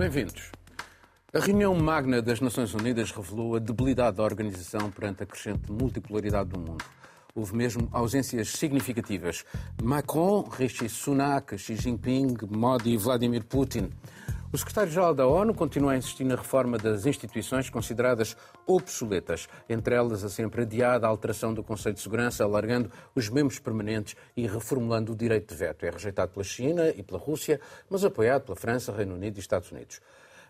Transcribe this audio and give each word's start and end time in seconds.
Bem-vindos. 0.00 0.50
A 1.30 1.40
reunião 1.40 1.74
magna 1.74 2.22
das 2.22 2.40
Nações 2.40 2.72
Unidas 2.72 3.10
revelou 3.10 3.56
a 3.56 3.58
debilidade 3.58 4.16
da 4.16 4.22
organização 4.22 4.90
perante 4.90 5.22
a 5.22 5.26
crescente 5.26 5.70
multipolaridade 5.70 6.48
do 6.48 6.58
mundo. 6.58 6.82
Houve 7.34 7.54
mesmo 7.54 7.86
ausências 7.92 8.48
significativas. 8.48 9.44
Macron, 9.82 10.48
Rishi 10.48 10.88
Sunak, 10.88 11.58
Xi 11.58 11.76
Jinping, 11.76 12.34
Modi 12.50 12.92
e 12.92 12.96
Vladimir 12.96 13.44
Putin. 13.44 13.90
O 14.52 14.58
secretário-geral 14.58 15.14
da 15.14 15.28
ONU 15.28 15.54
continua 15.54 15.92
a 15.92 15.96
insistir 15.96 16.24
na 16.24 16.34
reforma 16.34 16.76
das 16.76 17.06
instituições 17.06 17.70
consideradas 17.70 18.36
obsoletas, 18.66 19.48
entre 19.68 19.94
elas 19.94 20.24
a 20.24 20.28
sempre 20.28 20.62
adiada 20.62 21.06
alteração 21.06 21.54
do 21.54 21.62
Conselho 21.62 21.94
de 21.94 22.00
Segurança, 22.00 22.42
alargando 22.42 22.90
os 23.14 23.28
membros 23.28 23.60
permanentes 23.60 24.16
e 24.36 24.48
reformulando 24.48 25.12
o 25.12 25.16
direito 25.16 25.50
de 25.50 25.54
veto. 25.54 25.86
É 25.86 25.90
rejeitado 25.90 26.32
pela 26.32 26.42
China 26.42 26.88
e 26.88 27.00
pela 27.00 27.20
Rússia, 27.20 27.60
mas 27.88 28.04
apoiado 28.04 28.42
pela 28.42 28.56
França, 28.56 28.90
Reino 28.90 29.14
Unido 29.14 29.36
e 29.36 29.40
Estados 29.40 29.70
Unidos. 29.70 30.00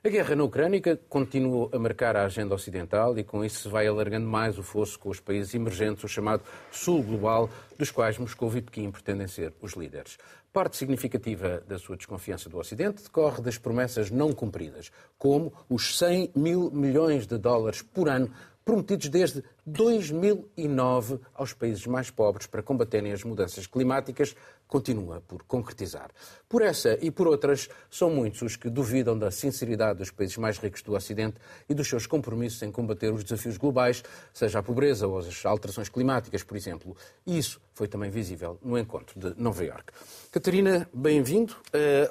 A 0.03 0.09
guerra 0.09 0.35
na 0.35 0.45
Ucrânia 0.45 0.81
continua 1.11 1.69
a 1.75 1.79
marcar 1.79 2.17
a 2.17 2.25
agenda 2.25 2.55
ocidental 2.55 3.19
e 3.19 3.23
com 3.23 3.45
isso 3.45 3.65
se 3.65 3.69
vai 3.69 3.87
alargando 3.87 4.27
mais 4.27 4.59
o 4.59 4.63
fosso 4.63 4.99
com 4.99 5.11
os 5.11 5.21
países 5.21 5.55
emergentes, 5.55 6.03
o 6.03 6.09
chamado 6.09 6.43
Sul 6.73 7.03
Global, 7.03 7.51
dos 7.77 7.91
quais 7.91 8.17
Moscou 8.17 8.51
e 8.57 8.63
Pequim 8.63 8.91
pretendem 8.91 9.29
ser 9.29 9.53
os 9.61 9.75
líderes. 9.75 10.17
Parte 10.53 10.77
significativa 10.77 11.61
da 11.61 11.79
sua 11.79 11.97
desconfiança 11.97 12.49
do 12.49 12.59
Ocidente 12.59 13.05
decorre 13.05 13.41
das 13.41 13.57
promessas 13.57 14.11
não 14.11 14.33
cumpridas, 14.33 14.91
como 15.17 15.53
os 15.69 15.97
100 15.97 16.33
mil 16.35 16.73
milhões 16.73 17.25
de 17.25 17.39
dólares 17.39 17.83
por 17.83 18.09
ano 18.09 18.33
prometidos 18.65 19.09
desde 19.09 19.43
2009 19.67 21.21
aos 21.35 21.53
países 21.53 21.87
mais 21.87 22.11
pobres 22.11 22.47
para 22.47 22.63
combaterem 22.63 23.13
as 23.13 23.25
mudanças 23.25 23.67
climáticas, 23.67 24.35
continua 24.69 25.21
por 25.27 25.43
concretizar. 25.43 26.11
Por 26.49 26.63
essa 26.63 26.97
e 27.01 27.11
por 27.11 27.27
outras, 27.27 27.69
são 27.91 28.11
muitos 28.11 28.43
os 28.43 28.57
que 28.57 28.71
duvidam 28.71 29.19
da 29.19 29.31
sinceridade 29.31 29.99
dos 29.99 30.11
países 30.11 30.37
mais 30.37 30.59
ricos 30.59 30.83
do 30.83 30.95
Ocidente 30.95 31.37
e 31.69 31.75
dos 31.75 31.89
seus 31.89 32.07
compromissos 32.07 32.63
em 32.63 32.71
combater 32.71 33.13
os 33.13 33.25
desafios 33.25 33.57
globais, 33.57 34.05
seja 34.33 34.61
a 34.61 34.63
pobreza 34.63 35.07
ou 35.09 35.19
as 35.19 35.45
alterações 35.45 35.89
climáticas, 35.89 36.43
por 36.45 36.57
exemplo. 36.57 36.97
E 37.27 37.37
isso 37.37 37.61
foi 37.75 37.89
também 37.89 38.11
visível 38.11 38.59
no 38.63 38.79
encontro 38.79 39.19
de 39.19 39.41
Nova 39.41 39.65
Iorque. 39.65 39.93
Catarina, 40.31 40.89
bem-vindo. 40.93 41.57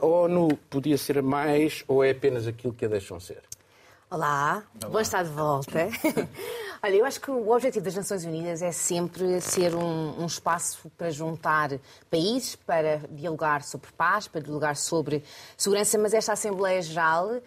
A 0.02 0.06
ONU 0.06 0.58
podia 0.70 0.98
ser 0.98 1.22
mais 1.22 1.84
ou 1.88 2.04
é 2.04 2.12
apenas 2.12 2.48
aquilo 2.48 2.74
que 2.74 2.86
a 2.86 2.90
deixam 2.90 3.20
ser? 3.20 3.44
Olá, 4.12 4.64
Olá. 4.82 4.90
bom 4.92 5.00
estar 5.00 5.24
de 5.24 5.30
volta. 5.30 5.88
Olha, 6.82 6.96
eu 6.96 7.06
acho 7.06 7.22
que 7.22 7.30
o 7.30 7.52
objetivo 7.52 7.86
das 7.86 7.94
Nações 7.94 8.26
Unidas 8.26 8.60
é 8.64 8.72
sempre 8.72 9.40
ser 9.40 9.76
um, 9.76 10.24
um, 10.24 10.26
espaço 10.26 10.90
para 10.98 11.12
juntar 11.12 11.70
países, 12.10 12.56
para 12.56 13.04
dialogar 13.12 13.62
sobre 13.62 13.92
paz, 13.92 14.28
para 14.28 14.42
dialogar 14.42 14.76
sobre 14.76 15.24
segurança, 15.56 15.96
mas 16.00 16.16
esta 16.16 16.34
Assembleia 16.34 16.82
Geral 16.82 17.28
uh, 17.28 17.42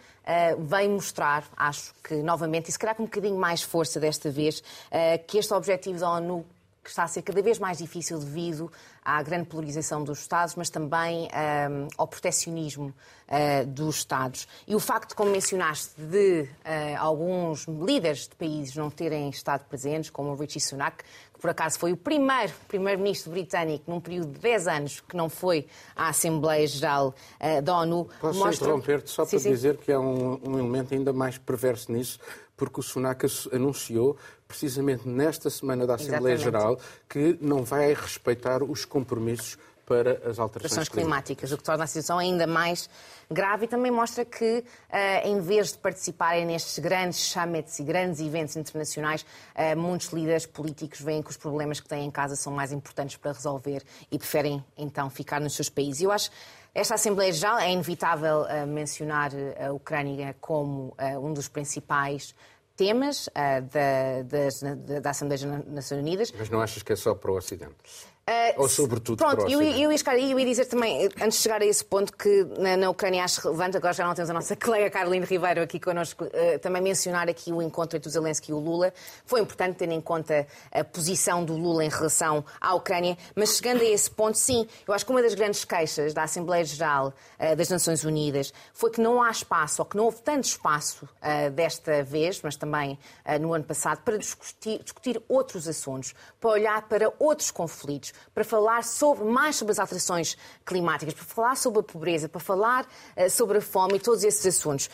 vem 0.60 0.88
mostrar, 0.88 1.44
acho 1.56 1.92
que 2.00 2.14
novamente, 2.22 2.68
e 2.68 2.72
se 2.72 2.78
calhar 2.78 2.94
com 2.94 3.02
um 3.02 3.06
bocadinho 3.06 3.36
mais 3.36 3.60
força 3.60 3.98
desta 3.98 4.30
vez, 4.30 4.60
uh, 4.60 5.26
que 5.26 5.38
este 5.38 5.52
objetivo 5.52 5.98
da 5.98 6.10
ONU 6.12 6.46
que 6.82 6.90
está 6.90 7.04
a 7.04 7.08
ser 7.08 7.22
cada 7.22 7.40
vez 7.40 7.58
mais 7.58 7.78
difícil 7.78 8.18
devido 8.18 8.70
à 9.04 9.22
grande 9.22 9.46
polarização 9.46 10.02
dos 10.02 10.20
Estados, 10.20 10.54
mas 10.56 10.68
também 10.68 11.28
um, 11.28 11.88
ao 11.96 12.06
proteccionismo 12.06 12.92
uh, 13.28 13.66
dos 13.66 13.96
Estados. 13.96 14.48
E 14.66 14.74
o 14.74 14.80
facto, 14.80 15.14
como 15.14 15.30
mencionaste, 15.30 16.00
de 16.00 16.42
uh, 16.42 16.98
alguns 16.98 17.66
líderes 17.66 18.28
de 18.28 18.34
países 18.34 18.74
não 18.74 18.90
terem 18.90 19.28
estado 19.30 19.64
presentes, 19.64 20.10
como 20.10 20.30
o 20.30 20.34
Richie 20.34 20.60
Sunak, 20.60 21.04
que 21.32 21.40
por 21.40 21.50
acaso 21.50 21.78
foi 21.78 21.92
o 21.92 21.96
primeiro 21.96 22.52
primeiro-ministro 22.66 23.30
britânico 23.30 23.90
num 23.90 24.00
período 24.00 24.32
de 24.32 24.40
10 24.40 24.66
anos 24.66 25.00
que 25.00 25.16
não 25.16 25.28
foi 25.28 25.66
à 25.94 26.08
Assembleia 26.08 26.66
Geral 26.66 27.14
uh, 27.40 27.62
da 27.62 27.78
ONU. 27.78 28.08
Posso 28.20 28.38
mostra... 28.40 28.66
interromper-te 28.66 29.10
só 29.10 29.24
sim, 29.24 29.30
para 29.30 29.40
sim. 29.40 29.50
dizer 29.50 29.76
que 29.76 29.92
há 29.92 30.00
um, 30.00 30.40
um 30.44 30.58
elemento 30.58 30.94
ainda 30.94 31.12
mais 31.12 31.38
perverso 31.38 31.92
nisso, 31.92 32.18
porque 32.56 32.80
o 32.80 32.82
Sunak 32.82 33.26
anunciou 33.52 34.16
precisamente 34.52 35.08
nesta 35.08 35.48
semana 35.48 35.86
da 35.86 35.94
Assembleia 35.94 36.34
Exatamente. 36.34 36.62
Geral, 36.62 36.80
que 37.08 37.38
não 37.40 37.64
vai 37.64 37.94
respeitar 37.94 38.62
os 38.62 38.84
compromissos 38.84 39.56
para 39.86 40.12
as 40.28 40.38
alterações 40.38 40.88
climáticas. 40.88 40.92
climáticas, 40.92 41.52
o 41.52 41.56
que 41.56 41.64
torna 41.64 41.84
a 41.84 41.86
situação 41.86 42.18
ainda 42.18 42.46
mais 42.46 42.88
grave 43.30 43.64
e 43.64 43.68
também 43.68 43.90
mostra 43.90 44.24
que, 44.24 44.58
uh, 44.58 45.26
em 45.26 45.40
vez 45.40 45.72
de 45.72 45.78
participarem 45.78 46.46
nestes 46.46 46.78
grandes 46.78 47.18
summits 47.18 47.78
e 47.78 47.82
grandes 47.82 48.20
eventos 48.20 48.54
internacionais, 48.56 49.22
uh, 49.22 49.76
muitos 49.76 50.08
líderes 50.08 50.46
políticos 50.46 51.00
veem 51.00 51.22
que 51.22 51.30
os 51.30 51.36
problemas 51.36 51.80
que 51.80 51.88
têm 51.88 52.06
em 52.06 52.10
casa 52.10 52.36
são 52.36 52.52
mais 52.52 52.72
importantes 52.72 53.16
para 53.16 53.32
resolver 53.32 53.82
e 54.10 54.18
preferem 54.18 54.64
então 54.76 55.10
ficar 55.10 55.40
nos 55.40 55.54
seus 55.54 55.68
países. 55.68 56.02
Eu 56.02 56.12
acho 56.12 56.30
esta 56.74 56.94
Assembleia 56.94 57.32
Geral 57.32 57.58
é 57.58 57.70
inevitável 57.70 58.42
uh, 58.42 58.66
mencionar 58.66 59.30
a 59.62 59.72
Ucrânia 59.72 60.34
como 60.40 60.96
um 61.20 61.32
dos 61.34 61.46
principais 61.48 62.34
temas 62.76 63.26
uh, 63.28 63.62
da, 63.70 64.22
da, 64.22 65.00
da 65.00 65.10
Assembleia 65.10 65.46
das 65.46 65.66
Nações 65.66 66.00
Unidas. 66.00 66.32
Mas 66.36 66.48
não 66.48 66.60
achas 66.60 66.82
que 66.82 66.92
é 66.92 66.96
só 66.96 67.14
para 67.14 67.30
o 67.30 67.36
Ocidente? 67.36 67.74
Uh, 68.22 68.62
Ou 68.62 68.68
sobretudo 68.68 69.18
pronto, 69.18 69.38
para 69.38 69.50
eu, 69.50 69.60
eu, 69.60 69.90
eu, 69.90 69.90
eu 69.90 70.38
ia 70.38 70.46
dizer 70.46 70.66
também, 70.66 71.08
antes 71.20 71.38
de 71.38 71.42
chegar 71.42 71.60
a 71.60 71.66
esse 71.66 71.84
ponto, 71.84 72.12
que 72.16 72.44
na, 72.56 72.76
na, 72.76 72.88
Ucrânia 72.88 73.24
acho 73.24 73.40
relevante, 73.40 73.76
agora 73.76 73.92
já 73.92 74.06
não 74.06 74.14
temos 74.14 74.30
a 74.30 74.32
nossa 74.32 74.54
colega 74.64 74.88
Carolina 74.90 75.26
Ribeiro 75.26 75.60
aqui 75.60 75.80
connosco, 75.80 76.22
uh, 76.26 76.58
também 76.60 76.80
mencionar 76.80 77.28
aqui 77.28 77.52
o 77.52 77.60
encontro 77.60 77.96
entre 77.96 78.08
o 78.08 78.12
Zelensky 78.12 78.52
e 78.52 78.54
o 78.54 78.60
Lula. 78.60 78.94
Foi 79.26 79.40
importante 79.40 79.78
ter 79.78 79.90
em 79.90 80.00
conta 80.00 80.46
a 80.70 80.84
posição 80.84 81.44
do 81.44 81.56
Lula 81.56 81.84
em 81.84 81.88
relação 81.88 82.44
à 82.60 82.72
Ucrânia, 82.74 83.18
mas 83.34 83.56
chegando 83.56 83.80
a 83.80 83.86
esse 83.86 84.08
ponto, 84.08 84.38
sim, 84.38 84.68
eu 84.86 84.94
acho 84.94 85.04
que 85.04 85.10
uma 85.10 85.20
das 85.20 85.34
grandes 85.34 85.64
queixas 85.64 86.14
da 86.14 86.22
Assembleia 86.22 86.64
Geral 86.64 87.08
uh, 87.40 87.56
das 87.56 87.68
Nações 87.70 88.04
Unidas 88.04 88.54
foi 88.72 88.92
que 88.92 89.00
não 89.00 89.20
há 89.20 89.32
espaço, 89.32 89.82
ou 89.82 89.86
que 89.86 89.96
não 89.96 90.04
houve 90.04 90.22
tanto 90.22 90.44
espaço 90.44 91.08
desta 91.54 92.02
vez, 92.02 92.40
mas 92.42 92.56
também 92.56 92.98
no 93.40 93.54
ano 93.54 93.64
passado, 93.64 94.02
para 94.02 94.16
discutir, 94.16 94.82
discutir 94.82 95.22
outros 95.28 95.66
assuntos, 95.66 96.14
para 96.40 96.50
olhar 96.50 96.82
para 96.88 97.12
outros 97.18 97.50
conflitos 97.50 98.11
para 98.34 98.44
falar 98.44 98.84
sobre, 98.84 99.24
mais 99.24 99.56
sobre 99.56 99.72
as 99.72 99.78
alterações 99.78 100.36
climáticas, 100.64 101.14
para 101.14 101.24
falar 101.24 101.56
sobre 101.56 101.80
a 101.80 101.82
pobreza, 101.82 102.28
para 102.28 102.40
falar 102.40 102.86
uh, 103.16 103.30
sobre 103.30 103.58
a 103.58 103.60
fome 103.60 103.96
e 103.96 104.00
todos 104.00 104.24
esses 104.24 104.44
assuntos. 104.46 104.88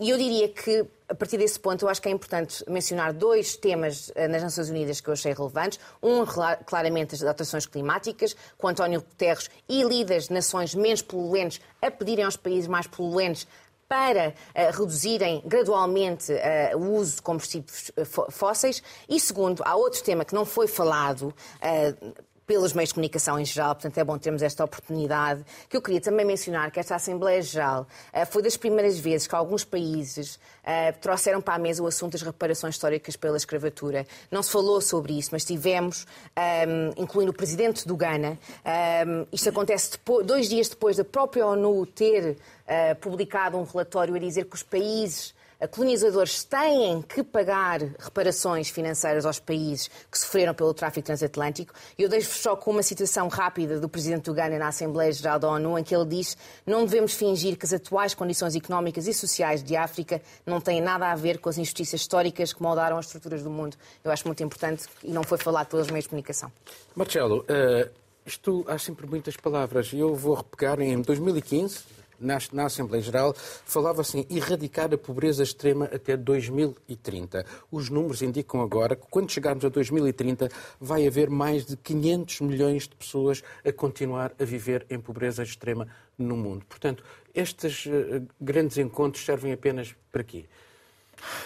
E 0.00 0.10
eu 0.10 0.18
diria 0.18 0.48
que 0.48 0.86
a 1.12 1.14
partir 1.14 1.36
desse 1.36 1.60
ponto, 1.60 1.84
eu 1.84 1.90
acho 1.90 2.00
que 2.00 2.08
é 2.08 2.10
importante 2.10 2.64
mencionar 2.66 3.12
dois 3.12 3.54
temas 3.54 4.08
uh, 4.08 4.28
nas 4.30 4.42
Nações 4.42 4.70
Unidas 4.70 5.00
que 5.00 5.08
eu 5.08 5.12
achei 5.12 5.32
relevantes. 5.34 5.78
Um, 6.02 6.24
claramente, 6.64 7.14
as 7.14 7.22
alterações 7.22 7.66
climáticas, 7.66 8.34
com 8.56 8.68
António 8.68 9.02
Guterres 9.02 9.50
e 9.68 9.82
líderes 9.82 10.28
de 10.28 10.32
nações 10.32 10.74
menos 10.74 11.02
poluentes 11.02 11.60
a 11.82 11.90
pedirem 11.90 12.24
aos 12.24 12.36
países 12.36 12.66
mais 12.66 12.86
poluentes 12.86 13.46
para 13.86 14.30
uh, 14.30 14.78
reduzirem 14.78 15.42
gradualmente 15.44 16.32
uh, 16.32 16.78
o 16.78 16.94
uso 16.94 17.16
de 17.16 17.22
combustíveis 17.22 17.92
fósseis. 18.30 18.82
E 19.06 19.20
segundo, 19.20 19.62
há 19.66 19.76
outro 19.76 20.02
tema 20.02 20.24
que 20.24 20.34
não 20.34 20.46
foi 20.46 20.66
falado. 20.66 21.34
Uh, 21.60 22.14
pelos 22.46 22.72
meios 22.72 22.88
de 22.88 22.94
comunicação 22.94 23.38
em 23.38 23.44
geral, 23.44 23.74
portanto 23.74 23.98
é 23.98 24.04
bom 24.04 24.18
termos 24.18 24.42
esta 24.42 24.64
oportunidade. 24.64 25.44
Que 25.68 25.76
eu 25.76 25.82
queria 25.82 26.00
também 26.00 26.24
mencionar 26.24 26.70
que 26.70 26.80
esta 26.80 26.94
Assembleia 26.94 27.40
Geral 27.42 27.86
uh, 28.12 28.26
foi 28.26 28.42
das 28.42 28.56
primeiras 28.56 28.98
vezes 28.98 29.26
que 29.26 29.34
alguns 29.34 29.64
países 29.64 30.36
uh, 30.36 30.98
trouxeram 31.00 31.40
para 31.40 31.54
a 31.54 31.58
mesa 31.58 31.82
o 31.82 31.86
assunto 31.86 32.12
das 32.12 32.22
reparações 32.22 32.74
históricas 32.74 33.16
pela 33.16 33.36
escravatura. 33.36 34.06
Não 34.30 34.42
se 34.42 34.50
falou 34.50 34.80
sobre 34.80 35.18
isso, 35.18 35.30
mas 35.32 35.44
tivemos, 35.44 36.06
um, 36.36 36.40
ehm, 36.40 36.92
incluindo 36.96 37.30
o 37.30 37.34
presidente 37.34 37.86
do 37.86 37.96
Ghana, 37.96 38.30
um, 38.30 38.38
ehm, 38.64 39.26
isto 39.32 39.48
acontece 39.48 39.92
depois, 39.92 40.26
dois 40.26 40.48
dias 40.48 40.68
depois 40.68 40.96
da 40.96 41.04
própria 41.04 41.46
ONU 41.46 41.86
ter 41.86 42.32
uh, 42.32 42.96
publicado 43.00 43.56
um 43.56 43.64
relatório 43.64 44.14
a 44.14 44.18
dizer 44.18 44.44
que 44.46 44.54
os 44.54 44.62
países 44.62 45.34
colonizadores 45.68 46.44
têm 46.44 47.02
que 47.02 47.22
pagar 47.22 47.80
reparações 47.98 48.68
financeiras 48.68 49.24
aos 49.24 49.38
países 49.38 49.88
que 50.10 50.18
sofreram 50.18 50.54
pelo 50.54 50.74
tráfico 50.74 51.06
transatlântico. 51.06 51.72
E 51.96 52.02
eu 52.02 52.08
deixo-vos 52.08 52.40
só 52.40 52.56
com 52.56 52.70
uma 52.70 52.82
citação 52.82 53.28
rápida 53.28 53.78
do 53.78 53.88
presidente 53.88 54.24
do 54.24 54.34
Ghana 54.34 54.58
na 54.58 54.68
Assembleia 54.68 55.12
Geral 55.12 55.38
da 55.38 55.48
ONU, 55.48 55.78
em 55.78 55.84
que 55.84 55.94
ele 55.94 56.06
diz 56.06 56.36
não 56.66 56.84
devemos 56.84 57.14
fingir 57.14 57.56
que 57.56 57.64
as 57.64 57.72
atuais 57.72 58.14
condições 58.14 58.54
económicas 58.54 59.06
e 59.06 59.14
sociais 59.14 59.62
de 59.62 59.76
África 59.76 60.20
não 60.44 60.60
têm 60.60 60.80
nada 60.80 61.10
a 61.10 61.14
ver 61.14 61.38
com 61.38 61.48
as 61.48 61.58
injustiças 61.58 62.00
históricas 62.00 62.52
que 62.52 62.62
moldaram 62.62 62.98
as 62.98 63.06
estruturas 63.06 63.42
do 63.42 63.50
mundo. 63.50 63.76
Eu 64.02 64.10
acho 64.10 64.26
muito 64.26 64.42
importante 64.42 64.84
e 65.02 65.10
não 65.10 65.22
foi 65.22 65.38
falado 65.38 65.68
pelos 65.68 65.88
meios 65.88 66.04
de 66.04 66.08
comunicação. 66.08 66.50
Marcelo, 66.94 67.40
uh, 67.40 67.90
isto 68.26 68.64
há 68.68 68.78
sempre 68.78 69.06
muitas 69.06 69.36
palavras 69.36 69.92
e 69.92 69.98
eu 69.98 70.14
vou 70.14 70.34
repegar 70.34 70.80
em 70.80 71.00
2015 71.00 72.01
na, 72.22 72.38
na 72.52 72.66
Assembleia 72.66 73.02
Geral, 73.02 73.34
falava-se 73.36 74.18
em 74.18 74.26
erradicar 74.30 74.92
a 74.92 74.98
pobreza 74.98 75.42
extrema 75.42 75.86
até 75.86 76.16
2030. 76.16 77.44
Os 77.70 77.90
números 77.90 78.22
indicam 78.22 78.62
agora 78.62 78.96
que 78.96 79.06
quando 79.10 79.30
chegarmos 79.30 79.64
a 79.64 79.68
2030 79.68 80.48
vai 80.80 81.06
haver 81.06 81.28
mais 81.28 81.66
de 81.66 81.76
500 81.76 82.40
milhões 82.40 82.88
de 82.88 82.94
pessoas 82.94 83.42
a 83.64 83.72
continuar 83.72 84.32
a 84.40 84.44
viver 84.44 84.86
em 84.88 84.98
pobreza 84.98 85.42
extrema 85.42 85.88
no 86.18 86.36
mundo. 86.36 86.64
Portanto, 86.68 87.04
estes 87.34 87.86
uh, 87.86 88.26
grandes 88.40 88.78
encontros 88.78 89.24
servem 89.24 89.52
apenas 89.52 89.94
para 90.10 90.22
quê? 90.22 90.44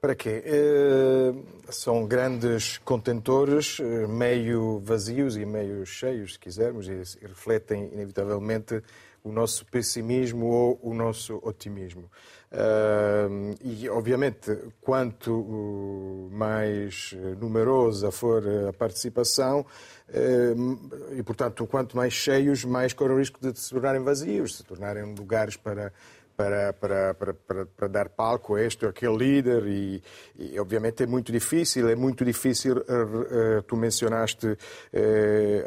Para 0.00 0.14
quê? 0.14 0.42
Uh, 0.46 1.44
são 1.70 2.06
grandes 2.06 2.78
contentores, 2.78 3.78
uh, 3.80 4.08
meio 4.08 4.78
vazios 4.78 5.36
e 5.36 5.44
meio 5.44 5.84
cheios, 5.84 6.32
se 6.32 6.38
quisermos, 6.38 6.88
e 6.88 6.94
refletem 7.20 7.90
inevitavelmente 7.92 8.82
o 9.22 9.32
nosso 9.32 9.66
pessimismo 9.66 10.46
ou 10.46 10.80
o 10.82 10.94
nosso 10.94 11.40
otimismo. 11.42 12.10
Uh, 12.52 13.54
e, 13.62 13.88
obviamente, 13.88 14.56
quanto 14.80 16.28
mais 16.32 17.14
numerosa 17.38 18.10
for 18.10 18.42
a 18.68 18.72
participação, 18.72 19.60
uh, 20.08 21.14
e, 21.16 21.22
portanto, 21.22 21.64
quanto 21.66 21.96
mais 21.96 22.12
cheios, 22.12 22.64
mais 22.64 22.92
corre 22.92 23.12
o 23.12 23.18
risco 23.18 23.38
de 23.40 23.56
se 23.58 23.70
tornarem 23.70 24.02
vazios, 24.02 24.56
se 24.56 24.64
tornarem 24.64 25.14
lugares 25.14 25.56
para 25.56 25.92
para, 26.40 26.72
para, 26.72 27.14
para, 27.14 27.66
para, 27.66 27.88
dar 27.88 28.08
palco 28.08 28.54
a 28.54 28.62
este 28.62 28.84
ou 28.84 28.90
aquele 28.90 29.16
líder 29.16 29.66
e, 29.66 30.02
e, 30.38 30.58
obviamente 30.58 31.02
é 31.02 31.06
muito 31.06 31.30
difícil, 31.30 31.88
é 31.88 31.94
muito 31.94 32.24
difícil, 32.24 32.78
uh, 32.78 33.58
uh, 33.58 33.62
tu 33.66 33.76
mencionaste 33.76 34.46
uh, 34.46 34.56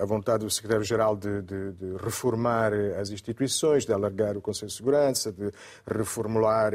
a 0.02 0.06
vontade 0.06 0.44
do 0.44 0.50
secretário-geral 0.50 1.16
de, 1.16 1.42
de, 1.44 1.72
de, 1.74 1.98
reformar 1.98 2.74
as 3.00 3.12
instituições, 3.12 3.86
de 3.86 3.94
alargar 3.94 4.36
o 4.36 4.42
Conselho 4.42 4.70
de 4.70 4.74
Segurança, 4.76 5.32
de 5.32 5.52
reformular 5.86 6.74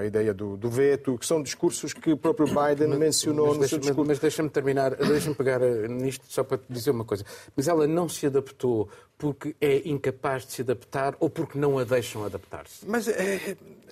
a 0.00 0.04
ideia 0.04 0.34
do, 0.34 0.56
do 0.56 0.68
veto, 0.68 1.16
que 1.16 1.24
são 1.24 1.42
discursos 1.42 1.92
que 1.92 2.12
o 2.12 2.16
próprio 2.16 2.46
Biden 2.52 2.88
mas, 2.88 2.98
mencionou 2.98 3.48
mas, 3.48 3.58
no 3.58 3.68
seu 3.68 3.78
discurso. 3.78 4.00
Mas, 4.00 4.08
mas 4.08 4.18
deixa-me 4.18 4.50
terminar, 4.50 4.94
deixa-me 4.94 5.34
pegar 5.34 5.60
nisto 5.60 6.24
só 6.28 6.44
para 6.44 6.58
te 6.58 6.64
dizer 6.68 6.90
uma 6.90 7.04
coisa. 7.04 7.24
Mas 7.56 7.68
ela 7.68 7.86
não 7.86 8.08
se 8.08 8.26
adaptou 8.26 8.88
porque 9.18 9.56
é 9.60 9.82
incapaz 9.88 10.46
de 10.46 10.52
se 10.52 10.62
adaptar 10.62 11.16
ou 11.18 11.28
porque 11.28 11.58
não 11.58 11.76
a 11.76 11.84
deixam 11.84 12.24
adaptar-se? 12.24 12.86
Mas 12.86 13.08
é, 13.08 13.37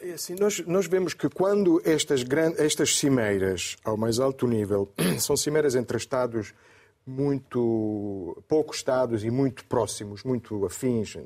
é 0.02 0.12
assim, 0.12 0.34
nós, 0.38 0.60
nós, 0.66 0.86
vemos 0.86 1.14
que 1.14 1.28
quando 1.28 1.80
estas, 1.84 2.22
grandes, 2.22 2.60
estas 2.60 2.96
cimeiras 2.96 3.76
ao 3.84 3.96
mais 3.96 4.18
alto 4.18 4.46
nível 4.46 4.92
são 5.18 5.36
cimeiras 5.36 5.74
entre 5.74 5.96
Estados 5.96 6.52
muito 7.06 8.42
poucos 8.48 8.78
Estados 8.78 9.22
e 9.22 9.30
muito 9.30 9.64
próximos, 9.66 10.24
muito 10.24 10.66
afins, 10.66 11.16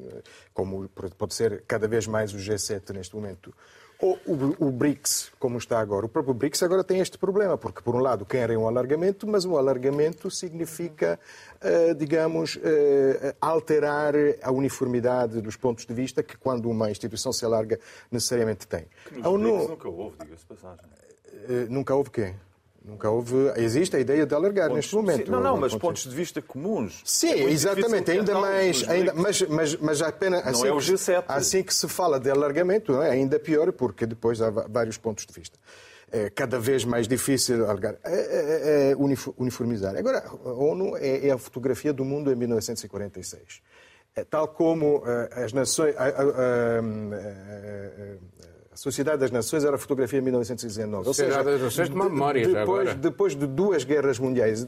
como 0.53 0.87
pode 1.17 1.35
ser 1.35 1.65
cada 1.67 1.89
vez 1.89 2.07
mais 2.07 2.35
o 2.35 2.37
G7 2.37 2.93
neste 2.93 3.17
momento, 3.17 3.55
ou 4.01 4.19
o, 4.27 4.67
o, 4.67 4.73
BRICS, 4.73 5.31
como 5.39 5.59
está 5.59 5.79
agora. 5.79 6.07
O 6.07 6.09
próprio 6.09 6.35
BRICS 6.35 6.63
agora 6.63 6.83
tem 6.83 7.01
este 7.01 7.19
problema, 7.19 7.59
porque, 7.59 7.83
por 7.83 7.95
um 7.95 7.99
lado, 7.99 8.25
querem 8.25 8.57
um 8.57 8.67
alargamento, 8.67 9.27
mas 9.27 9.45
o 9.45 9.57
alargamento 9.59 10.31
significa, 10.31 11.21
uh, 11.63 11.95
digamos, 11.95 12.57
uh, 12.57 12.61
alterar 13.41 14.15
a 14.43 14.51
uniformidade 14.51 15.41
dos 15.41 15.57
pontos 15.57 15.85
de 15.85 15.93
vista 15.93 16.23
que, 16.23 16.37
quando 16.37 16.71
uma 16.71 16.91
instituição 16.91 17.33
se 17.33 17.45
alarga, 17.45 17.79
necessariamente 18.11 18.67
tem. 18.67 18.87
Que 19.07 19.21
nos 19.21 19.41
BRICS 19.41 19.69
nunca 19.69 19.89
houve, 19.89 20.17
diga-se 20.25 20.47
passagem. 20.47 20.85
Uh, 21.49 21.67
nunca 21.69 21.95
houve 21.95 22.11
quê? 22.11 22.35
Nunca 22.85 23.11
houve. 23.11 23.35
Existe 23.57 23.97
a 23.97 24.01
ideia 24.01 24.25
de 24.25 24.35
alargar 24.35 24.69
pontos, 24.69 24.77
neste 24.77 24.95
momento. 24.95 25.27
Sim, 25.27 25.31
não, 25.31 25.41
não, 25.41 25.57
mas 25.57 25.75
pontos 25.75 26.05
de 26.05 26.15
vista 26.15 26.41
comuns. 26.41 27.03
Sim, 27.05 27.29
é 27.29 27.51
exatamente, 27.51 28.11
ainda 28.11 28.35
mais. 28.39 28.89
Ainda, 28.89 29.13
mas, 29.15 29.43
mas, 29.43 29.77
mas 29.77 30.03
apenas. 30.03 30.47
Assim, 30.47 30.63
não 30.63 30.67
é 30.67 30.73
o 30.73 30.79
G7. 30.79 31.25
Assim 31.29 31.63
que 31.63 31.75
se 31.75 31.87
fala 31.87 32.19
de 32.19 32.31
alargamento, 32.31 33.01
é 33.03 33.11
ainda 33.11 33.39
pior, 33.39 33.71
porque 33.73 34.07
depois 34.07 34.41
há 34.41 34.51
vários 34.51 34.97
pontos 34.97 35.27
de 35.27 35.33
vista. 35.33 35.59
É 36.11 36.31
cada 36.31 36.59
vez 36.59 36.85
mais 36.85 37.07
difícil 37.07 37.65
alargar, 37.65 37.97
é, 38.03 38.13
é, 38.13 38.91
é 38.91 38.97
uniformizar. 39.37 39.95
Agora, 39.97 40.25
a 40.27 40.49
ONU 40.51 40.97
é, 40.97 41.29
é, 41.29 41.31
a 41.31 41.39
fotografia 41.39 41.93
do 41.93 42.05
mundo 42.05 42.33
em 42.33 42.35
1946. 42.35 43.63
É, 44.17 44.25
tal 44.25 44.49
como 44.49 45.05
eh, 45.07 45.45
as 45.45 45.53
nações. 45.53 45.95
Sociedade 48.81 49.19
das 49.19 49.31
Nações 49.31 49.63
era 49.63 49.77
a 49.77 49.79
fotografia 49.79 50.19
de 50.21 50.25
1919. 50.25 51.07
Ou 51.07 51.13
seja, 51.13 51.43
das 51.43 51.61
Nações 51.61 51.91
de 51.91 51.95
uma 51.95 52.09
memória 52.09 52.49
depois, 52.49 52.95
depois 52.95 53.37
de 53.37 53.47
duas 53.47 53.85
guerras 53.85 54.19
mundiais, 54.19 54.67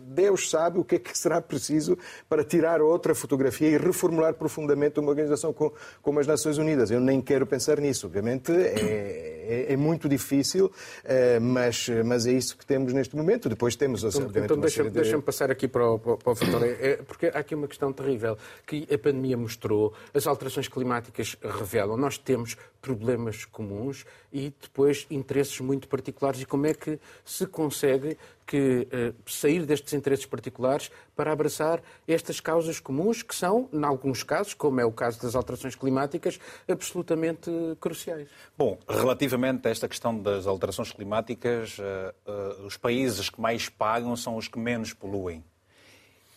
Deus 0.00 0.48
sabe 0.48 0.78
o 0.78 0.84
que 0.84 0.94
é 0.94 0.98
que 0.98 1.16
será 1.16 1.42
preciso 1.42 1.98
para 2.26 2.42
tirar 2.42 2.80
outra 2.80 3.14
fotografia 3.14 3.68
e 3.68 3.76
reformular 3.76 4.32
profundamente 4.32 4.98
uma 4.98 5.10
organização 5.10 5.54
como 6.00 6.18
as 6.18 6.26
Nações 6.26 6.56
Unidas. 6.56 6.90
Eu 6.90 7.00
nem 7.00 7.20
quero 7.20 7.46
pensar 7.46 7.78
nisso. 7.80 8.06
Obviamente 8.06 8.50
é, 8.50 9.40
é, 9.50 9.72
é 9.74 9.76
muito 9.76 10.08
difícil, 10.08 10.72
eh, 11.04 11.38
mas, 11.38 11.86
mas 12.04 12.26
é 12.26 12.32
isso 12.32 12.56
que 12.56 12.64
temos 12.64 12.94
neste 12.94 13.14
momento. 13.14 13.48
Depois 13.48 13.76
temos, 13.76 14.02
então, 14.04 14.30
então 14.42 14.56
deixa-me 14.58 14.88
de... 14.88 14.94
deixa 14.94 15.20
passar 15.20 15.50
aqui 15.50 15.68
para 15.68 15.86
o, 15.86 15.98
para 15.98 16.32
o 16.32 16.34
Vitória, 16.34 16.78
é, 16.80 16.96
porque 16.96 17.26
há 17.26 17.40
aqui 17.40 17.54
uma 17.54 17.68
questão 17.68 17.92
terrível 17.92 18.38
que 18.66 18.88
a 18.90 18.96
pandemia 18.96 19.36
mostrou, 19.36 19.92
as 20.14 20.26
alterações 20.26 20.66
climáticas 20.66 21.36
revelam. 21.42 21.96
Nós 21.96 22.16
temos 22.16 22.56
problemas 22.80 23.44
comuns 23.50 24.04
e 24.32 24.52
depois 24.60 25.06
interesses 25.10 25.60
muito 25.60 25.88
particulares. 25.88 26.40
E 26.40 26.46
como 26.46 26.66
é 26.66 26.74
que 26.74 26.98
se 27.24 27.46
consegue 27.46 28.16
que, 28.46 28.88
uh, 28.92 29.30
sair 29.30 29.64
destes 29.64 29.92
interesses 29.92 30.26
particulares 30.26 30.90
para 31.14 31.32
abraçar 31.32 31.80
estas 32.08 32.40
causas 32.40 32.80
comuns 32.80 33.22
que 33.22 33.34
são, 33.34 33.68
em 33.72 33.84
alguns 33.84 34.24
casos, 34.24 34.54
como 34.54 34.80
é 34.80 34.84
o 34.84 34.90
caso 34.90 35.22
das 35.22 35.36
alterações 35.36 35.76
climáticas, 35.76 36.40
absolutamente 36.68 37.50
cruciais? 37.80 38.28
Bom, 38.58 38.76
relativamente 38.88 39.68
a 39.68 39.70
esta 39.70 39.88
questão 39.88 40.18
das 40.18 40.46
alterações 40.48 40.90
climáticas, 40.90 41.78
uh, 41.78 41.82
uh, 42.26 42.66
os 42.66 42.76
países 42.76 43.30
que 43.30 43.40
mais 43.40 43.68
pagam 43.68 44.16
são 44.16 44.36
os 44.36 44.48
que 44.48 44.58
menos 44.58 44.92
poluem. 44.92 45.44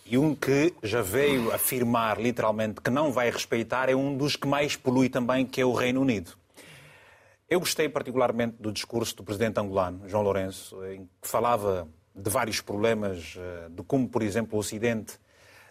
E 0.06 0.18
um 0.18 0.36
que 0.36 0.74
já 0.84 1.02
veio 1.02 1.52
afirmar 1.54 2.20
literalmente 2.20 2.82
que 2.82 2.90
não 2.90 3.12
vai 3.12 3.32
respeitar 3.32 3.90
é 3.90 3.96
um 3.96 4.16
dos 4.16 4.36
que 4.36 4.48
mais 4.48 4.76
polui 4.76 5.10
também, 5.10 5.46
que 5.46 5.62
é 5.62 5.66
o 5.66 5.74
Reino 5.74 6.02
Unido. 6.02 6.34
Eu 7.54 7.60
gostei 7.60 7.88
particularmente 7.88 8.56
do 8.60 8.72
discurso 8.72 9.16
do 9.16 9.24
presidente 9.24 9.60
angolano, 9.60 10.10
João 10.10 10.24
Lourenço, 10.24 10.84
em 10.88 11.08
que 11.22 11.28
falava 11.28 11.88
de 12.16 12.28
vários 12.28 12.62
problemas, 12.62 13.36
eh, 13.38 13.70
de 13.70 13.84
como, 13.84 14.10
por 14.10 14.24
exemplo, 14.24 14.58
o 14.58 14.60
Ocidente 14.60 15.20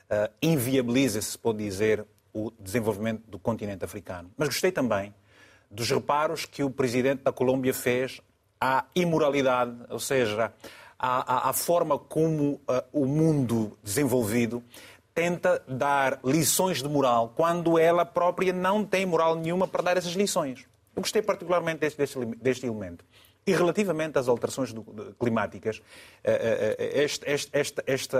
eh, 0.09 0.31
inviabiliza, 0.41 1.21
se 1.21 1.37
pode 1.37 1.59
dizer, 1.59 2.07
o 2.33 2.53
desenvolvimento 2.57 3.29
do 3.29 3.37
continente 3.37 3.85
africano. 3.85 4.31
Mas 4.37 4.47
gostei 4.47 4.71
também 4.71 5.13
dos 5.69 5.91
reparos 5.91 6.47
que 6.47 6.63
o 6.63 6.71
presidente 6.71 7.25
da 7.25 7.33
Colômbia 7.33 7.75
fez 7.75 8.21
à 8.61 8.85
imoralidade, 8.95 9.77
ou 9.91 9.99
seja, 9.99 10.53
à, 10.97 11.49
à 11.49 11.53
forma 11.53 11.99
como 11.99 12.61
uh, 12.61 12.61
o 12.93 13.07
mundo 13.07 13.77
desenvolvido 13.83 14.63
tenta 15.13 15.61
dar 15.67 16.21
lições 16.25 16.81
de 16.81 16.89
moral 16.89 17.33
quando 17.35 17.77
ela 17.77 18.05
própria 18.05 18.53
não 18.53 18.85
tem 18.85 19.05
moral 19.05 19.35
nenhuma 19.35 19.67
para 19.67 19.83
dar 19.83 19.97
essas 19.97 20.13
lições. 20.13 20.71
Eu 20.95 21.03
gostei 21.03 21.23
particularmente 21.23 21.81
deste, 21.81 21.97
deste, 21.97 22.19
deste 22.37 22.67
elemento. 22.67 23.05
E 23.47 23.53
relativamente 23.53 24.19
às 24.19 24.29
alterações 24.29 24.73
climáticas, 25.19 25.83
eh, 26.23 26.77
eh, 26.79 27.03
este, 27.03 27.29
este, 27.29 27.83
este, 27.87 28.17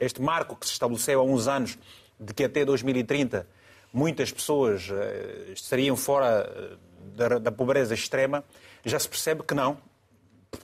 este, 0.00 0.22
marco 0.22 0.56
que 0.56 0.66
se 0.66 0.72
estabeleceu 0.72 1.20
há 1.20 1.22
uns 1.22 1.46
anos 1.46 1.78
de 2.18 2.32
que 2.32 2.44
até 2.44 2.64
2030 2.64 3.46
muitas 3.92 4.32
pessoas 4.32 4.88
estariam 5.52 5.94
fora 5.94 6.78
da, 7.14 7.38
da 7.38 7.52
pobreza 7.52 7.92
extrema, 7.92 8.42
já 8.84 8.98
se 8.98 9.08
percebe 9.08 9.42
que 9.42 9.54
não, 9.54 9.76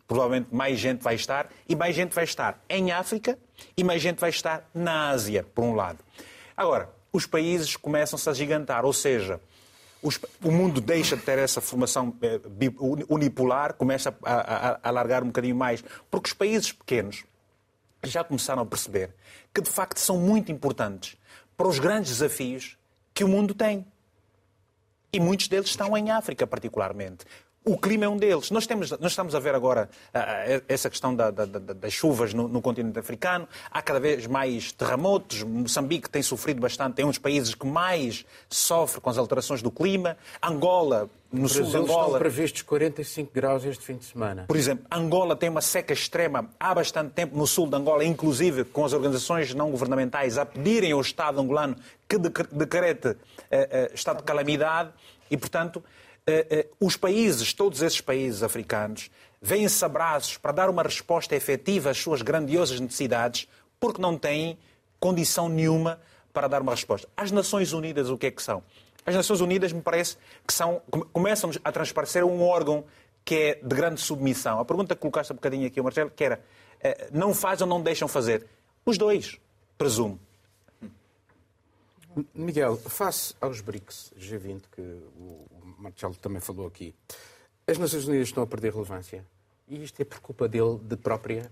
provavelmente 0.06 0.54
mais 0.54 0.78
gente 0.78 1.02
vai 1.02 1.14
estar, 1.14 1.50
e 1.68 1.76
mais 1.76 1.94
gente 1.94 2.14
vai 2.14 2.24
estar 2.24 2.62
em 2.68 2.90
África 2.90 3.38
e 3.76 3.84
mais 3.84 4.00
gente 4.00 4.18
vai 4.18 4.30
estar 4.30 4.68
na 4.74 5.10
Ásia, 5.10 5.44
por 5.54 5.64
um 5.64 5.74
lado. 5.74 5.98
Agora, 6.56 6.90
os 7.12 7.26
países 7.26 7.76
começam-se 7.76 8.28
a 8.28 8.32
gigantar, 8.32 8.84
ou 8.84 8.92
seja, 8.92 9.40
o 10.02 10.50
mundo 10.50 10.80
deixa 10.80 11.16
de 11.16 11.22
ter 11.22 11.38
essa 11.38 11.60
formação 11.60 12.16
eh, 12.22 12.40
unipolar, 13.08 13.74
começa 13.74 14.16
a, 14.22 14.32
a, 14.32 14.70
a 14.70 14.88
alargar 14.88 15.22
um 15.22 15.26
bocadinho 15.26 15.56
mais, 15.56 15.82
porque 16.10 16.28
os 16.28 16.32
países 16.32 16.72
pequenos 16.72 17.24
já 18.04 18.22
começaram 18.22 18.62
a 18.62 18.66
perceber 18.66 19.14
que, 19.52 19.60
de 19.60 19.70
facto, 19.70 19.98
são 19.98 20.18
muito 20.18 20.52
importantes 20.52 21.16
para 21.56 21.66
os 21.66 21.78
grandes 21.78 22.12
desafios 22.12 22.76
que 23.12 23.24
o 23.24 23.28
mundo 23.28 23.54
tem. 23.54 23.84
E 25.12 25.18
muitos 25.18 25.48
deles 25.48 25.70
estão 25.70 25.96
em 25.96 26.10
África, 26.10 26.46
particularmente. 26.46 27.24
O 27.68 27.76
clima 27.76 28.06
é 28.06 28.08
um 28.08 28.16
deles. 28.16 28.50
Nós, 28.50 28.66
temos, 28.66 28.90
nós 28.92 29.12
estamos 29.12 29.34
a 29.34 29.38
ver 29.38 29.54
agora 29.54 29.90
uh, 30.14 30.64
essa 30.66 30.88
questão 30.88 31.14
da, 31.14 31.30
da, 31.30 31.44
da, 31.44 31.58
das 31.74 31.92
chuvas 31.92 32.32
no, 32.32 32.48
no, 32.48 32.62
continente 32.62 32.98
africano. 32.98 33.46
Há 33.70 33.82
cada 33.82 34.00
vez 34.00 34.26
mais 34.26 34.72
terremotos. 34.72 35.42
Moçambique 35.42 36.08
tem 36.08 36.22
sofrido 36.22 36.62
bastante. 36.62 37.02
É 37.02 37.04
um 37.04 37.10
dos 37.10 37.18
países 37.18 37.54
que 37.54 37.66
mais 37.66 38.24
sofre 38.48 39.02
com 39.02 39.10
as 39.10 39.18
alterações 39.18 39.60
do 39.60 39.70
clima. 39.70 40.16
Angola, 40.42 41.10
no, 41.30 41.42
no 41.42 41.48
sul 41.48 41.66
de 41.66 41.76
Angola. 41.76 42.06
Estão 42.06 42.18
previstos 42.18 42.62
45 42.62 43.32
graus 43.34 43.62
este 43.66 43.84
fim 43.84 43.96
de 43.96 44.06
semana. 44.06 44.46
Por 44.48 44.56
exemplo, 44.56 44.86
Angola 44.90 45.36
tem 45.36 45.50
uma 45.50 45.60
seca 45.60 45.92
extrema 45.92 46.48
há 46.58 46.74
bastante 46.74 47.10
tempo 47.10 47.36
no 47.36 47.46
sul 47.46 47.68
de 47.68 47.76
Angola, 47.76 48.02
inclusive 48.02 48.64
com 48.64 48.82
as 48.82 48.94
organizações 48.94 49.52
não 49.52 49.70
governamentais 49.70 50.38
a 50.38 50.46
pedirem 50.46 50.92
ao 50.92 51.02
Estado 51.02 51.38
angolano 51.38 51.76
que 52.08 52.16
decrete 52.16 53.08
uh, 53.08 53.12
uh, 53.12 53.16
estado 53.94 54.16
de 54.16 54.22
calamidade. 54.22 54.90
E, 55.30 55.36
portanto, 55.36 55.78
eh, 55.78 55.82
eh, 55.82 56.07
os 56.80 56.96
países, 56.96 57.52
todos 57.52 57.82
esses 57.82 58.00
países 58.00 58.42
africanos, 58.42 59.10
vêm-se 59.40 59.84
abraços 59.84 60.36
para 60.36 60.52
dar 60.52 60.70
uma 60.70 60.82
resposta 60.82 61.34
efetiva 61.34 61.90
às 61.90 61.98
suas 61.98 62.22
grandiosas 62.22 62.80
necessidades, 62.80 63.48
porque 63.78 64.00
não 64.00 64.18
têm 64.18 64.58
condição 64.98 65.48
nenhuma 65.48 66.00
para 66.32 66.48
dar 66.48 66.62
uma 66.62 66.72
resposta. 66.72 67.08
As 67.16 67.30
Nações 67.30 67.72
Unidas, 67.72 68.10
o 68.10 68.18
que 68.18 68.26
é 68.26 68.30
que 68.30 68.42
são? 68.42 68.62
As 69.06 69.14
Nações 69.14 69.40
Unidas, 69.40 69.72
me 69.72 69.80
parece 69.80 70.16
que 70.46 70.52
são, 70.52 70.82
começam 71.12 71.50
a 71.64 71.72
transparecer 71.72 72.24
um 72.24 72.42
órgão 72.42 72.84
que 73.24 73.34
é 73.34 73.54
de 73.54 73.74
grande 73.74 74.00
submissão. 74.00 74.58
A 74.58 74.64
pergunta 74.64 74.94
que 74.94 75.00
colocaste 75.00 75.32
um 75.32 75.36
bocadinho 75.36 75.66
aqui, 75.66 75.80
Marcelo, 75.80 76.10
que 76.10 76.24
era, 76.24 76.42
eh, 76.80 77.08
não 77.12 77.34
faz 77.34 77.60
ou 77.60 77.66
não 77.66 77.80
deixam 77.80 78.08
fazer? 78.08 78.46
Os 78.84 78.98
dois, 78.98 79.38
presumo. 79.76 80.18
Miguel, 82.34 82.76
face 82.76 83.34
aos 83.40 83.60
BRICS, 83.60 84.12
G20, 84.18 84.62
que 84.72 84.80
o 84.80 85.46
Marcelo 85.78 86.14
também 86.16 86.40
falou 86.40 86.66
aqui, 86.66 86.94
as 87.66 87.78
Nações 87.78 88.06
Unidas 88.06 88.28
estão 88.28 88.42
a 88.42 88.46
perder 88.46 88.72
relevância? 88.72 89.24
E 89.68 89.82
isto 89.82 90.00
é 90.00 90.04
por 90.04 90.20
culpa 90.20 90.48
dele, 90.48 90.78
de 90.82 90.96
própria? 90.96 91.50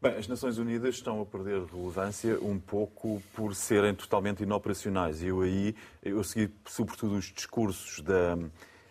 Bem, 0.00 0.16
as 0.16 0.26
Nações 0.26 0.58
Unidas 0.58 0.96
estão 0.96 1.22
a 1.22 1.24
perder 1.24 1.64
relevância 1.64 2.38
um 2.42 2.58
pouco 2.58 3.22
por 3.34 3.54
serem 3.54 3.94
totalmente 3.94 4.42
inoperacionais. 4.42 5.22
Eu 5.22 5.42
aí, 5.42 5.76
eu 6.02 6.22
segui 6.24 6.52
sobretudo 6.66 7.14
os 7.14 7.26
discursos 7.26 8.00
da, 8.00 8.36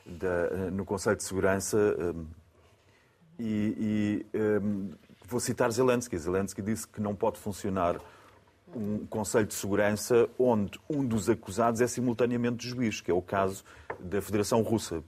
da, 0.06 0.72
no 0.72 0.86
Conselho 0.86 1.18
de 1.18 1.24
Segurança 1.24 1.78
um, 1.78 2.26
e, 3.38 4.26
e 4.34 4.38
um, 4.64 4.94
vou 5.26 5.40
citar 5.40 5.70
Zelensky. 5.72 6.18
Zelensky 6.18 6.62
disse 6.62 6.88
que 6.88 7.02
não 7.02 7.14
pode 7.14 7.40
funcionar 7.40 8.00
um 8.76 9.06
Conselho 9.06 9.46
de 9.46 9.54
Segurança 9.54 10.30
onde 10.38 10.80
um 10.90 11.06
dos 11.06 11.30
acusados 11.30 11.82
é 11.82 11.88
simultaneamente 11.88 12.68
juiz, 12.68 13.02
que 13.02 13.12
é 13.12 13.14
o 13.14 13.22
caso 13.22 13.64
da 14.00 14.22
Federação 14.22 14.62
Russa 14.62 15.04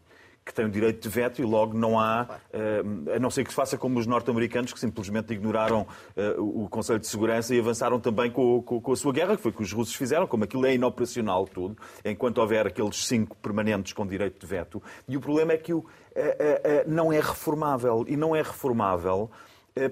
que 0.45 0.53
tem 0.53 0.65
o 0.65 0.69
direito 0.69 1.01
de 1.01 1.09
veto 1.09 1.41
e 1.41 1.45
logo 1.45 1.77
não 1.77 1.99
há, 1.99 2.27
eh, 2.51 2.83
a 3.15 3.19
não 3.19 3.29
ser 3.29 3.43
que 3.43 3.49
se 3.49 3.55
faça 3.55 3.77
como 3.77 3.97
os 3.99 4.05
norte-americanos, 4.05 4.73
que 4.73 4.79
simplesmente 4.79 5.33
ignoraram 5.33 5.87
eh, 6.15 6.35
o 6.37 6.67
Conselho 6.69 6.99
de 6.99 7.07
Segurança 7.07 7.55
e 7.55 7.59
avançaram 7.59 7.99
também 7.99 8.29
com, 8.29 8.61
com, 8.61 8.91
a 8.91 8.95
sua 8.95 9.13
guerra, 9.13 9.37
que 9.37 9.41
foi 9.41 9.51
o 9.51 9.53
que 9.53 9.63
os 9.63 9.71
russos 9.71 9.95
fizeram, 9.95 10.27
como 10.27 10.43
aquilo 10.43 10.65
é 10.65 10.73
inoperacional 10.73 11.47
tudo, 11.47 11.77
enquanto 12.03 12.39
houver 12.39 12.67
aqueles 12.67 13.05
cinco 13.05 13.37
permanentes 13.37 13.93
com 13.93 14.05
direito 14.05 14.39
de 14.39 14.45
veto. 14.45 14.83
E 15.07 15.15
o 15.15 15.21
problema 15.21 15.53
é 15.53 15.57
que 15.57 15.73
o, 15.73 15.85
eh, 16.13 16.83
não 16.87 17.11
é 17.13 17.19
reformável. 17.19 18.05
E 18.07 18.17
não 18.17 18.35
é 18.35 18.41
reformável 18.41 19.31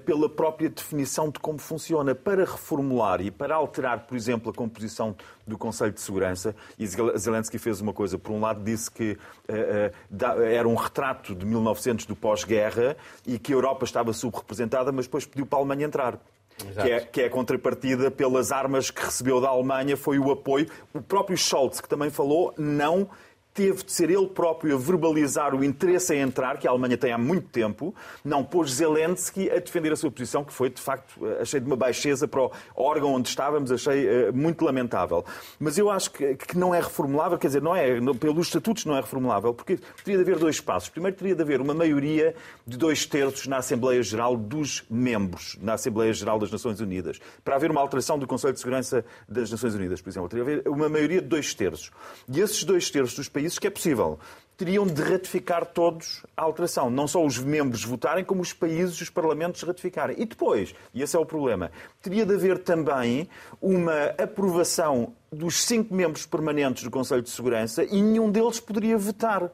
pela 0.04 0.28
própria 0.28 0.68
definição 0.68 1.28
de 1.28 1.40
como 1.40 1.58
funciona. 1.58 2.14
Para 2.14 2.44
reformular 2.44 3.20
e 3.20 3.30
para 3.30 3.54
alterar, 3.54 4.06
por 4.06 4.16
exemplo, 4.16 4.50
a 4.50 4.54
composição 4.54 5.16
do 5.46 5.58
Conselho 5.58 5.92
de 5.92 6.00
Segurança, 6.00 6.54
e 6.78 6.86
Zelensky 6.86 7.58
fez 7.58 7.80
uma 7.80 7.92
coisa. 7.92 8.18
Por 8.18 8.32
um 8.32 8.40
lado, 8.40 8.62
disse 8.62 8.90
que 8.90 9.12
uh, 9.48 9.92
uh, 10.12 10.42
era 10.42 10.68
um 10.68 10.74
retrato 10.74 11.34
de 11.34 11.44
1900 11.44 12.06
do 12.06 12.14
pós-guerra 12.14 12.96
e 13.26 13.38
que 13.38 13.52
a 13.52 13.56
Europa 13.56 13.84
estava 13.84 14.12
subrepresentada, 14.12 14.92
mas 14.92 15.06
depois 15.06 15.26
pediu 15.26 15.46
para 15.46 15.58
a 15.58 15.60
Alemanha 15.60 15.86
entrar. 15.86 16.18
Que 16.56 16.90
é, 16.90 17.00
que 17.00 17.20
é, 17.22 17.26
a 17.26 17.30
contrapartida 17.30 18.10
pelas 18.10 18.52
armas 18.52 18.90
que 18.90 19.02
recebeu 19.02 19.40
da 19.40 19.48
Alemanha, 19.48 19.96
foi 19.96 20.18
o 20.18 20.30
apoio. 20.30 20.68
O 20.94 21.00
próprio 21.00 21.36
Scholz, 21.36 21.80
que 21.80 21.88
também 21.88 22.10
falou, 22.10 22.54
não 22.56 23.08
teve 23.54 23.84
de 23.84 23.92
ser 23.92 24.10
ele 24.10 24.26
próprio 24.26 24.74
a 24.74 24.78
verbalizar 24.78 25.54
o 25.54 25.62
interesse 25.62 26.14
em 26.14 26.20
entrar, 26.20 26.58
que 26.58 26.66
a 26.66 26.70
Alemanha 26.70 26.96
tem 26.96 27.12
há 27.12 27.18
muito 27.18 27.48
tempo, 27.48 27.94
não 28.24 28.42
pôs 28.42 28.72
Zelensky 28.72 29.50
a 29.50 29.58
defender 29.58 29.92
a 29.92 29.96
sua 29.96 30.10
posição, 30.10 30.44
que 30.44 30.52
foi, 30.52 30.70
de 30.70 30.80
facto, 30.80 31.24
achei 31.40 31.60
de 31.60 31.66
uma 31.66 31.76
baixeza 31.76 32.26
para 32.26 32.42
o 32.42 32.50
órgão 32.74 33.14
onde 33.14 33.28
estávamos, 33.28 33.70
achei 33.70 34.06
uh, 34.06 34.32
muito 34.32 34.64
lamentável. 34.64 35.24
Mas 35.60 35.76
eu 35.76 35.90
acho 35.90 36.10
que, 36.10 36.34
que, 36.34 36.56
não 36.56 36.74
é 36.74 36.80
reformulável, 36.80 37.38
quer 37.38 37.48
dizer, 37.48 37.62
não 37.62 37.76
é, 37.76 38.00
pelos 38.18 38.46
estatutos 38.46 38.84
não 38.84 38.96
é 38.96 39.00
reformulável, 39.00 39.52
porque 39.52 39.78
teria 40.04 40.16
de 40.16 40.22
haver 40.22 40.38
dois 40.38 40.60
passos. 40.60 40.88
Primeiro, 40.88 41.16
teria 41.16 41.34
de 41.34 41.42
haver 41.42 41.60
uma 41.60 41.74
maioria 41.74 42.34
de 42.66 42.76
dois 42.76 43.04
terços 43.04 43.46
na 43.46 43.58
Assembleia 43.58 44.02
Geral 44.02 44.36
dos 44.36 44.84
membros, 44.88 45.58
na 45.60 45.74
Assembleia 45.74 46.12
Geral 46.12 46.38
das 46.38 46.50
Nações 46.50 46.80
Unidas. 46.80 47.20
Para 47.44 47.56
haver 47.56 47.70
uma 47.70 47.80
alteração 47.80 48.18
do 48.18 48.26
Conselho 48.26 48.54
de 48.54 48.60
Segurança 48.60 49.04
das 49.28 49.50
Nações 49.50 49.74
Unidas, 49.74 50.00
por 50.00 50.08
exemplo, 50.08 50.28
teria 50.28 50.44
de 50.44 50.50
haver 50.52 50.68
uma 50.68 50.88
maioria 50.88 51.20
de 51.20 51.28
dois 51.28 51.54
terços. 51.54 51.90
E 52.28 52.40
esses 52.40 52.64
dois 52.64 52.90
terços 52.90 53.16
dos 53.16 53.28
países 53.28 53.41
países 53.42 53.58
que 53.58 53.66
é 53.66 53.70
possível. 53.70 54.18
Teriam 54.56 54.86
de 54.86 55.02
ratificar 55.02 55.66
todos 55.66 56.24
a 56.36 56.42
alteração. 56.42 56.88
Não 56.88 57.08
só 57.08 57.24
os 57.24 57.38
membros 57.38 57.84
votarem, 57.84 58.24
como 58.24 58.42
os 58.42 58.52
países 58.52 58.96
e 58.96 59.02
os 59.02 59.10
parlamentos 59.10 59.62
ratificarem. 59.62 60.16
E 60.20 60.24
depois, 60.24 60.74
e 60.94 61.02
esse 61.02 61.16
é 61.16 61.18
o 61.18 61.26
problema, 61.26 61.72
teria 62.00 62.24
de 62.24 62.34
haver 62.34 62.58
também 62.58 63.28
uma 63.60 64.04
aprovação 64.18 65.14
dos 65.32 65.64
cinco 65.64 65.92
membros 65.92 66.26
permanentes 66.26 66.84
do 66.84 66.90
Conselho 66.90 67.22
de 67.22 67.30
Segurança 67.30 67.82
e 67.82 68.00
nenhum 68.00 68.30
deles 68.30 68.60
poderia 68.60 68.96
vetar. 68.96 69.50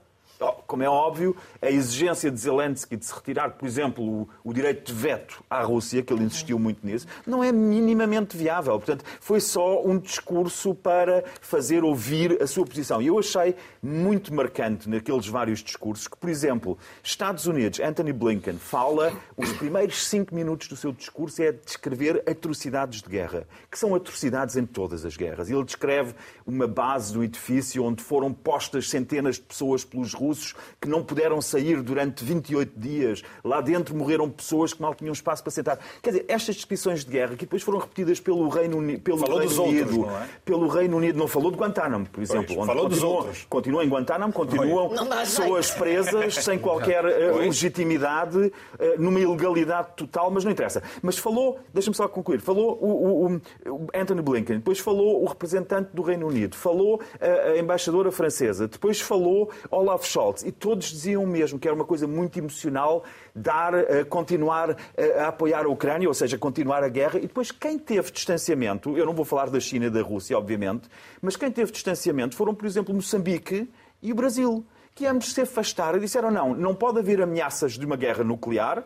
Como 0.69 0.83
é 0.85 0.89
óbvio, 0.89 1.37
a 1.61 1.69
exigência 1.69 2.31
de 2.31 2.39
Zelensky 2.39 2.97
de 2.97 3.05
se 3.05 3.13
retirar, 3.13 3.51
por 3.51 3.67
exemplo, 3.67 4.05
o, 4.05 4.29
o, 4.45 4.53
direito 4.53 4.93
de 4.93 4.93
veto 4.93 5.43
à 5.51 5.63
Rússia, 5.63 6.01
que 6.03 6.13
ele 6.13 6.23
insistiu 6.23 6.59
muito 6.59 6.87
nisso, 6.87 7.07
não 7.27 7.43
é 7.43 7.51
minimamente 7.51 8.37
viável. 8.37 8.75
Portanto, 8.75 9.05
foi 9.21 9.41
só 9.41 9.85
um 9.85 9.99
discurso 9.99 10.77
para 10.77 11.25
fazer 11.41 11.83
ouvir 11.83 12.41
a 12.41 12.47
sua 12.47 12.65
posição. 12.65 13.03
E 13.03 13.09
eu 13.09 13.19
achei 13.19 13.57
muito 13.83 14.33
marcante 14.33 14.89
naqueles 14.89 15.27
vários 15.27 15.59
discursos 15.61 16.07
que, 16.07 16.17
por 16.17 16.31
exemplo, 16.31 16.79
Estados 17.03 17.47
Unidos, 17.47 17.81
Anthony 17.81 18.13
Blinken, 18.13 18.59
fala, 18.59 19.13
os 19.37 19.53
primeiros 19.55 20.07
cinco 20.07 20.35
minutos 20.35 20.69
do 20.69 20.77
seu 20.77 20.93
discurso 20.93 21.43
é 21.43 21.51
descrever 21.51 22.23
atrocidades 22.29 23.03
de 23.03 23.09
guerra, 23.09 23.47
que 23.69 23.79
são 23.79 23.93
atrocidades 23.95 24.57
em 24.57 24.65
todas 24.65 25.05
as 25.05 25.17
guerras. 25.17 25.51
Ele 25.51 25.65
descreve 25.65 26.15
uma 26.47 26.69
base 26.69 27.13
do 27.13 27.25
edifício 27.25 27.83
onde 27.83 28.03
foram 28.03 28.33
postas 28.33 28.89
centenas 28.89 29.37
de 29.37 29.43
pessoas 29.43 29.85
pelos 29.85 30.15
russos 30.15 30.28
russos 30.29 30.55
que 30.81 30.89
não 30.89 31.03
puderam 31.03 31.41
sair 31.41 31.83
durante 31.83 32.25
28 32.25 32.79
dias. 32.79 33.23
Lá 33.43 33.61
dentro 33.61 33.95
morreram 33.97 34.29
pessoas 34.29 34.73
que 34.73 34.83
mal 34.83 34.95
tinham 34.95 35.13
espaço 35.13 35.43
para 35.43 35.51
sentar. 35.51 35.79
Quer 36.03 36.11
dizer, 36.11 36.25
estas 36.29 36.57
descrições 36.57 37.05
de 37.05 37.11
guerra 37.11 37.31
que 37.31 37.45
depois 37.45 37.63
foram 37.63 37.79
repetidas 37.79 38.21
pelo 38.21 38.49
Reino, 38.49 38.99
pelo 39.01 39.19
falou 39.19 39.39
Reino 39.39 39.63
Unido, 39.63 40.01
outros, 40.01 40.23
é? 40.23 40.29
pelo 40.45 40.69
Reino 40.69 40.97
Unido, 40.97 41.19
não 41.19 41.29
falou 41.29 41.51
de 41.51 41.57
Guantánamo, 41.57 42.07
por 42.07 42.23
exemplo. 42.23 42.55
Pois, 42.55 42.67
falou 42.67 42.89
dos 42.89 43.03
outros. 43.03 43.47
Continua 43.49 43.85
em 43.85 43.89
Guantánamo, 43.89 44.33
continuam 44.33 44.91
pessoas 45.21 45.71
presas 45.71 46.35
sem 46.45 46.59
qualquer 46.59 47.05
uh, 47.05 47.39
legitimidade, 47.39 48.39
uh, 48.39 48.53
numa 48.99 49.21
ilegalidade 49.21 49.89
total, 49.97 50.31
mas 50.31 50.45
não 50.45 50.53
interessa. 50.53 50.83
Mas 51.03 51.19
falou, 51.19 51.59
deixa-me 51.73 51.97
só 51.97 52.07
concluir, 52.09 52.41
falou 52.41 52.79
o, 52.81 53.27
o, 53.27 53.41
o, 53.67 53.89
Anthony 53.95 54.23
Blinken, 54.23 54.57
depois 54.59 54.79
falou 54.79 55.23
o 55.23 55.27
representante 55.27 55.91
do 55.93 56.03
Reino 56.03 56.27
Unido, 56.27 56.57
falou 56.57 57.01
a, 57.21 57.51
a 57.51 57.59
embaixadora 57.59 58.11
francesa, 58.11 58.69
depois 58.69 59.01
falou 59.01 59.51
Olaf 59.71 60.05
Scholz 60.05 60.18
Scholz, 60.19 60.43
e 60.43 60.51
todos 60.51 60.89
diziam 60.89 61.25
mesmo, 61.25 61.59
que 61.59 61.69
era 61.69 61.75
uma 61.75 61.85
coisa 61.85 62.07
muito 62.07 62.39
emocional 62.39 63.05
dar, 63.35 63.75
uh, 63.75 64.07
continuar 64.09 64.71
uh, 64.71 64.77
a 65.21 65.29
apoiar 65.29 65.65
a 65.65 65.69
Ucrânia, 65.69 66.09
ou 66.09 66.15
seja, 66.15 66.37
continuar 66.37 66.83
a 66.83 66.89
guerra. 66.89 67.19
E 67.19 67.23
depois, 67.23 67.53
quem 67.53 67.79
teve 67.79 68.11
distanciamento, 68.11 68.97
eu 68.97 69.07
não 69.07 69.15
vou 69.15 69.25
falar 69.25 69.49
da 69.49 69.61
China 69.61 69.87
e 69.87 69.91
da 69.91 70.03
Rússia, 70.03 70.37
obviamente, 70.37 70.89
mas 71.23 71.37
quem 71.37 71.51
teve 71.51 71.71
distanciamento 71.71 72.35
foram, 72.35 72.55
por 72.55 72.67
exemplo, 72.67 72.93
Moçambique 72.93 73.71
e 74.03 74.13
o 74.13 74.15
Brasil, 74.15 74.67
que 74.95 75.07
ambos 75.07 75.33
se 75.33 75.41
afastaram 75.41 75.99
e 75.99 76.01
disseram 76.01 76.31
não, 76.31 76.55
não 76.55 76.75
pode 76.75 76.99
haver 76.99 77.23
ameaças 77.23 77.73
de 77.73 77.87
uma 77.87 77.97
guerra 77.97 78.25
nuclear, 78.25 78.85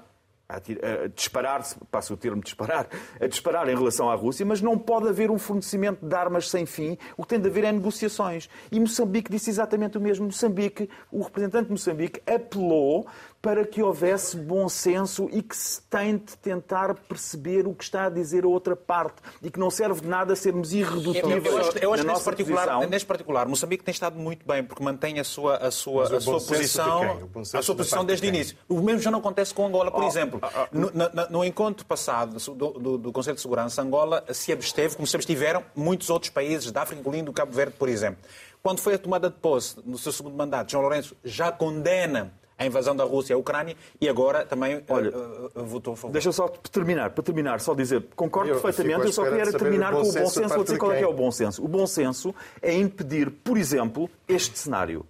a, 0.57 1.09
disparar, 1.09 1.63
passo 1.91 2.15
o 2.15 2.17
termo 2.17 2.43
disparar, 2.43 2.89
a 3.21 3.27
disparar 3.27 3.69
em 3.69 3.75
relação 3.75 4.11
à 4.11 4.15
Rússia, 4.15 4.45
mas 4.45 4.61
não 4.61 4.79
pode 4.79 5.09
haver 5.09 5.31
um 5.31 5.39
fornecimento 5.39 6.05
de 6.05 6.15
armas 6.15 6.51
sem 6.51 6.67
fim. 6.67 6.97
O 7.17 7.23
que 7.23 7.31
tem 7.31 7.41
de 7.41 7.49
haver 7.49 7.65
é 7.65 7.73
negociações. 7.73 8.49
E 8.71 8.79
Moçambique 8.79 9.31
disse 9.31 9.51
exatamente 9.51 9.99
o 9.99 10.01
mesmo. 10.01 10.27
Moçambique, 10.27 10.89
o 11.11 11.23
representante 11.23 11.67
de 11.67 11.73
Moçambique 11.73 12.23
apelou 12.27 13.07
para 13.43 13.67
que 13.67 13.83
houvesse 13.83 14.37
bom 14.37 14.69
senso 14.69 15.29
e 15.33 15.43
que 15.43 15.57
se 15.57 15.83
tente 15.83 16.39
tentar 16.39 16.95
perceber 16.95 17.67
o 17.67 17.75
que 17.75 17.83
está 17.83 18.05
a 18.05 18.09
dizer 18.09 18.45
a 18.45 18.49
outra 18.49 18.77
parte 18.77 19.17
e 19.43 19.51
que 19.51 19.59
não 19.59 19.69
serve 19.69 20.01
de 20.01 20.07
nada 20.07 20.37
sermos 20.37 20.73
irredutíveis. 20.73 21.45
Eu, 21.45 21.53
eu 21.53 21.59
acho, 21.59 21.79
eu 21.79 21.93
acho 21.93 22.05
que 22.05 22.09
nesse 22.09 22.25
particular, 22.25 22.89
neste 22.89 23.07
particular, 23.07 23.49
Moçambique 23.49 23.83
tem 23.83 23.91
estado 23.91 24.17
muito 24.17 24.47
bem 24.47 24.63
porque 24.63 24.81
mantém 24.81 25.19
a 25.19 25.25
sua, 25.25 25.57
a 25.57 25.73
sua, 25.73 26.17
a 26.17 26.21
sua 26.21 26.41
posição, 26.41 27.29
a 27.53 27.63
sua 27.63 27.75
posição 27.75 28.05
desde 28.05 28.25
o 28.25 28.29
início. 28.29 28.57
O 28.69 28.81
mesmo 28.81 29.01
já 29.01 29.11
não 29.11 29.19
acontece 29.19 29.53
com 29.53 29.67
Angola, 29.67 29.91
por 29.91 30.05
oh, 30.05 30.07
exemplo. 30.07 30.41
Oh, 30.41 30.47
oh. 30.47 30.79
No, 30.79 30.91
no, 30.93 31.31
no, 31.31 31.45
encontro 31.45 31.85
passado 31.85 32.37
do, 32.55 32.71
do, 32.71 32.99
do, 32.99 33.13
Conselho 33.13 33.35
de 33.35 33.43
Segurança, 33.43 33.83
Angola 33.83 34.25
se 34.31 34.53
absteve, 34.53 34.95
como 34.95 35.07
se 35.07 35.17
abstiveram 35.17 35.65
muitos 35.75 36.11
outros 36.11 36.31
países 36.31 36.71
da 36.71 36.83
África, 36.83 37.01
incluindo 37.01 37.33
o 37.33 37.35
Cabo 37.35 37.51
Verde, 37.51 37.75
por 37.77 37.89
exemplo. 37.89 38.23
Quando 38.63 38.79
foi 38.79 38.95
a 38.95 38.99
tomada 38.99 39.29
de 39.29 39.35
posse 39.37 39.77
no 39.85 39.99
seu 39.99 40.13
segundo 40.13 40.37
mandato, 40.37 40.71
João 40.71 40.83
Lourenço 40.83 41.17
já 41.25 41.51
condena 41.51 42.33
a 42.63 42.67
invasão 42.67 42.95
da 42.97 43.05
Rússia 43.05 43.35
à 43.37 43.39
Ucrânia 43.39 43.77
e 44.01 44.09
agora 44.09 44.45
também 44.45 44.75
eh, 44.75 44.83
Olha, 44.89 45.11
uh, 45.11 45.51
uh, 45.55 45.65
votou 45.65 45.95
a 45.95 45.97
favor. 45.97 46.13
Deixa 46.13 46.33
só 46.33 46.49
terminar, 46.49 47.11
para 47.11 47.23
terminar, 47.23 47.61
só 47.61 47.75
dizer, 47.75 48.05
concordo 48.17 48.51
eu 48.51 48.61
perfeitamente, 48.61 49.07
eu 49.07 49.13
só 49.13 49.25
queria 49.25 49.53
terminar 49.53 49.93
com 49.93 50.01
o 50.01 50.13
bom 50.13 50.29
senso, 50.29 50.55
vou 50.55 50.65
dizer 50.65 50.79
qual 50.79 50.93
é, 50.93 50.99
que 50.99 51.05
é 51.05 51.09
o 51.09 51.13
bom 51.13 51.31
senso. 51.31 51.65
O 51.65 51.69
bom 51.69 51.87
senso 51.87 52.35
é 52.61 52.75
impedir, 52.75 53.31
por 53.31 53.57
exemplo, 53.57 54.09
este 54.29 54.59
cenário. 54.59 55.07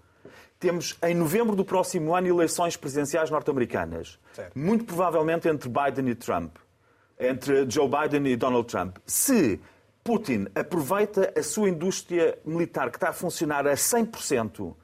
Temos 0.58 0.96
em 1.02 1.14
novembro 1.14 1.56
do 1.56 1.64
próximo 1.64 2.14
ano 2.14 2.28
eleições 2.28 2.76
presidenciais 2.76 3.30
norte-americanas. 3.30 4.18
Muito 4.54 4.84
provavelmente 4.84 5.48
entre 5.48 5.68
Biden 5.68 6.08
e 6.08 6.14
Trump. 6.14 6.56
Entre 7.18 7.68
Joe 7.68 7.88
Biden 7.88 8.30
e 8.30 8.36
Donald 8.36 8.68
Trump. 8.68 8.96
Se 9.04 9.60
Putin 10.04 10.46
aproveita 10.54 11.32
a 11.36 11.42
sua 11.42 11.68
indústria 11.68 12.38
militar 12.44 12.90
que 12.90 12.96
está 12.96 13.10
a 13.10 13.12
funcionar 13.12 13.66
a 13.66 13.74
100% 13.74 14.74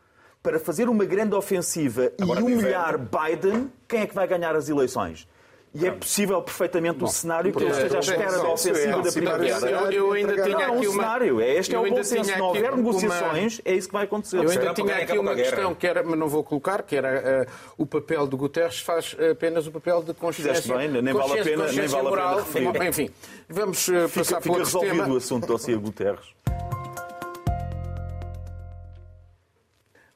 para 0.42 0.58
fazer 0.58 0.88
uma 0.88 1.04
grande 1.04 1.34
ofensiva 1.34 2.12
Agora, 2.20 2.40
e 2.40 2.42
humilhar 2.42 2.98
Biden, 2.98 3.70
quem 3.86 4.00
é 4.00 4.06
que 4.06 4.14
vai 4.14 4.26
ganhar 4.26 4.54
as 4.54 4.68
eleições? 4.68 5.26
E 5.74 5.86
é 5.86 5.90
possível 5.90 6.40
perfeitamente 6.40 6.98
Bom, 6.98 7.04
o 7.04 7.08
cenário 7.08 7.52
que 7.52 7.62
ele 7.62 7.70
esteja 7.70 7.98
à 7.98 8.00
espera 8.00 8.32
da 8.32 8.48
ofensiva 8.48 9.02
da 9.02 9.12
primavera. 9.12 9.70
Eu, 9.70 9.92
eu 9.92 10.12
ainda 10.12 10.34
tinha 10.42 10.48
não, 10.48 10.76
aqui 10.76 10.88
um 10.88 10.92
uma... 10.92 11.02
cenário. 11.02 11.40
É, 11.40 11.54
este 11.54 11.74
é 11.74 11.78
o 11.78 11.88
bom 11.88 12.02
senso. 12.02 12.24
Se 12.24 12.38
não 12.38 12.46
houver 12.46 12.76
negociações, 12.76 13.58
uma... 13.58 13.72
é 13.72 13.76
isso 13.76 13.88
que 13.88 13.92
vai 13.92 14.04
acontecer. 14.04 14.38
Eu 14.38 14.50
ainda 14.50 14.74
tinha 14.74 14.96
aqui 14.96 15.18
uma 15.18 15.34
questão, 15.34 15.74
que 15.74 15.86
era, 15.86 16.02
mas 16.02 16.18
não 16.18 16.26
vou 16.26 16.42
colocar, 16.42 16.82
que 16.82 16.96
era 16.96 17.46
uh, 17.46 17.52
o 17.76 17.86
papel 17.86 18.26
de 18.26 18.36
Guterres 18.36 18.80
faz 18.80 19.14
apenas 19.30 19.66
o 19.66 19.70
papel 19.70 20.02
de 20.02 20.14
consciência. 20.14 20.74
bem, 20.74 20.88
nem 20.88 21.12
vale 21.12 21.38
a 21.38 21.44
pena, 21.44 21.70
nem 21.70 21.86
vale 21.86 22.08
a 22.08 22.42
pena 22.50 22.88
Enfim, 22.88 23.10
vamos 23.48 23.88
uh, 23.88 24.08
passar 24.08 24.40
fica, 24.40 24.40
para 24.40 24.50
outro 24.52 24.64
resolvido 24.64 25.02
tema. 25.02 25.14
o 25.14 25.16
assunto 25.16 25.52
ao 25.52 25.80
Guterres. 25.80 26.38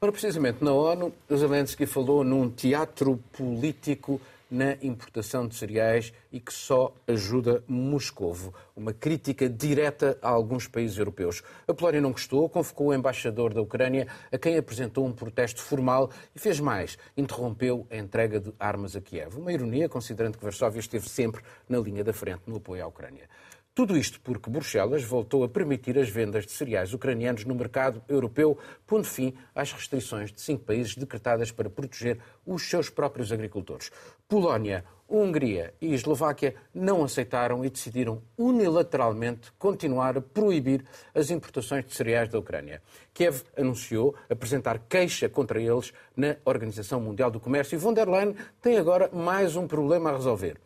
Ora, 0.04 0.10
precisamente 0.10 0.64
na 0.64 0.72
ONU, 0.72 1.12
Zelensky 1.32 1.86
falou 1.86 2.24
num 2.24 2.50
teatro 2.50 3.20
político 3.32 4.20
na 4.50 4.72
importação 4.82 5.46
de 5.46 5.54
cereais 5.54 6.12
e 6.32 6.40
que 6.40 6.52
só 6.52 6.92
ajuda 7.06 7.62
Moscovo. 7.68 8.52
Uma 8.74 8.92
crítica 8.92 9.48
direta 9.48 10.18
a 10.20 10.28
alguns 10.28 10.66
países 10.66 10.98
europeus. 10.98 11.44
A 11.68 11.72
Polónia 11.72 12.00
não 12.00 12.10
gostou, 12.10 12.48
convocou 12.48 12.88
o 12.88 12.94
embaixador 12.94 13.54
da 13.54 13.62
Ucrânia, 13.62 14.08
a 14.32 14.36
quem 14.36 14.58
apresentou 14.58 15.06
um 15.06 15.12
protesto 15.12 15.62
formal 15.62 16.10
e 16.34 16.38
fez 16.40 16.58
mais, 16.58 16.98
interrompeu 17.16 17.86
a 17.88 17.96
entrega 17.96 18.40
de 18.40 18.52
armas 18.58 18.96
a 18.96 19.00
Kiev. 19.00 19.38
Uma 19.38 19.52
ironia, 19.52 19.88
considerando 19.88 20.36
que 20.36 20.42
Varsóvia 20.42 20.80
esteve 20.80 21.08
sempre 21.08 21.44
na 21.68 21.78
linha 21.78 22.02
da 22.02 22.12
frente 22.12 22.42
no 22.44 22.56
apoio 22.56 22.82
à 22.82 22.88
Ucrânia. 22.88 23.28
Tudo 23.74 23.96
isto 23.96 24.20
porque 24.20 24.50
Bruxelas 24.50 25.02
voltou 25.02 25.44
a 25.44 25.48
permitir 25.48 25.98
as 25.98 26.10
vendas 26.10 26.44
de 26.44 26.52
cereais 26.52 26.92
ucranianos 26.92 27.46
no 27.46 27.54
mercado 27.54 28.02
europeu, 28.06 28.58
pondo 28.86 29.04
fim 29.04 29.32
às 29.54 29.72
restrições 29.72 30.30
de 30.30 30.42
cinco 30.42 30.62
países 30.62 30.94
decretadas 30.94 31.50
para 31.50 31.70
proteger 31.70 32.18
os 32.44 32.68
seus 32.68 32.90
próprios 32.90 33.32
agricultores. 33.32 33.90
Polónia, 34.28 34.84
Hungria 35.08 35.72
e 35.80 35.94
Eslováquia 35.94 36.54
não 36.74 37.02
aceitaram 37.02 37.64
e 37.64 37.70
decidiram 37.70 38.22
unilateralmente 38.36 39.50
continuar 39.58 40.18
a 40.18 40.20
proibir 40.20 40.84
as 41.14 41.30
importações 41.30 41.86
de 41.86 41.94
cereais 41.94 42.28
da 42.28 42.38
Ucrânia. 42.38 42.82
Kiev 43.14 43.42
anunciou 43.56 44.14
apresentar 44.28 44.80
queixa 44.80 45.30
contra 45.30 45.58
eles 45.58 45.94
na 46.14 46.36
Organização 46.44 47.00
Mundial 47.00 47.30
do 47.30 47.40
Comércio 47.40 47.76
e 47.76 47.78
von 47.78 47.94
der 47.94 48.06
Leyen 48.06 48.34
tem 48.60 48.76
agora 48.76 49.08
mais 49.10 49.56
um 49.56 49.66
problema 49.66 50.10
a 50.10 50.16
resolver. 50.16 50.58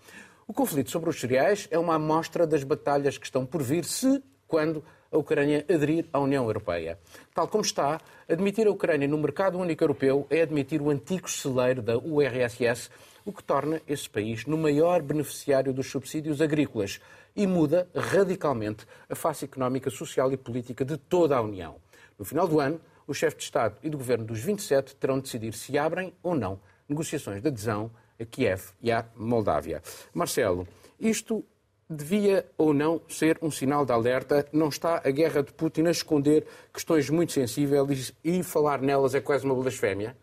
O 0.49 0.55
conflito 0.55 0.93
sobre 0.93 1.11
os 1.11 1.19
cereais 1.19 1.67
é 1.73 1.79
uma 1.79 1.97
amostra 1.97 2.47
das 2.47 2.63
batalhas 2.63 3.19
que 3.19 3.27
estão 3.27 3.45
por 3.45 3.65
vir 3.65 3.85
se, 3.85 4.23
quando, 4.47 4.85
a 5.11 5.19
Ucrânia 5.19 5.67
aderir 5.69 6.07
à 6.13 6.21
União 6.21 6.45
Europeia. 6.45 7.01
Tal 7.35 7.49
como 7.49 7.65
está, 7.65 8.01
admitir 8.29 8.69
a 8.69 8.71
Ucrânia 8.71 9.09
no 9.09 9.19
mercado 9.19 9.59
único 9.59 9.83
europeu 9.83 10.25
é 10.31 10.43
admitir 10.43 10.81
o 10.81 10.89
antigo 10.89 11.29
celeiro 11.29 11.83
da 11.83 11.99
URSS, 11.99 12.91
o 13.25 13.33
que 13.33 13.43
torna 13.43 13.83
esse 13.89 14.09
país 14.09 14.47
no 14.47 14.57
maior 14.57 15.03
beneficiário 15.03 15.73
dos 15.73 15.91
subsídios 15.91 16.41
agrícolas 16.41 17.01
e 17.35 17.45
muda 17.45 17.89
radicalmente 17.93 18.87
a 19.11 19.17
face 19.17 19.47
económica, 19.47 19.91
social 19.91 20.33
e 20.33 20.37
política 20.37 20.85
de 20.85 20.97
toda 20.97 21.37
a 21.37 21.43
União. 21.43 21.75
No 22.17 22.25
final 22.25 22.47
do 22.47 22.61
ano, 22.61 22.81
os 23.05 23.17
chefes 23.17 23.39
de 23.39 23.45
Estado 23.45 23.79
e 23.83 23.91
do 23.91 23.99
governo 23.99 24.25
dos 24.25 24.39
27 24.39 24.95
terão 24.95 25.17
de 25.17 25.23
decidir 25.23 25.55
se 25.55 25.77
abrem 25.77 26.15
ou 26.23 26.37
não 26.37 26.61
negociações 26.89 27.43
de 27.43 27.49
adesão 27.49 27.91
a 28.21 28.25
Kiev 28.25 28.71
e 28.83 28.91
à 28.91 29.05
Moldávia. 29.17 29.83
Marcelo, 30.13 30.67
isto 30.99 31.45
devia 31.89 32.47
ou 32.59 32.75
não 32.75 33.01
ser 33.09 33.39
um 33.41 33.51
sinal 33.51 33.85
de 33.85 33.93
alerta? 33.93 34.47
Não 34.53 34.69
está 34.69 35.01
a 35.05 35.11
guerra 35.11 35.43
de 35.43 35.53
Putin 35.53 35.87
a 35.87 35.91
esconder 35.91 36.47
questões 36.73 37.09
muito 37.09 37.33
sensíveis 37.33 38.13
e 38.25 38.43
falar 38.43 38.81
nelas 38.81 39.15
é 39.15 39.21
quase 39.21 39.45
uma 39.45 39.55
blasfémia? 39.55 40.17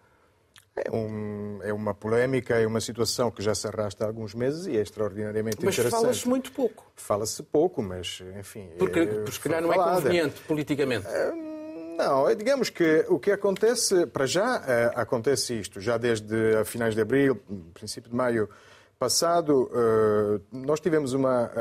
É, 0.75 0.89
um, 0.91 1.59
é, 1.61 1.71
uma 1.71 1.93
polémica, 1.93 2.55
é 2.55 2.65
uma 2.65 2.81
situação 2.81 3.29
que 3.29 3.43
já 3.43 3.53
se 3.53 3.67
arrasta 3.67 4.03
há 4.03 4.07
alguns 4.07 4.33
meses 4.33 4.65
e 4.65 4.75
é 4.75 4.81
extraordinariamente 4.81 5.57
mas 5.63 5.75
interessante. 5.75 5.93
Mas 5.93 6.01
fala-se 6.01 6.27
muito 6.27 6.51
pouco. 6.51 6.91
Fala-se 6.95 7.43
pouco, 7.43 7.83
mas 7.83 8.23
enfim. 8.39 8.69
Porque, 8.79 9.01
é, 9.01 9.05
porque 9.05 9.31
se 9.31 9.39
calhar 9.39 9.61
não 9.61 9.71
é 9.71 9.75
conveniente 9.75 10.41
politicamente. 10.47 11.05
É, 11.05 11.52
não, 11.97 12.29
é, 12.29 12.35
digamos 12.35 12.69
que 12.69 13.05
o 13.07 13.19
que 13.19 13.31
acontece, 13.31 14.05
para 14.07 14.25
já, 14.25 14.63
é, 14.67 14.91
acontece 14.95 15.59
isto, 15.59 15.79
já 15.79 15.97
desde 15.97 16.55
a 16.55 16.65
finais 16.65 16.95
de 16.95 17.01
abril, 17.01 17.39
princípio 17.73 18.09
de 18.09 18.15
maio 18.15 18.49
passado, 18.97 19.69
é, 19.73 20.39
nós 20.51 20.79
tivemos 20.79 21.13
uma, 21.13 21.51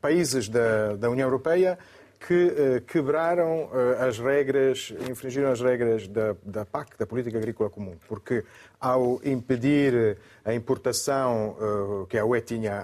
países 0.00 0.48
da, 0.48 0.96
da 0.96 1.10
União 1.10 1.26
Europeia 1.26 1.78
que 2.20 2.82
quebraram 2.88 3.70
as 4.00 4.18
regras, 4.18 4.92
infringiram 5.08 5.52
as 5.52 5.60
regras 5.60 6.08
da, 6.08 6.34
da 6.42 6.64
PAC, 6.64 6.98
da 6.98 7.06
Política 7.06 7.38
Agrícola 7.38 7.70
Comum, 7.70 7.94
porque 8.08 8.42
ao 8.80 9.20
impedir 9.24 10.18
a 10.44 10.52
importação 10.52 11.56
que 12.08 12.18
a 12.18 12.24
UE 12.24 12.40
tinha 12.40 12.76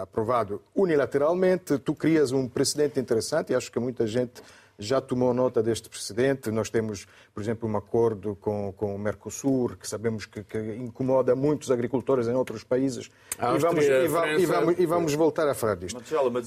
aprovado 0.00 0.62
unilateralmente, 0.76 1.76
tu 1.78 1.92
crias 1.92 2.30
um 2.30 2.48
precedente 2.48 3.00
interessante 3.00 3.50
e 3.52 3.56
acho 3.56 3.72
que 3.72 3.80
muita 3.80 4.06
gente 4.06 4.40
já 4.78 5.00
tomou 5.00 5.32
nota 5.32 5.62
deste 5.62 5.88
precedente. 5.88 6.50
Nós 6.50 6.70
temos, 6.70 7.06
por 7.34 7.42
exemplo, 7.42 7.68
um 7.68 7.76
acordo 7.76 8.36
com, 8.36 8.72
com 8.72 8.94
o 8.94 8.98
Mercosul, 8.98 9.76
que 9.76 9.88
sabemos 9.88 10.26
que, 10.26 10.42
que 10.44 10.58
incomoda 10.76 11.34
muitos 11.34 11.70
agricultores 11.70 12.28
em 12.28 12.34
outros 12.34 12.62
países. 12.64 13.10
e, 13.56 13.58
vamos, 13.58 13.84
e, 13.84 14.08
vamos, 14.08 14.42
e, 14.42 14.46
vamos, 14.46 14.78
e, 14.78 14.86
vamos, 14.86 15.14
voltar 15.14 15.48
a 15.48 15.54
falar 15.54 15.76
disto. 15.76 16.02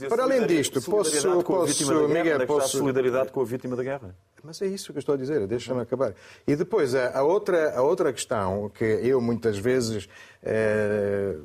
Para 0.07 0.23
além 0.23 0.45
disto, 0.45 0.81
posso, 0.81 1.43
posso 1.43 2.07
Miguel, 2.07 2.45
posso... 2.45 2.77
solidariedade 2.77 3.31
com 3.31 3.41
a 3.41 3.45
vítima 3.45 3.75
da 3.75 3.83
guerra. 3.83 4.15
Mas 4.43 4.61
é 4.61 4.67
isso 4.67 4.91
que 4.91 4.97
eu 4.97 4.99
estou 4.99 5.15
a 5.15 5.17
dizer, 5.17 5.45
deixa-me 5.47 5.81
acabar. 5.81 6.13
E 6.47 6.55
depois, 6.55 6.95
a, 6.95 7.19
a, 7.19 7.23
outra, 7.23 7.77
a 7.77 7.81
outra 7.81 8.13
questão 8.13 8.69
que 8.69 8.85
eu 8.85 9.19
muitas 9.19 9.57
vezes 9.57 10.07
eh, 10.41 11.35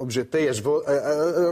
objetei 0.00 0.48
as 0.48 0.58
vo... 0.58 0.82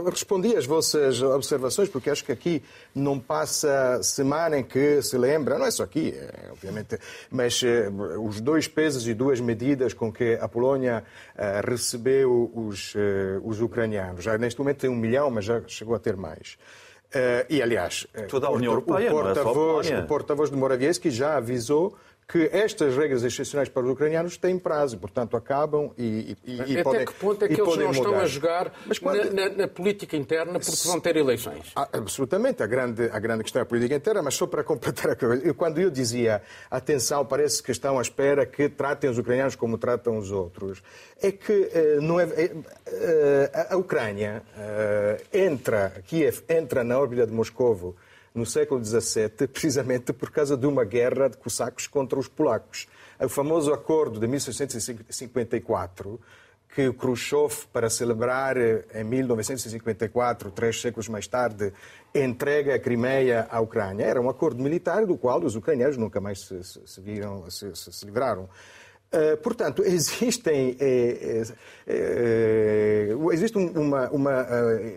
respondi 0.09 0.55
às 0.55 0.65
vossas 0.65 1.21
observações, 1.21 1.87
porque 1.87 2.09
acho 2.09 2.25
que 2.25 2.31
aqui 2.31 2.63
não 2.95 3.19
passa 3.19 4.01
semana 4.01 4.57
em 4.57 4.63
que 4.63 5.01
se 5.03 5.17
lembra, 5.17 5.59
não 5.59 5.67
é 5.67 5.71
só 5.71 5.83
aqui, 5.83 6.13
é, 6.15 6.49
obviamente, 6.51 6.97
mas 7.29 7.61
uh, 7.61 8.21
os 8.21 8.41
dois 8.41 8.67
pesos 8.67 9.07
e 9.07 9.13
duas 9.13 9.39
medidas 9.39 9.93
com 9.93 10.11
que 10.11 10.33
a 10.41 10.47
Polónia 10.47 11.03
uh, 11.35 11.69
recebeu 11.69 12.51
os, 12.55 12.95
uh, 12.95 12.99
os 13.43 13.61
ucranianos. 13.61 14.23
Já 14.23 14.37
neste 14.37 14.59
momento 14.59 14.77
tem 14.77 14.89
um 14.89 14.95
milhão, 14.95 15.29
mas 15.29 15.45
já 15.45 15.61
chegou 15.67 15.95
a 15.95 15.99
ter 15.99 16.17
mais. 16.17 16.57
e, 17.49 17.61
aliás, 17.61 18.07
Toda 18.27 18.47
a 18.47 18.51
União 18.51 18.73
Europeia, 18.73 19.09
o 19.09 19.13
porta-voz 19.13 19.89
é 19.89 20.01
porta 20.01 20.35
de 20.35 20.55
Morawiecki 20.55 21.09
já 21.09 21.37
avisou 21.37 21.95
que 22.31 22.47
estas 22.53 22.95
regras 22.95 23.23
excepcionais 23.23 23.67
para 23.67 23.83
os 23.83 23.89
ucranianos 23.89 24.37
têm 24.37 24.59
prazo, 24.59 24.99
portanto 24.99 25.35
acabam 25.35 25.91
e, 25.97 26.37
e, 26.45 26.55
e 26.57 26.61
Até 26.61 26.83
podem 26.83 27.05
que 27.05 27.13
ponto 27.13 27.43
é 27.43 27.47
que 27.47 27.59
eles 27.59 27.75
não 27.75 27.87
mudar. 27.87 27.91
estão 27.91 28.19
a 28.19 28.25
jogar 28.27 28.73
quando... 29.01 29.33
na, 29.33 29.49
na, 29.49 29.55
na, 29.57 29.67
política 29.67 30.15
interna 30.15 30.59
porque 30.59 30.87
vão 30.87 30.99
ter 30.99 31.15
eleições? 31.17 31.71
Ah, 31.75 31.89
absolutamente, 31.91 32.61
a 32.61 32.67
grande, 32.67 33.09
a 33.11 33.19
grande 33.19 33.41
questão 33.41 33.61
é 33.61 33.63
a 33.63 33.65
política 33.65 33.95
interna, 33.95 34.21
mas 34.21 34.35
só 34.35 34.45
para 34.45 34.63
completar 34.63 35.09
a 35.09 35.15
coisa, 35.15 35.53
quando 35.55 35.79
eu 35.79 35.89
dizia 35.89 36.43
atenção, 36.69 37.25
parece 37.25 37.63
que 37.63 37.71
estão 37.71 37.97
à 37.97 38.01
espera 38.01 38.45
que 38.45 38.69
tratem 38.69 39.09
os 39.09 39.17
ucranianos 39.17 39.55
como 39.55 39.79
tratam 39.79 40.15
os 40.19 40.29
outros, 40.29 40.83
é 41.19 41.31
que 41.31 41.71
eh, 41.73 41.97
não 41.99 42.19
é, 42.19 42.25
é, 42.25 42.51
eh, 42.85 43.67
a 43.71 43.75
Ucrânia 43.75 44.43
eh, 44.55 45.21
entra, 45.33 45.93
Kiev 46.05 46.43
entra 46.47 46.83
na 46.83 46.99
órbita 46.99 47.25
de 47.25 47.33
Moscovo 47.33 47.95
no 48.33 48.45
século 48.45 48.83
XVII, 48.83 49.47
precisamente 49.51 50.13
por 50.13 50.31
causa 50.31 50.55
de 50.55 50.65
uma 50.65 50.83
guerra 50.83 51.29
de 51.29 51.37
cossacos 51.37 51.87
contra 51.87 52.19
os 52.19 52.27
polacos. 52.27 52.87
O 53.19 53.29
famoso 53.29 53.73
acordo 53.73 54.19
de 54.19 54.27
1654, 54.27 56.19
que 56.73 56.93
Khrushchev, 56.93 57.67
para 57.73 57.89
celebrar 57.89 58.55
eh, 58.55 58.85
em 58.93 59.03
1954, 59.03 60.51
três 60.51 60.79
séculos 60.79 61.09
mais 61.09 61.27
tarde, 61.27 61.73
entrega 62.13 62.75
a 62.75 62.79
Crimeia 62.79 63.47
à 63.49 63.59
Ucrânia. 63.59 64.05
Era 64.05 64.21
um 64.21 64.29
acordo 64.29 64.61
militar 64.61 65.05
do 65.05 65.17
qual 65.17 65.43
os 65.43 65.55
ucranianos 65.55 65.97
nunca 65.97 66.21
mais 66.21 66.41
se, 66.41 66.63
se, 66.63 66.81
se 66.85 67.01
viram, 67.01 67.49
se 67.49 68.05
livraram. 68.05 68.47
Uh, 69.11 69.35
portanto, 69.37 69.81
existem, 69.85 70.77
eh, 70.79 71.43
eh, 71.87 73.07
existe 73.31 73.57
uma, 73.57 74.07
uma 74.11 74.45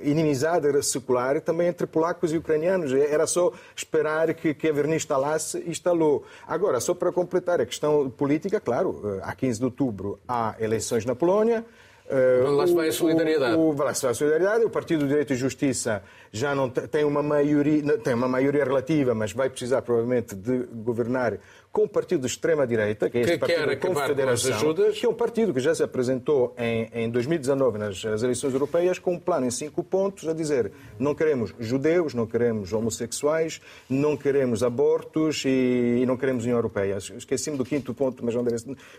inimizade 0.02 0.82
secular 0.82 1.40
também 1.40 1.68
entre 1.68 1.86
polacos 1.86 2.30
e 2.30 2.36
ucranianos. 2.36 2.92
Era 2.92 3.26
só 3.26 3.52
esperar 3.74 4.34
que, 4.34 4.68
a 4.68 4.72
Verni 4.72 4.96
instalasse 4.96 5.58
e 5.58 5.70
instalou. 5.70 6.24
Agora, 6.46 6.78
só 6.78 6.92
para 6.92 7.10
completar 7.10 7.60
a 7.62 7.66
questão 7.66 8.10
política, 8.10 8.60
claro, 8.60 9.18
a 9.22 9.34
15 9.34 9.58
de 9.58 9.64
outubro 9.64 10.18
há 10.28 10.56
eleições 10.60 11.06
na 11.06 11.14
Polónia. 11.14 11.64
Uh, 12.12 12.50
lá 12.50 12.66
se 12.66 12.74
vai 12.74 12.88
a 12.88 12.92
solidariedade. 12.92 13.56
O, 13.56 13.70
o, 13.70 13.72
lá 13.72 13.94
se 13.94 14.02
vai 14.02 14.10
a 14.10 14.14
solidariedade. 14.14 14.64
O 14.64 14.70
Partido 14.70 15.04
de 15.04 15.08
Direito 15.08 15.32
e 15.32 15.36
Justiça 15.36 16.02
já 16.30 16.54
não 16.54 16.68
tem 16.68 17.04
uma 17.04 17.22
maioria, 17.22 17.96
tem 17.98 18.12
uma 18.12 18.28
maioria 18.28 18.64
relativa, 18.64 19.14
mas 19.14 19.32
vai 19.32 19.48
precisar 19.48 19.80
provavelmente 19.80 20.34
de 20.34 20.58
governar 20.84 21.38
com 21.72 21.84
o 21.84 21.88
partido 21.88 22.20
de 22.20 22.26
extrema-direita, 22.26 23.08
que 23.08 23.16
é 23.16 23.20
este 23.22 23.32
que 23.32 23.38
partido 23.38 23.66
da 23.66 23.76
Confederação, 23.76 24.54
ajudas. 24.54 24.98
que 24.98 25.06
é 25.06 25.08
um 25.08 25.14
partido 25.14 25.54
que 25.54 25.60
já 25.60 25.74
se 25.74 25.82
apresentou 25.82 26.54
em, 26.58 26.88
em 26.92 27.10
2019 27.10 27.78
nas 27.78 28.04
eleições 28.04 28.52
europeias 28.52 28.98
com 28.98 29.14
um 29.14 29.18
plano 29.18 29.46
em 29.46 29.50
cinco 29.50 29.82
pontos 29.82 30.28
a 30.28 30.34
dizer 30.34 30.70
não 30.98 31.14
queremos 31.14 31.54
judeus, 31.58 32.12
não 32.12 32.26
queremos 32.26 32.74
homossexuais, 32.74 33.62
não 33.88 34.18
queremos 34.18 34.62
abortos 34.62 35.44
e, 35.46 36.00
e 36.02 36.06
não 36.06 36.18
queremos 36.18 36.44
União 36.44 36.58
Europeia. 36.58 36.98
Esqueci-me 36.98 37.56
do 37.56 37.64
quinto 37.64 37.94
ponto, 37.94 38.22
mas 38.22 38.34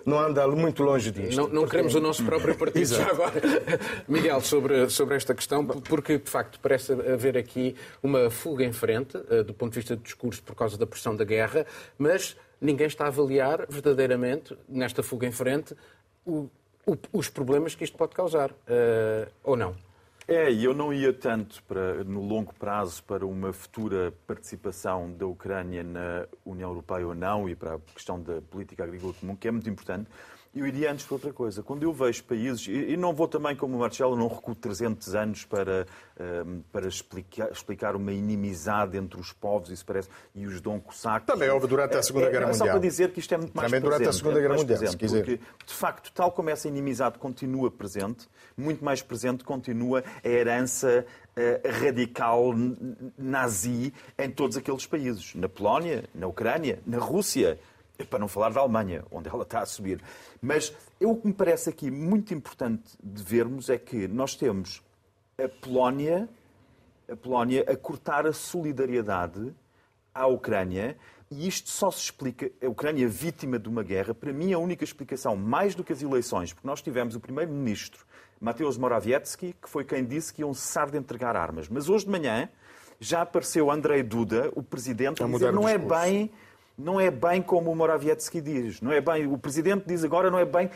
não 0.04 0.20
anda 0.20 0.48
muito 0.48 0.82
longe 0.82 1.12
disto. 1.12 1.38
Não, 1.38 1.48
não 1.48 1.62
porque... 1.62 1.72
queremos 1.72 1.94
o 1.94 2.02
nosso 2.02 2.26
próprio 2.26 2.56
partido 2.56 2.88
já 2.96 3.08
agora. 3.08 3.40
Miguel, 4.08 4.42
sobre, 4.42 4.90
sobre 4.90 5.16
esta 5.16 5.36
questão, 5.36 5.64
porque 5.64 6.18
de 6.18 6.30
facto 6.30 6.60
parece 6.60 6.92
haver 6.94 7.38
aqui 7.38 7.76
uma 8.02 8.32
fuga 8.32 8.64
em 8.64 8.74
frente 8.74 9.16
eh, 9.30 9.44
do 9.44 9.54
ponto 9.54 9.74
de 9.74 9.80
vista 9.80 9.96
do 9.96 10.02
discurso 10.02 10.42
por 10.42 10.56
causa 10.56 10.76
da 10.76 10.88
pressão 10.88 11.16
da 11.16 11.24
guerra, 11.24 11.68
mas 12.00 12.36
ninguém 12.64 12.88
está 12.88 13.06
a 13.06 13.08
avaliar 13.08 13.68
verdadeiramente, 13.70 14.58
nesta 14.68 15.04
fuga 15.04 15.28
em 15.28 15.32
frente, 15.32 15.76
o, 16.26 16.50
o, 16.86 16.98
os 17.12 17.30
problemas 17.30 17.76
que 17.76 17.84
isto 17.84 17.98
pode 17.98 18.16
causar. 18.16 18.52
Uh, 18.52 19.30
ou 19.44 19.58
não? 19.58 19.76
É, 20.26 20.50
e 20.50 20.64
eu 20.64 20.74
não 20.74 20.94
ia 20.94 21.12
tanto 21.12 21.62
para, 21.64 22.02
no 22.06 22.22
longo 22.22 22.54
prazo 22.54 23.04
para 23.04 23.26
uma 23.26 23.52
futura 23.52 24.14
participação 24.26 25.12
da 25.12 25.26
Ucrânia 25.28 25.84
na 25.84 26.26
União 26.46 26.70
Europeia 26.70 27.06
ou 27.06 27.14
não 27.14 27.50
e 27.50 27.56
para 27.56 27.76
a 27.76 27.80
questão 27.94 28.22
da 28.22 28.42
política 28.42 28.86
agrícola 28.86 29.14
comum, 29.20 29.36
que 29.36 29.50
é 29.50 29.52
muito 29.52 29.70
importante, 29.70 30.10
eu 30.56 30.68
iria 30.68 30.92
antes 30.92 31.06
para 31.06 31.16
outra 31.16 31.34
coisa. 31.34 31.64
Quando 31.64 31.84
eu 31.84 31.92
vejo 31.92 32.24
países, 32.24 32.68
e 32.68 32.96
não 32.96 33.14
vou 33.14 33.28
também 33.28 33.56
como 33.56 33.76
o 33.76 33.80
Marcelo, 33.80 34.16
não 34.16 34.28
recuo 34.28 34.54
300 34.54 35.16
anos 35.16 35.46
para, 35.46 35.88
ehm, 36.20 36.62
para 36.72 36.88
explicar, 36.88 37.52
explicar 37.52 37.96
uma 37.96 38.12
inimizade 38.12 38.96
entre 38.98 39.20
os 39.20 39.34
povos, 39.34 39.72
isso 39.72 39.84
parece, 39.86 40.10
e 40.36 40.46
os 40.46 40.62
Dom 40.62 40.80
Cossacos. 40.80 41.26
Também 41.26 41.50
houve 41.50 41.66
durante 41.66 41.98
a 41.98 42.04
Segunda 42.04 42.28
é, 42.28 42.30
Guerra 42.30 42.46
é, 42.46 42.48
Mundial. 42.50 42.68
Só 42.68 42.72
para 42.72 42.80
dizer 42.80 43.12
que 43.12 43.20
isto 43.20 43.34
é 43.34 43.38
muito 43.38 43.54
mais 43.56 43.72
Também 43.72 43.82
presente. 43.82 44.00
durante 44.00 44.10
a 44.10 44.18
Segunda 44.18 44.38
é 44.38 44.42
Guerra 44.42 44.56
Mundial, 44.56 44.88
se 44.88 44.98
quiser. 44.98 45.26
Porque, 45.26 45.40
de 45.66 45.74
facto, 45.74 46.12
tal 46.14 46.32
como 46.32 46.50
essa 46.52 46.68
inimizade 46.68 47.18
continua 47.18 47.72
presente, 47.72 48.30
muito 48.56 48.86
mais 48.86 49.02
presente 49.02 49.44
continua 49.44 50.04
a 50.24 50.30
herança 50.30 51.06
eh, 51.36 51.62
radical 51.68 52.54
nazi 53.18 53.92
em 54.20 54.30
todos 54.30 54.56
aqueles 54.56 54.86
países. 54.86 55.34
Na 55.34 55.50
Polónia, 55.50 56.04
na 56.14 56.28
Ucrânia, 56.28 56.80
na 56.86 57.00
Rússia, 57.00 57.60
para 58.10 58.20
não 58.20 58.28
falar 58.28 58.52
da 58.52 58.60
Alemanha, 58.60 59.04
onde 59.12 59.30
ela 59.30 59.44
está 59.44 59.60
a 59.60 59.66
subir. 59.66 60.02
Mas 60.42 60.76
o 61.00 61.16
que 61.16 61.28
me 61.28 61.34
parece 61.34 61.70
aqui 61.70 61.92
muito 61.92 62.34
importante 62.34 62.98
de 63.02 63.24
vermos 63.24 63.70
é 63.70 63.78
que 63.78 64.08
nós 64.08 64.36
temos 64.36 64.82
a 65.38 65.48
Polónia, 65.48 66.28
a 67.12 67.16
Polónia 67.16 67.66
a 67.68 67.76
cortar 67.76 68.26
a 68.26 68.34
solidariedade 68.34 69.54
à 70.14 70.28
Ucrânia 70.28 70.98
e 71.34 71.48
isto 71.48 71.70
só 71.70 71.90
se 71.90 72.00
explica, 72.00 72.52
a 72.64 72.68
Ucrânia 72.68 73.08
vítima 73.08 73.58
de 73.58 73.68
uma 73.68 73.82
guerra, 73.82 74.14
para 74.14 74.32
mim 74.32 74.54
a 74.54 74.60
única 74.60 74.84
explicação, 74.84 75.36
mais 75.36 75.74
do 75.74 75.84
que 75.84 75.92
as 75.92 76.02
eleições, 76.02 76.54
porque 76.54 76.68
nós 76.68 76.82
tivemos 76.82 77.16
o 77.16 77.20
primeiro-ministro, 77.20 78.06
Mateusz 78.40 78.78
Morawiecki, 78.78 79.56
que 79.60 79.70
foi 79.70 79.84
quem 79.84 80.06
disse 80.06 80.32
que 80.32 80.42
iam 80.42 80.54
cessar 80.54 80.92
de 80.92 80.98
entregar 80.98 81.36
armas. 81.36 81.68
Mas 81.68 81.90
hoje 81.90 82.06
de 82.06 82.12
manhã 82.12 82.50
já 83.00 83.22
apareceu 83.22 83.72
Andrei 83.72 84.04
Duda, 84.04 84.52
o 84.54 84.62
presidente, 84.62 85.24
a 85.24 85.28
dizer 85.28 85.52
não 85.52 85.68
é 85.68 85.78
bem 85.78 86.32
não 86.78 87.00
é 87.00 87.12
bem 87.12 87.42
como 87.42 87.72
o 87.72 87.76
Morawiecki 87.76 88.42
diz. 88.42 88.82
Não 88.82 88.92
é 88.92 89.00
bem, 89.00 89.28
o 89.28 89.38
Presidente 89.38 89.86
diz 89.86 90.04
agora, 90.04 90.32
não 90.32 90.40
é 90.40 90.46
bem 90.46 90.70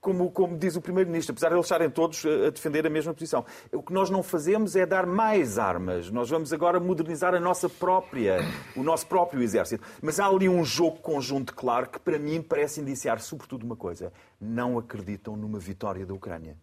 como, 0.00 0.30
como 0.30 0.56
diz 0.56 0.76
o 0.76 0.80
Primeiro-Ministro, 0.80 1.32
apesar 1.32 1.48
de 1.48 1.54
eles 1.54 1.64
estarem 1.64 1.88
todos 1.88 2.24
a 2.26 2.50
defender 2.50 2.86
a 2.86 2.90
mesma 2.90 3.14
posição. 3.14 3.44
O 3.72 3.82
que 3.82 3.92
nós 3.92 4.10
não 4.10 4.22
fazemos 4.22 4.76
é 4.76 4.84
dar 4.84 5.06
mais 5.06 5.58
armas. 5.58 6.10
Nós 6.10 6.28
vamos 6.28 6.52
agora 6.52 6.78
modernizar 6.78 7.34
a 7.34 7.40
nossa 7.40 7.68
própria, 7.68 8.38
o 8.76 8.82
nosso 8.82 9.06
próprio 9.06 9.42
exército. 9.42 9.82
Mas 10.02 10.20
há 10.20 10.26
ali 10.26 10.48
um 10.48 10.64
jogo 10.64 10.98
conjunto 10.98 11.54
claro 11.54 11.88
que, 11.88 11.98
para 11.98 12.18
mim, 12.18 12.42
parece 12.42 12.80
indiciar, 12.80 13.20
sobretudo, 13.20 13.64
uma 13.64 13.76
coisa. 13.76 14.12
Não 14.40 14.78
acreditam 14.78 15.36
numa 15.36 15.58
vitória 15.58 16.04
da 16.04 16.12
Ucrânia. 16.12 16.56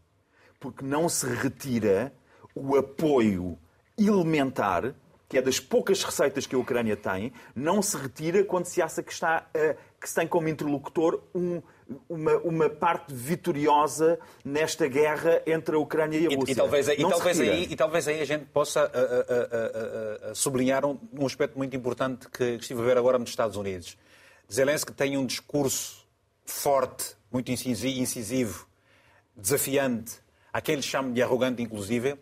Porque 0.60 0.86
não 0.86 1.10
se 1.10 1.26
retira 1.28 2.14
o 2.54 2.76
apoio 2.76 3.58
elementar 3.98 4.94
que 5.32 5.38
é 5.38 5.42
das 5.42 5.62
poucas 5.62 6.04
receitas 6.04 6.46
que 6.46 6.54
a 6.54 6.58
Ucrânia 6.58 6.98
tem, 6.98 7.32
não 7.56 7.82
se 7.82 7.96
retira 7.96 8.44
quando 8.44 8.66
se 8.66 8.82
acha 8.82 9.02
que, 9.02 9.14
está, 9.14 9.48
uh, 9.56 9.78
que 9.98 10.10
se 10.10 10.14
tem 10.14 10.28
como 10.28 10.50
interlocutor 10.50 11.24
um, 11.34 11.62
uma, 12.10 12.36
uma, 12.40 12.70
parte 12.70 13.14
vitoriosa 13.14 14.20
nesta 14.44 14.90
guerra 14.90 15.42
entre 15.48 15.74
a 15.74 15.80
Ucrânia 15.80 16.20
e 16.20 16.28
a 16.28 16.36
Rússia. 16.36 16.52
E, 16.52 16.54
e 16.54 16.56
talvez, 16.58 16.88
e, 16.90 16.98
talvez 16.98 17.40
aí, 17.40 17.64
e 17.64 17.76
talvez 17.78 18.08
aí 18.10 18.20
a 18.20 18.26
gente 18.26 18.44
possa 18.44 18.84
uh, 18.84 20.32
uh, 20.32 20.36
sublinhar 20.36 20.84
um, 20.84 21.00
um, 21.18 21.26
aspecto 21.26 21.58
muito 21.58 21.74
importante 21.78 22.28
que, 22.28 22.58
que 22.58 22.64
estive 22.64 22.82
a 22.82 22.84
ver 22.84 22.98
agora 22.98 23.18
nos 23.18 23.30
Estados 23.30 23.56
Unidos. 23.56 23.98
Zelensky 24.52 24.92
tem 24.92 25.18
um 25.18 25.26
discurso 25.26 26.06
forte, 26.44 27.16
muito 27.32 27.50
incisivo, 27.54 28.68
desafiante, 29.34 30.16
a 30.52 30.60
quem 30.60 30.76
lhe 30.76 30.82
chama 30.82 31.14
de 31.14 31.22
arrogante, 31.22 31.62
inclusive, 31.62 32.18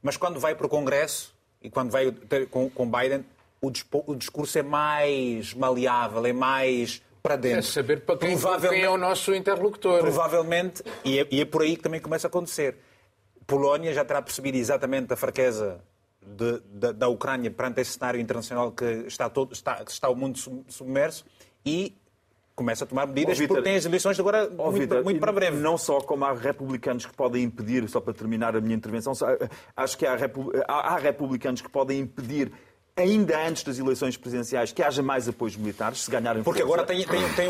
mas 0.00 0.16
quando 0.16 0.38
vai 0.38 0.54
para 0.54 0.66
o 0.66 0.68
Congresso 0.68 1.31
e 1.62 1.70
quando 1.70 1.90
vai 1.90 2.10
ter 2.10 2.48
com, 2.48 2.68
com 2.68 2.90
Biden, 2.90 3.24
o, 3.60 3.70
o, 4.06 4.14
discurso 4.16 4.58
é 4.58 4.62
mais 4.62 5.54
maleável, 5.54 6.26
é 6.26 6.32
mais 6.32 7.02
para 7.22 7.36
dentro. 7.36 7.60
É 7.60 7.62
saber 7.62 8.00
para 8.00 8.18
quem, 8.18 8.36
quem 8.68 8.82
é 8.82 8.90
o 8.90 8.96
nosso 8.96 9.32
interlocutor. 9.34 10.00
Provavelmente, 10.00 10.82
e 11.04 11.20
é, 11.20 11.28
e 11.30 11.40
é, 11.40 11.44
por 11.44 11.62
aí 11.62 11.76
que 11.76 11.82
também 11.82 12.00
começa 12.00 12.26
a 12.26 12.30
acontecer. 12.30 12.76
Polónia 13.46 13.92
já 13.92 14.04
terá 14.04 14.20
percebido 14.20 14.56
exatamente 14.56 15.12
a 15.12 15.16
fraqueza 15.16 15.80
de, 16.20 16.60
de, 16.60 16.92
da 16.92 17.08
Ucrânia 17.08 17.50
perante 17.50 17.80
esse 17.80 17.92
cenário 17.92 18.20
internacional 18.20 18.72
que 18.72 18.84
está, 19.06 19.28
todo, 19.28 19.52
está, 19.52 19.82
está 19.86 20.08
o 20.08 20.16
mundo 20.16 20.38
submerso 20.68 21.24
e 21.64 21.96
começa 22.54 22.84
a 22.84 22.86
tomar 22.86 23.06
medidas, 23.06 23.38
oh, 23.40 23.46
porque 23.46 23.62
tem 23.62 23.76
as 23.76 23.84
eleições 23.84 24.18
agora 24.20 24.50
oh, 24.58 24.64
muito, 24.64 24.80
Victor, 24.80 25.04
muito, 25.04 25.20
para 25.20 25.32
breve. 25.32 25.56
Não 25.56 25.78
só 25.78 26.00
como 26.00 26.24
há 26.24 26.32
republicanos 26.32 27.06
que 27.06 27.14
podem 27.14 27.44
impedir, 27.44 27.88
só 27.88 28.00
para 28.00 28.12
terminar 28.12 28.56
a 28.56 28.60
minha 28.60 28.74
intervenção, 28.74 29.12
acho 29.76 29.98
que 29.98 30.06
há, 30.06 30.16
há 30.68 30.96
republicanos 30.98 31.60
que 31.60 31.68
podem 31.68 32.00
impedir 32.00 32.52
ainda 32.96 33.46
antes 33.46 33.62
das 33.62 33.78
eleições 33.78 34.16
presidenciais, 34.16 34.72
que 34.72 34.82
haja 34.82 35.02
mais 35.02 35.28
apoios 35.28 35.56
militares, 35.56 36.02
se 36.02 36.10
ganharem 36.10 36.42
Porque 36.42 36.62
agora 36.62 36.84
tem, 36.84 37.04
tem, 37.06 37.28
tem 37.34 37.46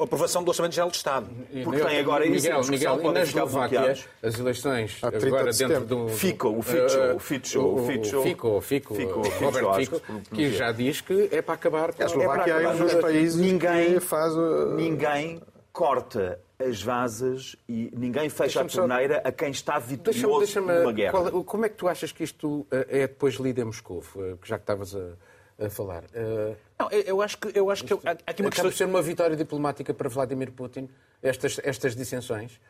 a 0.00 0.04
aprovação 0.04 0.44
do 0.44 0.48
Orçamento 0.48 0.74
Geral 0.74 0.90
do 0.90 0.94
Estado. 0.94 1.30
Porque 1.64 1.80
tem 1.80 1.98
agora 1.98 2.26
Miguel, 2.28 2.60
isso. 2.60 2.70
Miguel, 2.70 3.00
e 3.00 3.12
na 3.12 3.22
Eslováquia, 3.22 3.98
as 4.22 4.38
eleições 4.38 4.98
agora 5.02 5.50
de 5.50 5.58
dentro 5.58 5.84
do... 5.86 6.08
Fico, 6.08 6.48
o 6.48 6.62
Fico, 6.62 6.84
o 7.14 7.18
Fico, 7.18 7.58
o 7.58 7.86
Fico, 7.86 8.60
Fico, 8.60 8.60
Fico, 8.60 8.94
Fico, 8.94 9.44
Robert 9.44 9.74
Fico, 9.76 10.00
que 10.32 10.52
já 10.52 10.72
diz 10.72 11.00
que 11.00 11.28
é 11.32 11.40
para 11.40 11.54
acabar 11.54 11.92
com... 11.92 12.02
A 12.02 12.06
Eslováquia 12.06 12.52
é 12.52 12.68
um 12.68 12.76
dos 12.76 12.94
países 12.94 13.40
ninguém, 13.40 13.94
que 13.94 14.00
faz... 14.00 14.32
Ninguém 14.76 15.40
corta 15.72 16.38
as 16.68 16.82
vasas 16.82 17.56
e 17.68 17.92
ninguém 17.96 18.28
fecha 18.28 18.60
a 18.60 18.64
torneira 18.64 19.20
só... 19.22 19.28
a 19.28 19.32
quem 19.32 19.50
está 19.50 19.78
vitorioso 19.78 20.38
deixa 20.38 20.60
numa 20.60 20.92
guerra. 20.92 21.12
Qual, 21.12 21.44
como 21.44 21.66
é 21.66 21.68
que 21.68 21.76
tu 21.76 21.88
achas 21.88 22.12
que 22.12 22.24
isto 22.24 22.66
eh, 22.70 22.86
é 22.88 23.08
depois 23.08 23.34
lido 23.34 23.60
em 23.60 23.64
Moscou, 23.64 24.02
eh, 24.16 24.36
já 24.44 24.56
que 24.56 24.62
estavas 24.62 24.94
a, 24.94 25.64
a 25.64 25.70
falar? 25.70 26.04
Uh... 26.04 26.56
Não, 26.78 26.90
eu 26.90 27.22
acho 27.22 27.38
que, 27.38 27.58
eu 27.58 27.70
acho 27.70 27.84
que 27.84 27.94
há 27.94 28.10
aqui 28.26 28.42
uma 28.42 28.50
questão... 28.50 28.70
ser 28.70 28.84
uma 28.84 29.02
vitória 29.02 29.36
diplomática 29.36 29.92
para 29.94 30.08
Vladimir 30.08 30.52
Putin, 30.52 30.88
estas, 31.22 31.60
estas 31.62 31.94
dissensões? 31.94 32.60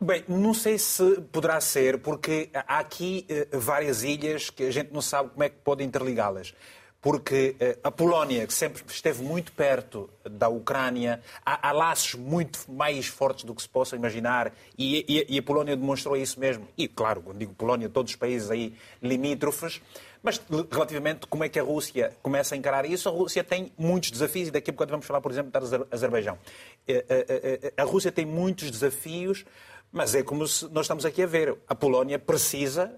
Bem, 0.00 0.24
não 0.26 0.54
sei 0.54 0.78
se 0.78 1.20
poderá 1.30 1.60
ser, 1.60 1.98
porque 1.98 2.48
há 2.54 2.78
aqui 2.78 3.26
uh, 3.52 3.58
várias 3.58 4.02
ilhas 4.02 4.48
que 4.48 4.64
a 4.64 4.70
gente 4.70 4.92
não 4.92 5.02
sabe 5.02 5.30
como 5.30 5.42
é 5.42 5.48
que 5.48 5.56
pode 5.56 5.84
interligá-las 5.84 6.54
porque 7.00 7.56
eh, 7.58 7.78
a 7.82 7.90
Polónia, 7.90 8.46
que 8.46 8.52
sempre 8.52 8.82
esteve 8.86 9.22
muito 9.22 9.52
perto 9.52 10.10
da 10.22 10.48
Ucrânia, 10.48 11.22
há, 11.44 11.68
há 11.68 11.72
laços 11.72 12.14
muito 12.14 12.70
mais 12.70 13.06
fortes 13.06 13.44
do 13.44 13.54
que 13.54 13.62
se 13.62 13.68
possa 13.68 13.96
imaginar, 13.96 14.52
e, 14.76 15.04
e, 15.08 15.34
e, 15.34 15.38
a 15.38 15.42
Polónia 15.42 15.76
demonstrou 15.76 16.16
isso 16.16 16.38
mesmo. 16.38 16.68
E, 16.76 16.86
claro, 16.86 17.22
quando 17.22 17.38
digo 17.38 17.54
Polónia, 17.54 17.88
todos 17.88 18.12
os 18.12 18.16
países 18.16 18.50
aí 18.50 18.74
limítrofes. 19.02 19.80
Mas, 20.22 20.38
relativamente 20.70 21.26
como 21.26 21.44
é 21.44 21.48
que 21.48 21.58
a 21.58 21.62
Rússia 21.62 22.12
começa 22.22 22.54
a 22.54 22.58
encarar 22.58 22.84
isso, 22.84 23.08
a 23.08 23.12
Rússia 23.12 23.42
tem 23.42 23.72
muitos 23.78 24.10
desafios, 24.10 24.48
e 24.48 24.50
daqui 24.50 24.70
a 24.70 24.72
pouco 24.74 24.90
vamos 24.90 25.06
falar, 25.06 25.22
por 25.22 25.32
exemplo, 25.32 25.50
da 25.50 25.86
Azerbaijão. 25.90 26.38
Eh, 26.86 27.04
eh, 27.08 27.72
a 27.74 27.84
Rússia 27.84 28.12
tem 28.12 28.26
muitos 28.26 28.70
desafios, 28.70 29.46
mas 29.90 30.14
é 30.14 30.22
como 30.22 30.40
nós 30.40 30.68
estamos 30.82 31.06
aqui 31.06 31.22
a 31.22 31.26
ver. 31.26 31.56
A 31.66 31.74
Polónia 31.74 32.18
precisa, 32.18 32.94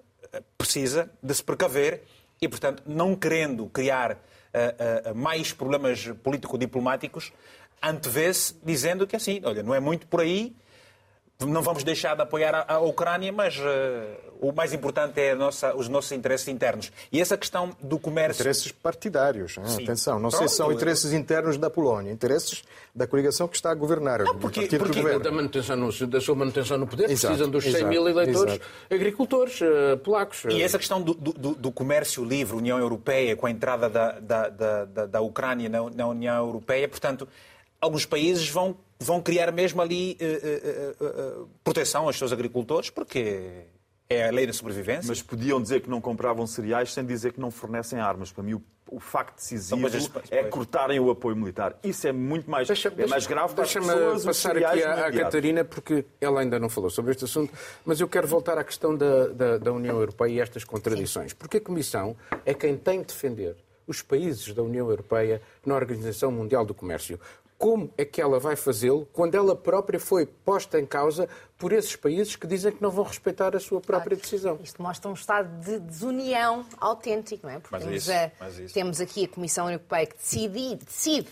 precisa 0.59 1.09
de 1.23 1.33
se 1.33 1.45
precaver 1.45 2.03
e, 2.43 2.49
portanto, 2.49 2.83
não 2.85 3.15
querendo 3.15 3.67
criar 3.69 4.13
uh, 4.13 5.13
uh, 5.13 5.15
mais 5.15 5.53
problemas 5.53 6.09
político-diplomáticos, 6.25 7.33
antevê-se 7.81 8.57
dizendo 8.65 9.07
que 9.07 9.15
assim, 9.15 9.41
olha, 9.45 9.63
não 9.63 9.73
é 9.73 9.79
muito 9.79 10.09
por 10.09 10.21
aí, 10.21 10.53
não 11.47 11.63
vamos 11.63 11.85
deixar 11.85 12.15
de 12.15 12.23
apoiar 12.23 12.55
a, 12.55 12.75
a 12.75 12.81
Ucrânia, 12.81 13.33
mas 13.33 13.57
uh, 13.59 13.63
o 14.41 14.53
mais 14.53 14.73
importante 14.73 15.21
é 15.21 15.35
nossa, 15.35 15.75
os 15.75 15.89
nossos 15.89 16.11
interesses 16.13 16.49
internos. 16.49 16.91
E 17.13 17.21
essa 17.21 17.37
questão 17.37 17.77
do 17.81 17.99
comércio. 17.99 18.41
Interesses 18.41 18.73
partidários. 18.73 19.57
Atenção, 19.59 20.15
não 20.15 20.31
Pronto. 20.31 20.39
sei 20.39 20.49
se 20.49 20.57
são 20.57 20.73
interesses 20.73 21.13
internos 21.13 21.57
da 21.57 21.71
Polónia, 21.71 22.11
interesses 22.11 22.65
da 22.95 23.07
coligação 23.07 23.47
que 23.47 23.57
está 23.57 23.71
a 23.71 23.75
governar. 23.75 24.23
Não, 24.25 24.37
porque, 24.37 24.67
porque 24.79 25.01
da, 25.19 25.31
manutenção 25.31 25.77
no, 25.77 26.07
da 26.07 26.21
sua 26.21 26.35
manutenção 26.35 26.77
no 26.77 26.87
poder 26.87 27.11
exato, 27.11 27.29
precisam 27.29 27.51
dos 27.51 27.65
100 27.65 27.73
exato, 27.73 27.89
mil 27.89 28.09
eleitores 28.09 28.55
exato. 28.55 28.67
agricultores 28.91 29.61
uh, 29.61 29.97
polacos. 29.99 30.45
E 30.51 30.61
essa 30.61 30.79
questão 30.79 31.01
do, 31.01 31.15
do, 31.15 31.55
do, 31.55 31.73
comércio 31.73 32.25
livre, 32.25 32.57
União 32.57 32.79
Europeia, 32.79 33.37
com 33.37 33.47
a 33.47 33.51
entrada 33.51 33.89
da, 33.89 34.19
da, 34.19 34.49
da, 34.49 35.07
da 35.07 35.21
Ucrânia 35.21 35.69
na, 35.69 35.89
na 35.89 36.07
União 36.09 36.37
Europeia, 36.37 36.89
portanto, 36.89 37.29
alguns 37.81 38.05
países 38.05 38.49
vão 38.49 38.77
vão 39.03 39.21
criar 39.21 39.53
mesmo 39.53 39.83
ali 39.83 40.17
uh, 40.21 41.05
uh, 41.05 41.43
uh, 41.43 41.49
proteção 41.63 42.07
aos 42.07 42.17
seus 42.17 42.33
agricultores, 42.33 42.91
porque 42.91 43.67
é 44.09 44.29
a 44.29 44.31
lei 44.31 44.47
da 44.47 44.53
sobrevivência. 44.53 45.09
Mas 45.09 45.23
podiam 45.23 45.61
dizer 45.61 45.81
que 45.81 45.91
não 45.91 46.01
compravam 46.01 46.47
cereais 46.47 46.93
sem 46.93 47.05
dizer 47.05 47.33
que 47.33 47.41
não 47.41 47.51
fornecem 47.51 47.99
armas. 47.99 48.31
Para 48.31 48.43
mim, 48.43 48.55
o, 48.55 48.63
o 48.91 49.01
facto 49.01 49.37
decisivo 49.37 49.87
é 50.31 50.45
cortarem 50.45 51.01
o 51.01 51.11
apoio 51.11 51.35
militar. 51.35 51.77
Isso 51.83 52.07
é 52.07 52.13
muito 52.13 52.51
mais, 52.51 52.69
deixa, 52.69 52.93
é 52.97 53.07
mais 53.07 53.27
grave 53.27 53.55
para 53.55 53.65
as 53.65 53.73
pessoas. 53.73 54.25
passar 54.25 54.57
aqui 54.57 54.83
à, 54.83 55.07
à 55.07 55.13
Catarina, 55.13 55.65
porque 55.65 56.05
ela 56.21 56.41
ainda 56.41 56.59
não 56.59 56.69
falou 56.69 56.91
sobre 56.91 57.13
este 57.13 57.25
assunto, 57.25 57.53
mas 57.85 58.01
eu 58.01 58.09
quero 58.09 58.27
voltar 58.27 58.59
à 58.59 58.65
questão 58.65 58.97
da, 58.97 59.29
da, 59.29 59.59
da 59.59 59.73
União 59.73 59.99
Europeia 59.99 60.33
e 60.33 60.41
estas 60.41 60.65
contradições. 60.65 61.33
Porque 61.33 61.57
a 61.57 61.61
Comissão 61.61 62.17
é 62.45 62.53
quem 62.53 62.77
tem 62.77 63.01
de 63.01 63.07
defender 63.07 63.57
os 63.87 64.01
países 64.01 64.53
da 64.55 64.63
União 64.63 64.89
Europeia 64.89 65.43
na 65.65 65.75
Organização 65.75 66.31
Mundial 66.31 66.65
do 66.65 66.75
Comércio 66.75 67.19
como 67.63 67.95
é 67.97 68.05
que 68.05 68.21
ela 68.21 68.41
vai 68.41 68.57
fazê-lo 68.57 69.07
quando 69.13 69.37
ela 69.37 69.55
própria 69.55 70.01
foi 70.01 70.27
posta 70.27 70.81
em 70.81 70.85
causa 70.85 71.29
por 71.57 71.73
esses 71.73 71.95
países 71.95 72.35
que 72.35 72.45
dizem 72.45 72.73
que 72.73 72.83
não 72.83 72.91
vão 72.91 73.05
respeitar 73.05 73.55
a 73.55 73.61
sua 73.61 73.81
própria 73.81 74.17
decisão. 74.17 74.59
Isto 74.61 74.83
mostra 74.83 75.09
um 75.09 75.15
estado 75.15 75.49
de 75.65 75.79
desunião 75.79 76.67
autêntico, 76.79 77.47
não 77.47 77.55
é? 77.55 77.61
Porque 77.61 77.79
temos, 77.79 77.95
isso, 78.03 78.13
a- 78.13 78.73
temos 78.75 79.01
aqui 79.01 79.27
a 79.27 79.29
Comissão 79.29 79.71
Europeia 79.71 80.07
que 80.07 80.17
decide, 80.17 80.75
decide 80.85 81.29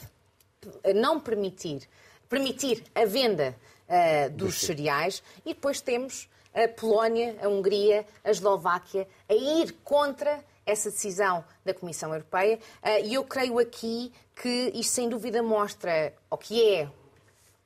não 0.94 1.18
permitir, 1.18 1.82
permitir 2.28 2.84
a 2.94 3.04
venda 3.04 3.56
ah, 3.88 4.28
dos 4.28 4.60
cereais 4.60 5.24
e 5.44 5.52
depois 5.52 5.80
temos 5.80 6.28
a 6.54 6.68
Polónia, 6.68 7.36
a 7.42 7.48
Hungria, 7.48 8.06
a 8.22 8.30
Eslováquia 8.30 9.08
a 9.28 9.34
ir 9.34 9.72
contra 9.82 10.38
essa 10.70 10.90
decisão 10.90 11.44
da 11.64 11.74
Comissão 11.74 12.12
Europeia 12.12 12.58
Ah, 12.82 12.98
e 13.00 13.14
eu 13.14 13.24
creio 13.24 13.58
aqui 13.58 14.12
que 14.34 14.72
isto 14.74 14.92
sem 14.92 15.08
dúvida 15.08 15.42
mostra 15.42 16.14
o 16.30 16.36
que 16.36 16.74
é 16.74 16.88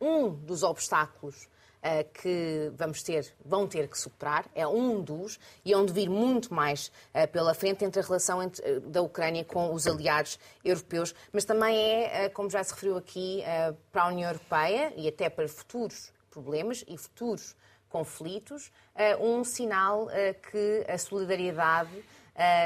um 0.01 0.31
dos 0.31 0.63
obstáculos 0.63 1.49
eh, 1.83 2.05
que 2.05 2.73
vamos 2.75 3.03
ter, 3.03 3.33
vão 3.45 3.67
ter 3.67 3.87
que 3.89 3.99
superar, 3.99 4.47
é 4.55 4.67
um 4.67 5.01
dos, 5.03 5.39
e 5.65 5.73
é 5.73 5.77
onde 5.77 5.93
vir 5.93 6.09
muito 6.09 6.53
mais 6.53 6.91
eh, 7.13 7.27
pela 7.27 7.55
frente 7.55 7.85
entre 7.85 8.01
a 8.01 8.03
relação 8.03 8.43
entre, 8.43 8.63
eh, 8.65 8.81
da 8.81 9.03
Ucrânia 9.03 9.45
com 9.45 9.73
os 9.73 9.87
aliados 9.87 10.39
europeus, 10.65 11.15
mas 11.33 11.45
também 11.45 11.77
é, 11.77 12.25
eh, 12.25 12.29
como 12.31 12.49
já 12.51 12.65
se 12.65 12.73
referiu 12.73 12.97
aqui, 12.97 13.43
eh, 13.43 13.75
para 13.93 14.05
a 14.05 14.09
União 14.09 14.31
Europeia 14.31 14.93
e 14.97 15.07
até 15.07 15.29
para 15.29 15.47
futuros 15.47 16.11
problemas 16.31 16.85
e 16.89 16.97
futuros 16.97 17.55
conflitos, 17.89 18.73
eh, 18.97 19.17
um 19.19 19.45
sinal 19.45 20.11
eh, 20.11 20.35
que 20.35 20.85
a 20.89 20.99
solidariedade 20.99 22.05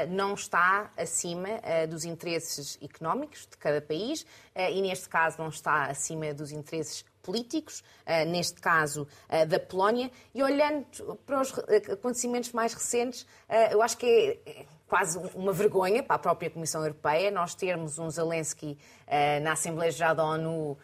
não 0.09 0.33
está 0.33 0.91
acima 0.97 1.49
uh, 1.49 1.87
dos 1.87 2.03
interesses 2.05 2.77
económicos 2.81 3.47
de 3.49 3.57
cada 3.57 3.81
país 3.81 4.21
uh, 4.21 4.69
e, 4.71 4.81
neste 4.81 5.07
caso, 5.07 5.37
não 5.39 5.49
está 5.49 5.85
acima 5.85 6.33
dos 6.33 6.51
interesses 6.51 7.05
políticos, 7.21 7.83
neste 8.27 8.59
caso 8.59 9.05
da 9.49 9.59
Polónia. 9.59 10.09
E 10.33 10.41
olhando 10.41 10.87
para 11.27 11.41
os 11.41 11.53
acontecimentos 11.91 12.51
mais 12.53 12.73
recentes, 12.73 13.27
eu 13.69 13.83
acho 13.83 13.97
que 13.97 14.41
é 14.45 14.49
é 14.49 14.65
quase 14.87 15.19
uma 15.35 15.53
vergonha 15.53 16.01
para 16.01 16.15
a 16.15 16.19
própria 16.19 16.49
Comissão 16.49 16.81
Europeia 16.81 17.29
nós 17.29 17.53
termos 17.53 17.99
um 17.99 18.09
Zelensky 18.09 18.79
na 19.43 19.51
Assembleia 19.51 19.91
Geral 19.91 20.15
da 20.15 20.23
ONU 20.23 20.77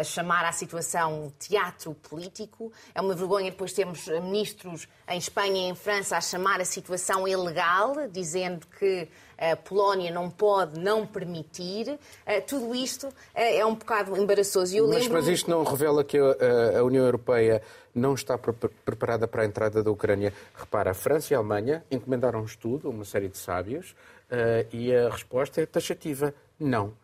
a 0.00 0.02
chamar 0.02 0.46
à 0.46 0.52
situação 0.52 1.30
teatro 1.38 1.92
político. 1.94 2.72
É 2.94 3.00
uma 3.02 3.14
vergonha 3.14 3.50
depois 3.50 3.72
termos 3.72 4.06
ministros 4.08 4.88
em 5.06 5.18
Espanha 5.18 5.68
e 5.68 5.70
em 5.70 5.74
França 5.74 6.16
a 6.16 6.20
chamar 6.22 6.60
a 6.60 6.64
situação 6.64 7.28
ilegal, 7.28 7.94
dizendo 8.10 8.66
que 8.78 9.06
a 9.36 9.54
Polónia 9.54 10.10
não 10.10 10.30
pode 10.30 10.80
não 10.80 11.06
permitir. 11.06 11.98
Tudo 12.46 12.74
isto 12.74 13.08
é 13.34 13.64
um 13.64 13.74
bocado 13.74 14.16
embaraçoso. 14.16 14.74
Eu 14.74 14.88
Mas, 14.88 15.02
lembro 15.02 15.12
mas 15.12 15.28
isto 15.28 15.50
não 15.50 15.62
revela 15.62 16.02
que 16.02 16.16
a, 16.18 16.78
a 16.78 16.82
União 16.82 17.04
Europeia 17.04 17.62
não 17.94 18.14
está 18.14 18.38
pre- 18.38 18.70
preparada 18.84 19.28
para 19.28 19.42
a 19.42 19.46
entrada 19.46 19.82
da 19.82 19.90
Ucrânia. 19.90 20.32
Repara, 20.56 20.92
a 20.92 20.94
França 20.94 21.32
e 21.32 21.36
a 21.36 21.38
Alemanha 21.38 21.84
encomendaram 21.90 22.40
um 22.40 22.44
estudo, 22.44 22.88
uma 22.88 23.04
série 23.04 23.28
de 23.28 23.36
sábios, 23.36 23.94
eh, 24.30 24.66
e 24.72 24.94
a 24.94 25.10
resposta 25.10 25.60
é 25.60 25.66
taxativa: 25.66 26.34
não. 26.58 26.94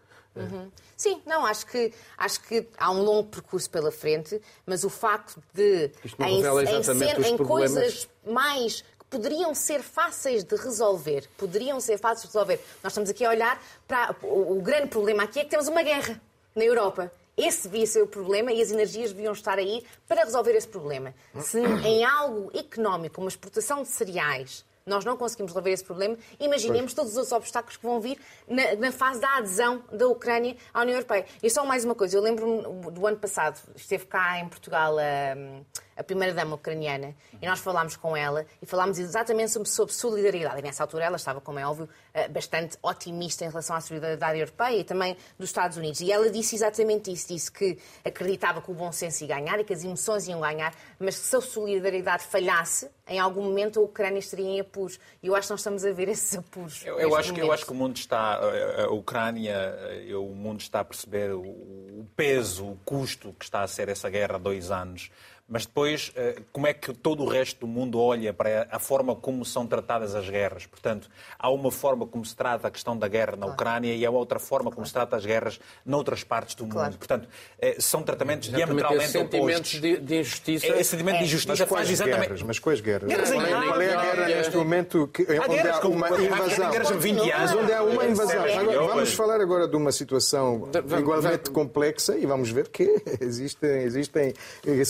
Sim, 0.97 1.20
não, 1.27 1.44
acho 1.47 1.66
que, 1.66 1.92
acho 2.16 2.40
que 2.42 2.66
há 2.77 2.90
um 2.90 3.03
longo 3.03 3.29
percurso 3.29 3.68
pela 3.70 3.90
frente, 3.90 4.40
mas 4.66 4.85
o 4.85 4.90
facto 4.90 5.42
de, 5.53 5.90
revela 6.18 6.62
exatamente 6.62 7.20
os 7.20 7.27
em 7.27 7.37
coisas 7.37 8.09
mais 8.27 8.83
que 8.83 9.05
poderiam 9.11 9.55
ser 9.55 9.83
fáceis 9.83 10.44
de 10.44 10.57
resolver, 10.57 11.29
poderiam 11.37 11.81
ser 11.81 11.99
fáceis 11.99 12.23
de 12.23 12.29
resolver. 12.29 12.61
Nós 12.83 12.92
estamos 12.92 13.11
aqui 13.11 13.25
a 13.25 13.31
olhar 13.31 13.62
para. 13.87 14.14
O, 14.23 14.59
o 14.59 14.62
grande 14.62 14.88
problema 14.88 15.25
aqui 15.25 15.40
é 15.40 15.44
que 15.44 15.51
temos 15.51 15.68
uma 15.68 15.83
guerra 15.83 16.20
na 16.55 16.64
Europa. 16.64 17.12
Esse 17.37 17.68
devia 17.68 17.87
ser 17.87 18.03
o 18.03 18.07
problema 18.07 18.53
e 18.53 18.62
as 18.62 18.70
energias 18.70 19.12
deviam 19.12 19.33
estar 19.33 19.59
aí 19.59 19.85
para 20.07 20.25
resolver 20.25 20.53
esse 20.53 20.68
problema. 20.68 21.12
Se 21.40 21.59
em 21.85 22.05
algo 22.05 22.51
económico, 22.57 23.20
uma 23.20 23.29
exportação 23.29 23.83
de 23.83 23.88
cereais, 23.88 24.64
nós 24.87 25.05
não 25.05 25.16
conseguimos 25.16 25.53
resolver 25.53 25.70
esse 25.70 25.85
problema, 25.85 26.16
imaginemos 26.38 26.92
todos 26.92 27.12
os 27.12 27.16
outros 27.18 27.33
obstáculos 27.33 27.77
que 27.77 27.87
vão 27.87 28.01
vir 28.01 28.18
na, 28.47 28.75
na 28.75 28.92
fase 28.92 29.20
da 29.20 29.37
adesão 29.37 29.83
da 29.90 30.07
Ucrânia 30.09 30.57
à 30.73 30.83
União 30.83 30.97
Europeia. 30.97 31.25
E 31.42 31.49
só 31.49 31.64
mais 31.64 31.85
uma 31.85 31.94
coisa, 31.94 32.16
eu 32.16 32.23
lembro-me 32.23 32.90
do 32.90 33.07
ano 33.07 33.16
passado, 33.16 33.59
esteve 33.75 34.05
cá 34.05 34.38
em 34.38 34.49
Portugal 34.49 34.97
a, 34.99 35.73
a 35.97 36.05
primeira-dama 36.05 36.57
ucraniana 36.57 37.14
e 37.40 37.47
nós 37.47 37.61
falámos 37.61 37.97
com 37.97 38.16
ela 38.16 38.47
e 38.61 38.66
falámos 38.66 38.99
exatamente 38.99 39.53
sobre, 39.53 39.68
sobre 39.68 39.94
solidariedade. 39.94 40.59
E 40.59 40.62
nessa 40.62 40.83
altura 40.83 41.05
ela 41.05 41.16
estava, 41.16 41.40
como 41.40 41.59
é 41.59 41.66
óbvio, 41.66 41.88
bastante 42.31 42.79
otimista 42.83 43.44
em 43.44 43.48
relação 43.48 43.74
à 43.74 43.81
solidariedade 43.81 44.38
europeia 44.38 44.79
e 44.79 44.85
também 44.85 45.16
dos 45.38 45.48
Estados 45.48 45.77
Unidos. 45.77 46.00
E 46.00 46.12
ela 46.12 46.31
disse 46.31 46.55
exatamente 46.55 47.12
isso, 47.12 47.29
disse 47.29 47.50
que 47.50 47.77
acreditava 48.05 48.62
que 48.62 48.70
o 48.70 48.74
bom 48.74 48.92
senso 48.92 49.24
ia 49.24 49.35
ganhar 49.35 49.59
e 49.59 49.64
que 49.64 49.72
as 49.72 49.83
emoções 49.83 50.29
iam 50.29 50.40
ganhar, 50.40 50.74
mas 50.98 51.18
que 51.18 51.27
se 51.27 51.37
a 51.37 51.40
solidariedade 51.40 52.24
falhasse, 52.24 52.88
em 53.09 53.18
algum 53.18 53.42
momento 53.42 53.81
a 53.81 53.83
Ucrânia 53.83 54.18
estaria 54.18 54.46
em 54.46 54.61
apuros. 54.61 54.98
E 55.22 55.27
eu 55.27 55.35
acho 55.35 55.48
que 55.48 55.53
nós 55.53 55.61
estamos 55.61 55.85
a 55.85 55.92
ver 55.92 56.09
esses 56.09 56.38
apuros. 56.38 56.85
Eu, 56.87 57.00
eu 57.00 57.16
acho 57.16 57.33
que, 57.33 57.40
eu 57.40 57.53
acho 57.53 57.66
que 57.66 57.72
o 57.72 57.74
mundo 57.74 57.96
está, 57.96 58.35
a 58.37 58.85
a 58.85 58.90
Ucrânia, 58.90 59.55
eh, 59.55 60.14
o 60.14 60.29
mundo 60.35 60.61
está 60.61 60.81
a 60.81 60.85
perceber 60.85 61.33
o, 61.33 61.40
o 61.40 62.07
peso, 62.16 62.64
o 62.64 62.79
custo 62.85 63.35
que 63.38 63.44
está 63.44 63.62
a 63.62 63.68
ser 63.68 63.88
essa 63.88 64.09
guerra 64.09 64.37
há 64.37 64.38
dois 64.38 64.70
anos. 64.70 65.11
Mas 65.46 65.66
depois, 65.66 66.11
eh, 66.16 66.37
como 66.52 66.66
é 66.66 66.72
que 66.72 66.92
todo 66.94 67.22
o 67.22 67.28
resto 67.28 67.61
do 67.61 67.66
mundo 67.66 68.00
olha 68.00 68.33
para 68.33 68.66
a 68.70 68.78
forma 68.78 69.14
como 69.14 69.44
são 69.44 69.66
tratadas 69.66 70.14
as 70.14 70.26
guerras? 70.28 70.64
Portanto, 70.64 71.09
há 71.38 71.50
uma 71.50 71.70
forma 71.70 72.07
como 72.07 72.24
se 72.24 72.35
trata 72.35 72.68
a 72.68 72.70
questão 72.70 72.96
da 72.96 73.07
guerra 73.09 73.37
na 73.37 73.44
Ucrânia 73.46 73.94
e 73.94 74.07
há 74.07 74.11
outra 74.11 74.38
forma 74.38 74.70
como 74.70 74.87
se 74.87 74.92
trata 74.94 75.16
as 75.16 75.26
guerras 75.26 75.61
noutras 75.85 76.24
partes 76.24 76.54
do 76.54 76.66
Claro. 76.66 76.88
mundo. 76.88 76.98
Portanto, 76.98 77.28
eh, 77.61 77.76
são 77.78 78.02
tratamentos 78.02 78.48
Exatamente, 78.48 78.66
diametralmente 78.66 79.04
esse 79.04 79.12
sentimentos 79.18 79.74
opostos. 79.74 79.80
de, 79.83 79.96
de 79.98 80.20
injustiça. 80.20 80.66
Esse 80.66 80.85
sentimento 80.90 81.16
de 81.16 81.20
Mas 81.20 81.28
injustiça 81.28 81.66
faz 81.66 81.90
exatamente... 81.90 82.20
guerras? 82.22 82.42
Mas 82.42 82.59
quais 82.59 82.80
guerras? 82.80 83.09
Guerras 83.11 83.30
em 83.30 83.35
qual, 83.35 83.46
é, 83.46 83.66
qual 83.66 83.80
é 83.83 83.94
a 83.94 84.00
guerra 84.02 84.26
neste 84.28 84.57
momento 84.57 85.09
que, 85.09 85.22
onde 85.24 85.48
guerras 85.57 85.76
há 85.85 85.88
uma 85.88 86.07
há 86.07 86.20
invasão? 86.22 86.70
guerras 86.70 86.90
há 86.90 86.94
20 86.94 87.18
anos. 87.20 87.35
Mas 87.38 87.54
onde 87.54 87.72
há 87.72 87.83
uma 87.83 88.04
invasão. 88.07 88.44
Agora, 88.44 88.87
vamos 88.87 89.12
falar 89.12 89.40
agora 89.42 89.68
de 89.68 89.76
uma 89.76 89.92
situação 89.92 90.70
igualmente 90.98 91.50
complexa 91.50 92.16
e 92.16 92.24
vamos 92.24 92.50
ver 92.50 92.68
que 92.68 93.02
existem, 93.20 93.83
existem 93.83 94.33
eh, 94.66 94.80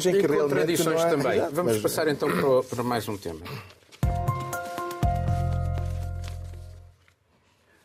situações 0.00 0.06
em 0.06 0.18
E 0.18 0.20
que 0.20 0.26
realmente 0.26 0.84
não 0.84 0.98
há... 0.98 1.08
também. 1.10 1.38
Exato, 1.38 1.54
Vamos 1.54 1.72
mas- 1.74 1.82
passar 1.82 2.08
então 2.08 2.28
para, 2.30 2.62
para 2.62 2.82
mais 2.82 3.08
um 3.08 3.16
tema. 3.16 3.40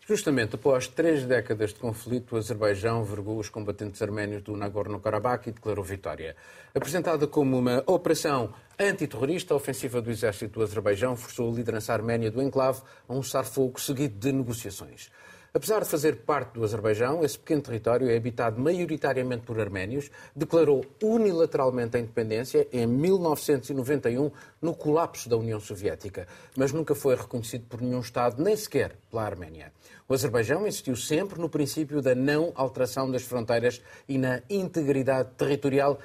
Justamente 0.05 0.55
após 0.55 0.85
três 0.87 1.23
décadas 1.25 1.73
de 1.73 1.79
conflito, 1.79 2.35
o 2.35 2.37
Azerbaijão 2.37 3.05
vergou 3.05 3.39
os 3.39 3.47
combatentes 3.47 4.01
arménios 4.01 4.41
do 4.43 4.55
Nagorno-Karabakh 4.57 5.47
e 5.47 5.51
declarou 5.53 5.83
vitória. 5.83 6.35
Apresentada 6.75 7.25
como 7.25 7.57
uma 7.57 7.81
operação 7.87 8.53
antiterrorista, 8.77 9.53
a 9.53 9.57
ofensiva 9.57 10.01
do 10.01 10.11
exército 10.11 10.59
do 10.59 10.63
Azerbaijão 10.63 11.15
forçou 11.15 11.49
a 11.49 11.55
liderança 11.55 11.93
arménia 11.93 12.29
do 12.29 12.41
enclave 12.41 12.81
a 13.07 13.13
um 13.13 13.23
cessar-fogo 13.23 13.79
seguido 13.79 14.19
de 14.19 14.33
negociações. 14.33 15.09
Apesar 15.55 15.83
de 15.83 15.85
fazer 15.87 16.15
parte 16.25 16.55
do 16.55 16.63
Azerbaijão, 16.63 17.23
esse 17.23 17.37
pequeno 17.37 17.61
território 17.61 18.09
é 18.09 18.17
habitado 18.17 18.59
maioritariamente 18.59 19.43
por 19.43 19.59
arménios, 19.59 20.09
declarou 20.35 20.83
unilateralmente 20.99 21.95
a 21.95 21.99
independência 21.99 22.67
em 22.73 22.87
1991, 22.87 24.31
no 24.63 24.73
colapso 24.73 25.29
da 25.29 25.37
União 25.37 25.59
Soviética, 25.59 26.25
mas 26.57 26.71
nunca 26.71 26.95
foi 26.95 27.15
reconhecido 27.15 27.65
por 27.67 27.81
nenhum 27.81 27.99
Estado, 27.99 28.41
nem 28.41 28.55
sequer 28.55 28.95
pela 29.11 29.23
Arménia. 29.23 29.71
O 30.07 30.13
Azerbaijão 30.13 30.67
insistiu 30.67 30.95
sempre 30.95 31.39
no 31.39 31.49
princípio 31.49 32.01
da 32.01 32.13
não 32.13 32.51
alteração 32.55 33.09
das 33.09 33.23
fronteiras 33.23 33.81
e 34.07 34.17
na 34.17 34.41
integridade 34.49 35.29
territorial, 35.37 35.99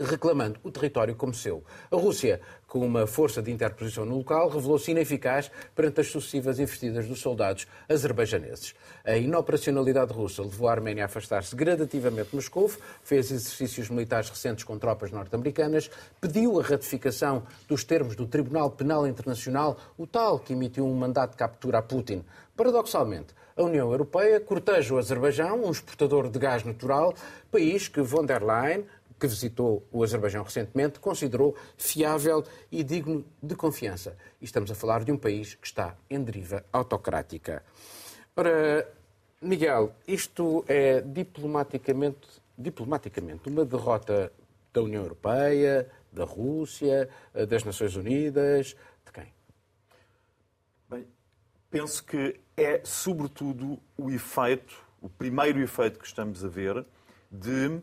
reclamando 0.00 0.58
o 0.62 0.70
território 0.70 1.14
como 1.14 1.34
seu. 1.34 1.62
A 1.90 1.96
Rússia, 1.96 2.40
com 2.66 2.80
uma 2.80 3.06
força 3.06 3.42
de 3.42 3.52
interposição 3.52 4.04
no 4.04 4.16
local, 4.16 4.48
revelou-se 4.48 4.90
ineficaz 4.90 5.50
perante 5.74 6.00
as 6.00 6.08
sucessivas 6.08 6.58
investidas 6.58 7.06
dos 7.06 7.20
soldados 7.20 7.66
azerbaijaneses. 7.88 8.74
A 9.04 9.16
inoperacionalidade 9.16 10.12
russa 10.12 10.42
levou 10.42 10.68
a 10.68 10.72
Arménia 10.72 11.04
a 11.04 11.06
afastar-se 11.06 11.54
gradativamente 11.54 12.30
de 12.30 12.36
Moscou, 12.36 12.70
fez 13.02 13.30
exercícios 13.30 13.88
militares 13.88 14.28
recentes 14.30 14.64
com 14.64 14.78
tropas 14.78 15.12
norte-americanas, 15.12 15.90
pediu 16.20 16.58
a 16.58 16.62
ratificação 16.62 17.44
dos 17.68 17.84
termos 17.86 18.14
do 18.14 18.26
Tribunal 18.26 18.70
Penal 18.70 19.06
Internacional, 19.06 19.78
o 19.96 20.06
tal 20.06 20.38
que 20.38 20.52
emitiu 20.52 20.84
um 20.84 20.94
mandato 20.94 21.30
de 21.30 21.36
captura 21.38 21.78
a 21.78 21.82
Putin. 21.82 22.24
Paradoxalmente, 22.54 23.34
a 23.56 23.62
União 23.62 23.90
Europeia 23.90 24.38
corteja 24.38 24.94
o 24.94 24.98
Azerbaijão, 24.98 25.64
um 25.64 25.70
exportador 25.70 26.28
de 26.28 26.38
gás 26.38 26.64
natural, 26.64 27.14
país 27.50 27.88
que 27.88 28.02
von 28.02 28.26
der 28.26 28.42
Leyen, 28.42 28.84
que 29.18 29.26
visitou 29.26 29.82
o 29.90 30.02
Azerbaijão 30.02 30.42
recentemente, 30.42 31.00
considerou 31.00 31.54
fiável 31.78 32.44
e 32.70 32.84
digno 32.84 33.24
de 33.42 33.54
confiança. 33.54 34.16
E 34.40 34.44
estamos 34.44 34.70
a 34.70 34.74
falar 34.74 35.04
de 35.04 35.12
um 35.12 35.16
país 35.16 35.54
que 35.54 35.66
está 35.66 35.96
em 36.10 36.22
deriva 36.22 36.64
autocrática. 36.72 37.62
Ora, 38.36 38.86
Miguel, 39.40 39.92
isto 40.06 40.64
é 40.68 41.00
diplomaticamente, 41.00 42.28
diplomaticamente 42.58 43.48
uma 43.48 43.64
derrota 43.64 44.30
da 44.72 44.82
União 44.82 45.02
Europeia, 45.02 45.88
da 46.16 46.24
Rússia, 46.24 47.08
das 47.48 47.62
Nações 47.62 47.94
Unidas, 47.94 48.74
de 49.04 49.12
quem? 49.12 49.32
Bem, 50.88 51.06
penso 51.70 52.02
que 52.02 52.40
é 52.56 52.80
sobretudo 52.82 53.78
o 53.98 54.10
efeito, 54.10 54.74
o 55.00 55.08
primeiro 55.08 55.60
efeito 55.60 55.98
que 55.98 56.06
estamos 56.06 56.42
a 56.42 56.48
ver 56.48 56.84
de, 57.30 57.80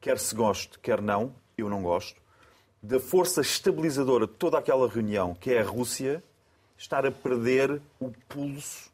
quer 0.00 0.18
se 0.18 0.34
goste, 0.34 0.78
quer 0.78 1.02
não, 1.02 1.34
eu 1.58 1.68
não 1.68 1.82
gosto, 1.82 2.22
da 2.80 3.00
força 3.00 3.40
estabilizadora 3.40 4.26
de 4.26 4.34
toda 4.34 4.58
aquela 4.58 4.88
reunião, 4.88 5.34
que 5.34 5.52
é 5.52 5.60
a 5.60 5.64
Rússia, 5.64 6.22
estar 6.78 7.04
a 7.04 7.10
perder 7.10 7.82
o 8.00 8.12
pulso 8.28 8.90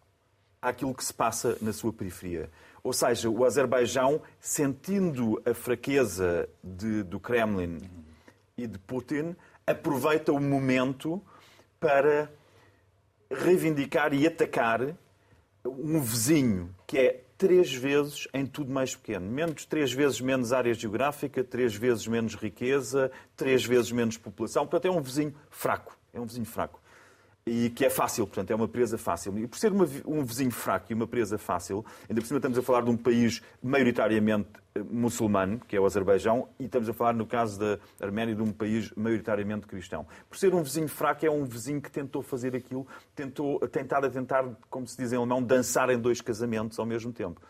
àquilo 0.60 0.94
que 0.94 1.04
se 1.04 1.12
passa 1.12 1.56
na 1.60 1.72
sua 1.72 1.92
periferia. 1.92 2.50
Ou 2.82 2.92
seja, 2.92 3.28
o 3.28 3.44
Azerbaijão, 3.44 4.22
sentindo 4.40 5.42
a 5.44 5.52
fraqueza 5.52 6.48
de, 6.62 7.02
do 7.02 7.20
Kremlin 7.20 7.78
e 8.58 8.66
de 8.66 8.78
Putin, 8.78 9.34
aproveita 9.66 10.32
o 10.32 10.40
momento 10.40 11.22
para 11.80 12.30
reivindicar 13.30 14.12
e 14.12 14.26
atacar 14.26 14.96
um 15.64 16.00
vizinho 16.00 16.74
que 16.86 16.98
é 16.98 17.24
três 17.38 17.72
vezes 17.72 18.26
em 18.34 18.44
tudo 18.44 18.72
mais 18.72 18.96
pequeno. 18.96 19.30
Menos, 19.30 19.64
três 19.64 19.92
vezes 19.92 20.20
menos 20.20 20.52
área 20.52 20.74
geográfica, 20.74 21.44
três 21.44 21.74
vezes 21.74 22.06
menos 22.06 22.34
riqueza, 22.34 23.12
três 23.36 23.64
vezes 23.64 23.92
menos 23.92 24.16
população. 24.18 24.66
Portanto, 24.66 24.92
é 24.92 24.98
um 24.98 25.00
vizinho 25.00 25.32
fraco. 25.48 25.96
É 26.12 26.20
um 26.20 26.26
vizinho 26.26 26.46
fraco 26.46 26.80
e 27.48 27.70
que 27.70 27.84
é 27.84 27.90
fácil, 27.90 28.26
portanto, 28.26 28.50
é 28.50 28.54
uma 28.54 28.68
presa 28.68 28.98
fácil. 28.98 29.38
E 29.38 29.46
por 29.46 29.58
ser 29.58 29.72
uma, 29.72 29.88
um 30.06 30.24
vizinho 30.24 30.50
fraco 30.50 30.86
e 30.90 30.94
uma 30.94 31.06
presa 31.06 31.38
fácil, 31.38 31.84
ainda 32.08 32.20
por 32.20 32.26
cima 32.26 32.38
estamos 32.38 32.58
a 32.58 32.62
falar 32.62 32.82
de 32.82 32.90
um 32.90 32.96
país 32.96 33.42
maioritariamente 33.62 34.48
eh, 34.74 34.82
muçulmano, 34.90 35.60
que 35.66 35.76
é 35.76 35.80
o 35.80 35.86
Azerbaijão, 35.86 36.48
e 36.58 36.66
estamos 36.66 36.88
a 36.88 36.92
falar, 36.92 37.14
no 37.14 37.26
caso 37.26 37.58
da 37.58 37.78
Arménia, 38.00 38.34
de 38.34 38.42
um 38.42 38.52
país 38.52 38.92
maioritariamente 38.94 39.66
cristão. 39.66 40.06
Por 40.28 40.38
ser 40.38 40.54
um 40.54 40.62
vizinho 40.62 40.88
fraco, 40.88 41.24
é 41.24 41.30
um 41.30 41.44
vizinho 41.44 41.80
que 41.80 41.90
tentou 41.90 42.22
fazer 42.22 42.54
aquilo, 42.54 42.86
tentou, 43.14 43.58
tentar 43.68 44.04
a 44.04 44.10
tentar, 44.10 44.44
como 44.68 44.86
se 44.86 44.96
diz 44.96 45.12
em 45.12 45.16
alemão, 45.16 45.42
dançar 45.42 45.90
em 45.90 45.98
dois 45.98 46.20
casamentos 46.20 46.78
ao 46.78 46.86
mesmo 46.86 47.12
tempo 47.12 47.40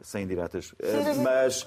sem 0.00 0.24
indiretas. 0.24 0.74
Eh, 0.78 1.14
mas 1.22 1.66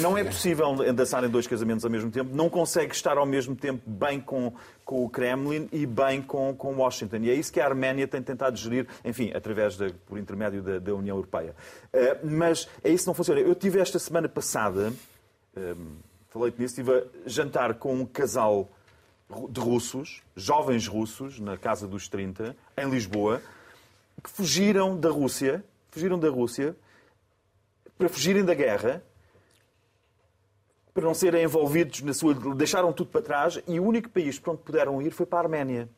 não 0.00 0.16
é 0.16 0.24
possível 0.24 0.74
dançar 0.92 1.24
em 1.24 1.28
dois 1.28 1.46
casamentos 1.46 1.84
ao 1.84 1.90
mesmo 1.90 2.10
tempo. 2.10 2.34
Não 2.34 2.48
consegue 2.48 2.94
estar 2.94 3.16
ao 3.16 3.26
mesmo 3.26 3.56
tempo 3.56 3.82
bem 3.88 4.20
com, 4.20 4.52
com 4.84 5.04
o 5.04 5.08
Kremlin 5.08 5.68
e 5.72 5.86
bem 5.86 6.22
com, 6.22 6.54
com 6.54 6.74
Washington. 6.76 7.16
E 7.16 7.30
é 7.30 7.34
isso 7.34 7.52
que 7.52 7.60
a 7.60 7.66
Arménia 7.66 8.06
tem 8.06 8.22
tentado 8.22 8.56
gerir, 8.56 8.86
enfim, 9.04 9.32
através 9.34 9.76
de, 9.76 9.92
por 10.06 10.18
intermédio 10.18 10.62
da, 10.62 10.78
da 10.78 10.94
União 10.94 11.16
Europeia. 11.16 11.54
Eh, 11.92 12.18
mas 12.22 12.68
é 12.82 12.90
isso 12.90 13.04
que 13.04 13.08
não 13.08 13.14
funciona. 13.14 13.40
Eu 13.40 13.54
tive 13.54 13.80
esta 13.80 13.98
semana 13.98 14.28
passada, 14.28 14.92
eh, 15.56 15.74
falei-te 16.30 16.60
nisso, 16.60 16.80
estive 16.80 16.92
a 16.92 17.04
jantar 17.28 17.74
com 17.74 17.94
um 17.94 18.06
casal 18.06 18.68
de 19.48 19.60
russos, 19.60 20.22
jovens 20.36 20.86
russos, 20.86 21.40
na 21.40 21.56
casa 21.56 21.88
dos 21.88 22.08
30, 22.08 22.54
em 22.76 22.90
Lisboa, 22.90 23.40
que 24.22 24.30
fugiram 24.30 24.98
da 24.98 25.10
Rússia, 25.10 25.64
fugiram 25.90 26.18
da 26.18 26.28
Rússia 26.28 26.76
para 27.96 28.08
fugirem 28.08 28.44
da 28.44 28.54
guerra, 28.54 29.02
para 30.92 31.04
não 31.04 31.14
serem 31.14 31.42
envolvidos 31.44 32.02
na 32.02 32.14
sua. 32.14 32.34
deixaram 32.54 32.92
tudo 32.92 33.10
para 33.10 33.22
trás 33.22 33.60
e 33.66 33.80
o 33.80 33.84
único 33.84 34.08
país 34.08 34.38
para 34.38 34.52
onde 34.52 34.62
puderam 34.62 35.02
ir 35.02 35.10
foi 35.10 35.26
para 35.26 35.40
a 35.40 35.42
Arménia. 35.42 35.88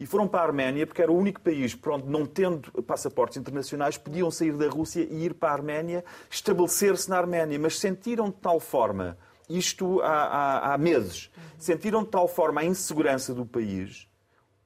E 0.00 0.06
foram 0.06 0.28
para 0.28 0.40
a 0.40 0.44
Arménia 0.44 0.86
porque 0.86 1.02
era 1.02 1.10
o 1.10 1.16
único 1.16 1.40
país 1.40 1.74
para 1.74 1.96
onde, 1.96 2.08
não 2.08 2.24
tendo 2.24 2.70
passaportes 2.84 3.36
internacionais, 3.36 3.98
podiam 3.98 4.30
sair 4.30 4.52
da 4.52 4.68
Rússia 4.68 5.06
e 5.10 5.24
ir 5.24 5.34
para 5.34 5.50
a 5.50 5.52
Arménia, 5.54 6.04
estabelecer-se 6.30 7.10
na 7.10 7.18
Arménia. 7.18 7.58
Mas 7.58 7.78
sentiram 7.78 8.30
de 8.30 8.36
tal 8.36 8.60
forma, 8.60 9.18
isto 9.50 10.00
há, 10.02 10.06
há, 10.06 10.74
há 10.74 10.78
meses, 10.78 11.30
sentiram 11.58 12.04
de 12.04 12.10
tal 12.10 12.28
forma 12.28 12.60
a 12.60 12.64
insegurança 12.64 13.34
do 13.34 13.44
país, 13.44 14.08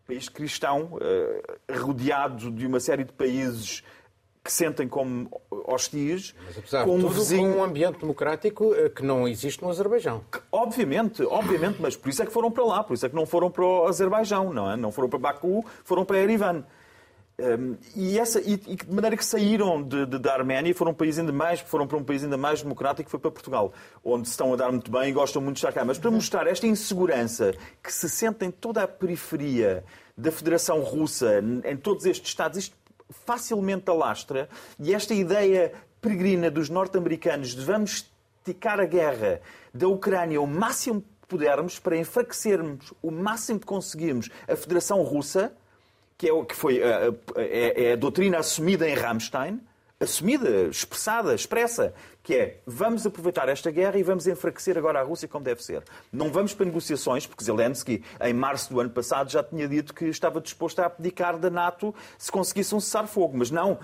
país 0.07 0.29
cristão, 0.29 0.99
eh, 1.01 1.77
rodeado 1.79 2.51
de 2.51 2.67
uma 2.67 2.79
série 2.79 3.05
de 3.05 3.13
países 3.13 3.83
que 4.43 4.53
sentem 4.53 4.89
como 4.89 5.31
hostis. 5.67 6.35
Com 6.85 6.97
um 6.97 7.09
vizinho... 7.09 7.53
com 7.53 7.59
um 7.61 7.65
ambiente 7.65 8.01
democrático 8.01 8.75
eh, 8.75 8.89
que 8.89 9.03
não 9.03 9.29
existe 9.29 9.63
no 9.63 9.71
Azerbaijão. 9.71 10.25
Obviamente, 10.51 11.23
obviamente, 11.23 11.79
mas 11.81 11.97
por 11.97 12.09
isso 12.09 12.23
é 12.23 12.27
que 12.27 12.33
foram 12.33 12.51
para 12.51 12.65
lá, 12.65 12.83
por 12.83 12.95
isso 12.95 13.07
é 13.07 13.09
que 13.09 13.15
não 13.15 13.25
foram 13.25 13.51
para 13.51 13.65
o 13.65 13.87
Azerbaijão, 13.87 14.53
não 14.53 14.71
é? 14.71 14.77
Não 14.77 14.91
foram 14.91 15.09
para 15.09 15.19
Baku, 15.19 15.65
foram 15.85 16.05
para 16.05 16.19
Erivan. 16.19 16.65
Um, 17.39 17.77
e, 17.97 18.19
essa, 18.19 18.41
e, 18.41 18.55
e, 18.67 18.77
de 18.77 18.93
maneira 18.93 19.17
que 19.17 19.25
saíram 19.25 19.83
de, 19.83 20.05
de, 20.07 20.19
da 20.19 20.35
Arménia 20.35 20.75
foram, 20.75 20.93
um 20.93 20.95
país 20.95 21.19
ainda 21.19 21.33
mais, 21.33 21.61
foram 21.61 21.87
para 21.87 21.97
um 21.97 22.05
país 22.05 22.23
ainda 22.23 22.37
mais 22.37 22.63
democrático, 22.63 23.09
foi 23.09 23.19
para 23.19 23.31
Portugal, 23.31 23.73
onde 24.05 24.29
se 24.29 24.33
estão 24.33 24.53
a 24.53 24.57
dar 24.57 24.71
muito 24.71 24.91
bem 24.91 25.09
e 25.09 25.13
gostam 25.13 25.41
muito 25.41 25.57
de 25.57 25.61
estar 25.61 25.73
cá. 25.73 25.85
Mas 25.85 25.99
para 25.99 26.11
mostrar 26.11 26.47
esta 26.47 26.67
insegurança 26.67 27.55
que 27.83 27.93
se 27.93 28.09
sente 28.09 28.45
em 28.45 28.51
toda 28.51 28.83
a 28.83 28.89
periferia 28.89 29.83
da 30.17 30.31
Federação 30.31 30.81
Russa, 30.83 31.43
em 31.65 31.77
todos 31.77 32.05
estes 32.05 32.29
Estados, 32.29 32.59
isto 32.59 32.77
facilmente 33.11 33.91
alastra 33.91 34.49
e 34.79 34.95
esta 34.95 35.15
ideia 35.15 35.73
peregrina 36.01 36.51
dos 36.51 36.69
norte-americanos 36.69 37.55
de 37.55 37.65
vamos 37.65 38.11
esticar 38.39 38.81
a 38.81 38.85
guerra 38.85 39.41
da 39.73 39.89
Ucrânia 39.89 40.41
o 40.41 40.47
máximo 40.47 41.01
que 41.01 41.29
pudermos 41.29 41.79
para 41.79 41.97
enfraquecermos 41.97 42.93
o 43.01 43.11
máximo 43.11 43.61
que 43.61 43.67
conseguirmos 43.67 44.29
a 44.49 44.57
Federação 44.57 45.03
Russa, 45.03 45.53
que 46.19 46.29
é, 46.29 46.45
que 46.45 46.55
foi 46.55 46.83
a, 46.83 47.13
é, 47.37 47.85
é 47.85 47.93
a 47.93 47.97
doutrina 47.97 48.39
assumida 48.39 48.89
em 48.89 48.95
Ramstein, 48.95 49.61
assumida, 50.03 50.69
expressada, 50.69 51.35
expressa, 51.35 51.95
que 52.23 52.35
é 52.35 52.61
vamos 52.67 53.07
aproveitar 53.07 53.49
esta 53.49 53.71
guerra 53.71 53.99
e 53.99 54.03
vamos 54.03 54.27
enfraquecer 54.27 54.77
agora 54.77 55.01
a 55.01 55.03
Rússia 55.03 55.29
como 55.29 55.45
deve 55.45 55.63
ser. 55.63 55.83
Não 56.13 56.31
vamos 56.31 56.53
para 56.55 56.67
negociações, 56.67 57.27
porque 57.27 57.45
Zelensky, 57.45 58.03
em 58.21 58.33
março 58.33 58.73
do 58.73 58.81
ano 58.81 58.91
passado, 58.91 59.31
já 59.31 59.43
tinha 59.43 59.69
dito 59.69 59.95
que 59.95 60.07
estava 60.07 60.41
disposto 60.41 60.81
a 60.81 60.87
abdicar 60.87 61.39
da 61.39 61.51
NATO 61.51 61.95
se 62.19 62.31
conseguisse 62.31 62.75
um 62.75 62.81
cessar-fogo. 62.81 63.37
Mas 63.37 63.51
não, 63.51 63.79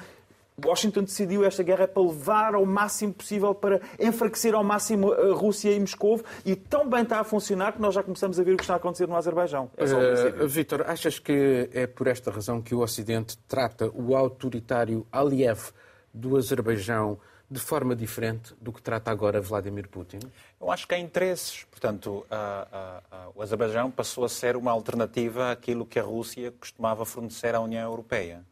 Washington 0.64 1.04
decidiu 1.04 1.44
esta 1.44 1.62
guerra 1.62 1.86
para 1.86 2.02
levar 2.02 2.54
ao 2.54 2.66
máximo 2.66 3.12
possível, 3.12 3.54
para 3.54 3.80
enfraquecer 3.98 4.54
ao 4.54 4.64
máximo 4.64 5.12
a 5.12 5.34
Rússia 5.34 5.72
e 5.72 5.78
Moscou, 5.78 6.20
e 6.44 6.56
tão 6.56 6.88
bem 6.88 7.02
está 7.02 7.20
a 7.20 7.24
funcionar 7.24 7.72
que 7.72 7.80
nós 7.80 7.94
já 7.94 8.02
começamos 8.02 8.40
a 8.40 8.42
ver 8.42 8.54
o 8.54 8.56
que 8.56 8.64
está 8.64 8.74
a 8.74 8.76
acontecer 8.76 9.06
no 9.06 9.16
Azerbaijão. 9.16 9.70
É 9.76 9.84
uh, 9.84 10.48
Vítor, 10.48 10.84
achas 10.86 11.18
que 11.18 11.70
é 11.72 11.86
por 11.86 12.08
esta 12.08 12.30
razão 12.30 12.60
que 12.60 12.74
o 12.74 12.80
Ocidente 12.80 13.38
trata 13.46 13.90
o 13.94 14.16
autoritário 14.16 15.06
Aliyev 15.12 15.70
do 16.18 16.36
Azerbaijão 16.36 17.18
de 17.50 17.60
forma 17.60 17.96
diferente 17.96 18.54
do 18.60 18.72
que 18.72 18.82
trata 18.82 19.10
agora 19.10 19.40
Vladimir 19.40 19.88
Putin? 19.88 20.18
Eu 20.60 20.70
acho 20.70 20.86
que 20.86 20.94
há 20.94 20.98
interesses. 20.98 21.64
Portanto, 21.70 22.26
a, 22.30 23.02
a, 23.10 23.16
a, 23.16 23.28
o 23.34 23.42
Azerbaijão 23.42 23.90
passou 23.90 24.24
a 24.24 24.28
ser 24.28 24.56
uma 24.56 24.70
alternativa 24.70 25.52
àquilo 25.52 25.86
que 25.86 25.98
a 25.98 26.02
Rússia 26.02 26.52
costumava 26.52 27.04
fornecer 27.06 27.54
à 27.54 27.60
União 27.60 27.82
Europeia. 27.82 28.44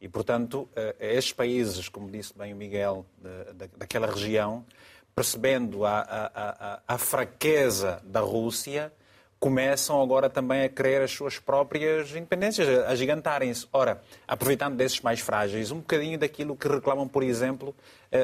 E, 0.00 0.08
portanto, 0.08 0.68
estes 1.00 1.32
países, 1.32 1.88
como 1.88 2.08
disse 2.08 2.32
bem 2.38 2.52
o 2.54 2.56
Miguel, 2.56 3.04
de, 3.18 3.52
de, 3.52 3.76
daquela 3.76 4.06
região, 4.06 4.64
percebendo 5.12 5.84
a, 5.84 6.80
a 6.86 6.96
fraqueza 6.96 8.00
da 8.04 8.20
Rússia, 8.20 8.92
começam 9.40 10.02
agora 10.02 10.28
também 10.28 10.64
a 10.64 10.68
querer 10.68 11.02
as 11.02 11.12
suas 11.12 11.38
próprias 11.38 12.10
independências, 12.10 12.68
a 12.86 12.94
gigantarem-se. 12.94 13.66
Ora, 13.72 14.02
aproveitando 14.26 14.76
desses 14.76 15.00
mais 15.00 15.20
frágeis, 15.20 15.70
um 15.70 15.78
bocadinho 15.78 16.18
daquilo 16.18 16.56
que 16.56 16.68
reclamam, 16.68 17.06
por 17.06 17.22
exemplo, 17.22 17.74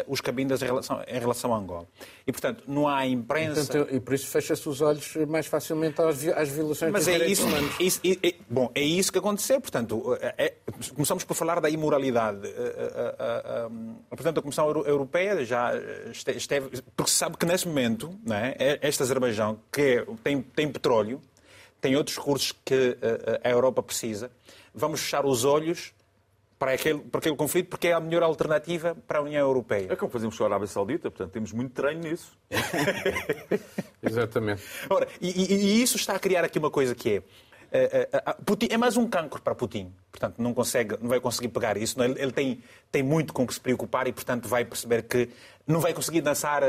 os 0.07 0.21
cabindas 0.21 0.63
em 0.63 0.67
relação, 0.67 1.03
em 1.07 1.19
relação 1.19 1.55
a 1.55 1.59
Angola. 1.59 1.87
E, 2.27 2.33
portanto, 2.33 2.65
não 2.67 2.89
há 2.89 3.07
imprensa... 3.07 3.67
Portanto, 3.67 3.95
e 3.95 4.01
por 4.01 4.15
isso 4.15 4.27
fecha-se 4.27 4.69
os 4.69 4.81
olhos 4.81 5.15
mais 5.29 5.47
facilmente 5.47 6.01
às, 6.01 6.27
às 6.29 6.49
violações 6.49 6.93
Mas 6.93 7.05
dos 7.05 7.09
é 7.09 7.19
direitos 7.19 7.39
isso, 7.39 7.47
humanos. 7.47 7.75
Isso, 7.79 8.01
é, 8.05 8.29
é, 8.29 8.35
bom, 8.49 8.71
é 8.75 8.83
isso 8.83 9.13
que 9.13 9.19
aconteceu. 9.19 9.61
Portanto, 9.61 10.17
é, 10.21 10.35
é 10.47 10.55
começamos 10.95 11.25
por 11.25 11.35
falar 11.35 11.61
da 11.61 11.69
imoralidade. 11.69 12.49
A, 12.49 13.23
a, 13.23 13.67
a, 13.67 13.71
portanto, 14.17 14.39
a 14.39 14.43
Comissão 14.43 14.67
Europeia 14.69 15.45
já 15.45 15.73
esteve... 16.11 16.83
Porque 16.97 17.11
se 17.11 17.17
sabe 17.17 17.37
que, 17.37 17.45
nesse 17.45 17.69
momento, 17.69 18.19
não 18.25 18.37
é, 18.37 18.79
este 18.83 19.03
Azerbaijão, 19.03 19.61
que 19.71 20.05
tem, 20.23 20.41
tem 20.41 20.69
petróleo, 20.69 21.21
tem 21.81 21.97
outros 21.97 22.17
recursos 22.17 22.53
que 22.65 22.97
a 23.43 23.51
Europa 23.51 23.83
precisa, 23.83 24.31
vamos 24.75 25.01
fechar 25.01 25.27
os 25.27 25.45
olhos 25.45 25.93
para 26.59 26.73
aquele, 26.73 27.01
para 27.01 27.19
aquele 27.19 27.37
conflito, 27.37 27.69
porque 27.69 27.89
é 27.89 27.93
a 27.93 28.01
melhor 28.01 28.23
alternativa 28.23 28.97
para 29.07 29.19
a 29.19 29.23
União 29.23 29.41
Europeia. 29.41 29.89
É 29.91 29.97
como 29.97 30.11
fazemos 30.11 30.37
com 30.37 30.45
a 30.45 30.47
Arábia 30.47 30.67
Saudita, 30.67 31.11
portanto 31.11 31.33
temos 31.33 31.53
muito 31.53 31.73
treino 31.73 32.03
nisso. 32.03 32.37
Exatamente. 34.03 34.63
Ora, 34.89 35.09
e, 35.21 35.31
e, 35.31 35.55
e, 35.55 35.83
isso 35.83 35.97
está 35.97 36.15
a 36.15 36.19
criar 36.19 36.45
aqui 36.45 36.59
uma 36.59 36.71
coisa 36.71 36.95
que 36.95 37.17
é. 37.17 37.23
Uh, 37.75 37.77
uh, 37.77 38.31
uh, 38.31 38.45
Putin, 38.45 38.69
é 38.71 38.77
mais 38.77 38.97
um 38.97 39.09
cancro 39.09 39.43
para 39.43 39.53
Putin. 39.53 39.93
Portanto, 40.13 40.37
não, 40.39 40.55
consegue, 40.55 40.97
não 41.01 41.09
vai 41.09 41.19
conseguir 41.19 41.49
pegar 41.49 41.77
isso. 41.77 42.01
Ele, 42.01 42.21
ele 42.23 42.31
tem, 42.31 42.63
tem 42.93 43.03
muito 43.03 43.33
com 43.33 43.45
que 43.45 43.53
se 43.53 43.61
preocupar 43.61 44.07
e, 44.07 44.13
portanto, 44.13 44.49
vai 44.49 44.65
perceber 44.65 45.03
que 45.03 45.29
não 45.67 45.81
vai 45.81 45.93
conseguir 45.93 46.21
dançar 46.21 46.63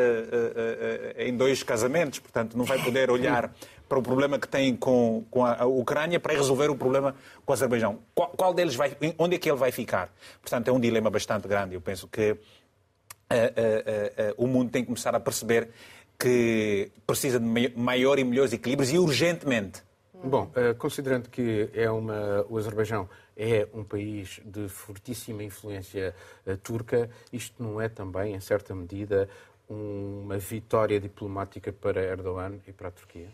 em 1.16 1.38
dois 1.38 1.62
casamentos. 1.62 2.18
Portanto, 2.18 2.58
não 2.58 2.66
vai 2.66 2.82
poder 2.84 3.12
olhar 3.12 3.54
para 3.88 4.00
o 4.00 4.02
problema 4.02 4.40
que 4.40 4.48
tem 4.48 4.76
com, 4.76 5.24
com 5.30 5.46
a, 5.46 5.66
Ucrânia 5.66 6.20
para 6.20 6.34
resolver 6.34 6.70
o 6.70 6.76
problema 6.76 7.16
com 7.46 7.52
o 7.52 7.54
Azerbaijão. 7.54 8.00
Qual, 8.14 8.30
qual, 8.30 8.54
deles 8.54 8.76
vai, 8.76 8.96
onde 9.18 9.36
é 9.36 9.40
que 9.40 9.50
ele 9.50 9.58
vai 9.58 9.72
ficar? 9.72 10.14
Portanto, 10.42 10.68
é 10.68 10.72
um 10.72 10.80
dilema 10.80 11.10
bastante 11.10 11.48
grande. 11.48 11.76
Eu 11.76 11.82
penso 11.82 12.08
que 12.08 12.32
uh, 12.32 12.36
uh, 12.36 14.34
uh, 14.40 14.44
o 14.44 14.48
mundo 14.48 14.72
tem 14.72 14.82
que 14.82 14.88
começar 14.88 15.16
a 15.16 15.20
perceber 15.20 15.70
que 16.18 16.92
precisa 17.06 17.40
de 17.40 17.74
maior 17.76 18.18
e 18.18 18.24
melhores 18.24 18.54
equilíbrios 18.54 18.92
e 18.92 18.98
urgentemente. 18.98 19.84
Bom, 20.24 20.50
considerando 20.80 21.30
que 21.30 21.70
é 21.74 21.92
uma, 21.92 22.44
o 22.50 22.58
Azerbaijão 22.58 23.08
é 23.38 23.68
um 23.74 23.84
país 23.84 24.40
de 24.46 24.70
fortíssima 24.70 25.44
influência 25.44 26.16
turca, 26.64 27.10
isto 27.34 27.62
não 27.62 27.82
é 27.82 27.90
também, 27.90 28.34
em 28.34 28.40
certa 28.40 28.74
medida, 28.74 29.30
uma 29.70 30.38
vitória 30.38 31.00
diplomática 31.00 31.72
para 31.72 32.02
Erdogan 32.02 32.56
e 32.66 32.72
para 32.72 32.88
a 32.88 32.92
Turquia? 32.92 33.28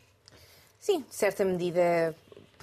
Sim, 0.81 1.05
de 1.07 1.15
certa 1.15 1.45
medida. 1.45 2.15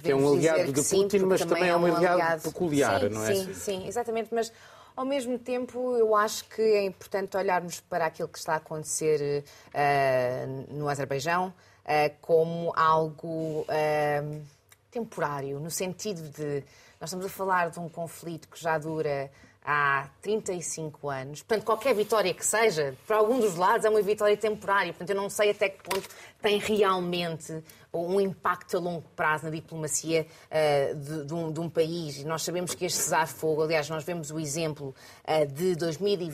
Que 0.03 0.11
é 0.11 0.15
um 0.15 0.33
aliado 0.33 0.71
de 0.71 0.83
sim, 0.83 1.03
Putin, 1.03 1.19
mas 1.19 1.43
também 1.43 1.69
é 1.69 1.75
um 1.75 1.85
aliado 1.85 2.43
peculiar, 2.43 3.01
sim, 3.01 3.09
não 3.09 3.25
é? 3.25 3.33
Sim, 3.33 3.53
sim, 3.53 3.87
exatamente. 3.87 4.29
Mas 4.33 4.51
ao 4.95 5.05
mesmo 5.05 5.39
tempo, 5.39 5.95
eu 5.97 6.15
acho 6.15 6.43
que 6.45 6.61
é 6.61 6.83
importante 6.83 7.35
olharmos 7.35 7.79
para 7.79 8.05
aquilo 8.05 8.27
que 8.27 8.37
está 8.37 8.53
a 8.53 8.57
acontecer 8.57 9.43
uh, 9.69 10.73
no 10.73 10.89
Azerbaijão 10.89 11.47
uh, 11.47 12.15
como 12.21 12.73
algo 12.75 13.61
uh, 13.61 14.41
temporário, 14.91 15.59
no 15.59 15.71
sentido 15.71 16.21
de 16.29 16.63
nós 16.99 17.09
estamos 17.09 17.25
a 17.25 17.29
falar 17.29 17.69
de 17.69 17.79
um 17.79 17.87
conflito 17.87 18.49
que 18.49 18.61
já 18.61 18.77
dura 18.77 19.31
há 19.63 20.09
35 20.21 21.09
anos. 21.09 21.41
Portanto, 21.43 21.63
qualquer 21.63 21.93
vitória 21.95 22.33
que 22.33 22.45
seja, 22.45 22.95
para 23.07 23.17
algum 23.17 23.39
dos 23.39 23.55
lados, 23.55 23.85
é 23.85 23.89
uma 23.89 24.01
vitória 24.01 24.35
temporária. 24.35 24.91
Portanto, 24.91 25.11
eu 25.11 25.15
não 25.15 25.29
sei 25.29 25.51
até 25.51 25.69
que 25.69 25.81
ponto 25.83 26.09
tem 26.41 26.57
realmente 26.57 27.63
um 27.91 28.21
impacto 28.21 28.77
a 28.77 28.79
longo 28.79 29.09
prazo 29.15 29.45
na 29.45 29.49
diplomacia 29.49 30.25
uh, 30.51 30.95
de, 30.95 31.25
de, 31.25 31.33
um, 31.33 31.51
de, 31.51 31.59
um, 31.59 31.69
país. 31.69 32.23
Nós 32.23 32.43
sabemos 32.43 32.75
que 32.75 32.85
este 32.85 32.99
cessar-fogo, 32.99 33.63
aliás, 33.63 33.89
nós 33.89 34.03
vemos 34.03 34.29
o 34.29 34.39
exemplo 34.39 34.93
uh, 35.27 35.45
de 35.47 35.75
2000 35.75 36.21
e, 36.21 36.25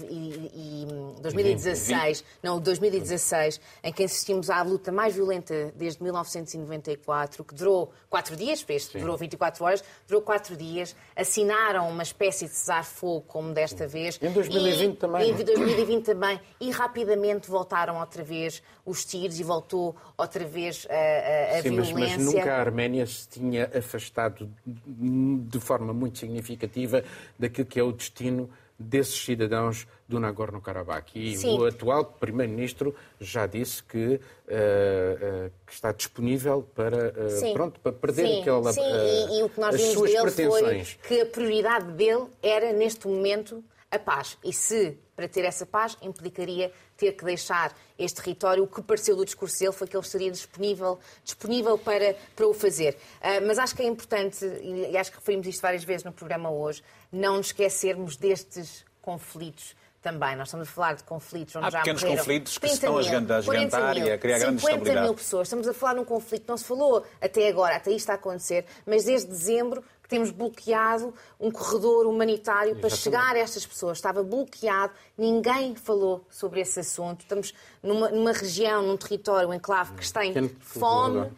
e, 0.53 1.22
2016, 1.22 2.24
não, 2.43 2.60
2016, 2.60 3.62
em 3.84 3.93
que 3.93 4.03
assistimos 4.03 4.49
à 4.49 4.62
luta 4.62 4.91
mais 4.91 5.16
violenta 5.16 5.72
desde 5.76 6.03
1994, 6.03 7.43
que 7.43 7.56
durou 7.56 7.91
quatro 8.10 8.36
dias, 8.36 8.66
este 8.68 8.93
Sim. 8.93 8.99
durou 8.99 9.16
24 9.18 9.64
horas, 9.64 9.84
durou 10.08 10.22
quatro 10.22 10.58
dias, 10.58 10.95
assinaram 11.16 11.89
uma 11.89 12.03
espécie 12.03 12.45
de 12.45 12.51
cessar-fogo, 12.51 13.22
como 13.28 13.53
desta 13.53 13.88
vez. 13.88 14.20
Em 14.22 14.32
2020 14.32 14.93
e, 14.93 14.97
também. 14.97 15.30
Em 15.30 15.34
2020 15.34 16.06
também. 16.06 16.39
E 16.60 16.70
rapidamente 16.72 17.49
voltaram 17.49 17.99
outra 17.99 18.24
vez 18.24 18.62
os 18.86 19.03
tiros 19.06 19.39
e 19.39 19.43
voltou 19.43 19.95
outra 20.18 20.45
vez 20.45 20.86
a, 20.89 20.93
a, 20.93 21.44
a 21.45 21.61
Sim, 21.61 21.69
violência. 21.69 21.93
Mas, 21.95 22.17
mas 22.17 22.25
nunca 22.25 22.53
a 22.53 22.59
Arménia 22.59 23.05
se 23.05 23.27
tinha 23.27 23.69
afastado 23.75 24.49
de 24.65 25.59
forma 25.59 25.93
muito 25.93 26.19
significativa 26.19 27.03
daquilo 27.37 27.67
que 27.67 27.79
é 27.79 27.83
o 27.83 27.91
destino 27.91 28.49
desses 28.77 29.23
cidadãos 29.23 29.87
do 30.07 30.19
Nagorno-Karabakh. 30.19 31.15
E 31.15 31.37
Sim. 31.37 31.57
o 31.57 31.65
atual 31.65 32.05
Primeiro-Ministro 32.05 32.93
já 33.19 33.47
disse 33.47 33.81
que, 33.81 33.97
uh, 33.97 34.17
uh, 34.17 35.51
que, 35.65 35.73
está 35.73 35.91
disponível 35.91 36.67
para, 36.75 37.09
uh, 37.09 37.53
pronto, 37.53 37.79
para 37.79 37.93
perder 37.93 38.27
Sim. 38.27 38.41
aquela, 38.41 38.73
Sim. 38.73 38.81
E, 38.81 39.39
e, 39.39 39.43
o 39.43 39.49
que 39.49 39.59
nós 39.59 39.75
vimos 39.75 40.01
dele 40.01 40.21
pretensões. 40.21 40.97
foi 41.01 41.07
que 41.07 41.21
a 41.21 41.25
prioridade 41.25 41.91
dele 41.93 42.25
era, 42.43 42.73
neste 42.73 43.07
momento, 43.07 43.63
a 43.95 43.99
paz. 43.99 44.37
E 44.43 44.53
se, 44.53 44.97
para 45.15 45.27
ter 45.27 45.45
essa 45.45 45.65
paz, 45.65 45.97
implicaria 46.01 46.71
ter 46.97 47.13
que 47.13 47.25
deixar 47.25 47.75
este 47.97 48.21
território, 48.21 48.63
o 48.63 48.67
que 48.67 48.81
pareceu 48.81 49.15
do 49.15 49.25
discurso 49.25 49.59
dele 49.59 49.71
foi 49.71 49.87
que 49.87 49.95
ele 49.95 50.05
estaria 50.05 50.31
disponível, 50.31 50.99
disponível 51.23 51.77
para, 51.77 52.15
para 52.35 52.47
o 52.47 52.53
fazer. 52.53 52.97
Uh, 53.21 53.47
mas 53.47 53.57
acho 53.57 53.75
que 53.75 53.81
é 53.81 53.85
importante, 53.85 54.45
e 54.45 54.97
acho 54.97 55.11
que 55.11 55.17
referimos 55.17 55.47
isto 55.47 55.61
várias 55.61 55.83
vezes 55.83 56.03
no 56.03 56.11
programa 56.11 56.49
hoje, 56.49 56.83
não 57.11 57.37
nos 57.37 57.47
esquecermos 57.47 58.15
destes 58.15 58.85
conflitos 59.01 59.75
também. 60.05 60.35
Nós 60.35 60.49
estamos 60.49 60.69
a 60.69 60.71
falar 60.71 60.93
de 60.93 61.03
conflitos 61.03 61.55
onde 61.55 61.65
Há 61.65 61.69
já 61.71 61.77
pequenos 61.79 62.03
morreram 62.03 62.19
conflitos 62.19 62.53
que 62.53 62.67
30 62.67 62.75
estão 62.75 62.97
a 62.97 63.01
esgantar 63.01 63.97
e 63.97 64.11
a 64.11 64.17
criar 64.19 64.37
grande 64.37 64.61
50 64.61 64.61
estabilidade. 64.61 65.01
mil 65.01 65.13
pessoas. 65.15 65.47
Estamos 65.47 65.67
a 65.67 65.73
falar 65.73 65.95
de 65.95 65.99
um 66.01 66.05
conflito 66.05 66.43
que 66.43 66.49
não 66.49 66.57
se 66.57 66.65
falou 66.65 67.03
até 67.19 67.47
agora, 67.47 67.75
até 67.75 67.91
isto 67.91 68.11
a 68.11 68.13
acontecer, 68.13 68.65
mas 68.85 69.05
desde 69.05 69.27
dezembro 69.27 69.83
que 70.06 70.10
temos 70.10 70.30
bloqueado 70.30 71.12
um 71.39 71.49
corredor 71.49 72.06
humanitário 72.06 72.74
Exatamente. 72.74 72.82
para 72.82 72.89
chegar 72.91 73.36
a 73.36 73.39
estas 73.39 73.66
pessoas. 73.66 73.97
Estava 73.97 74.22
bloqueado, 74.24 74.93
ninguém 75.18 75.76
falou 75.76 76.24
sobre 76.30 76.62
esse 76.62 76.80
assunto. 76.80 77.22
Estamos 77.22 77.56
numa, 77.82 78.10
numa 78.10 78.32
região, 78.32 78.84
num 78.84 78.95
território, 78.97 79.49
um 79.49 79.53
enclave 79.53 79.93
que 79.93 80.03
está 80.03 80.24
em 80.24 80.47
fome, 80.60 81.22
uh, 81.22 81.32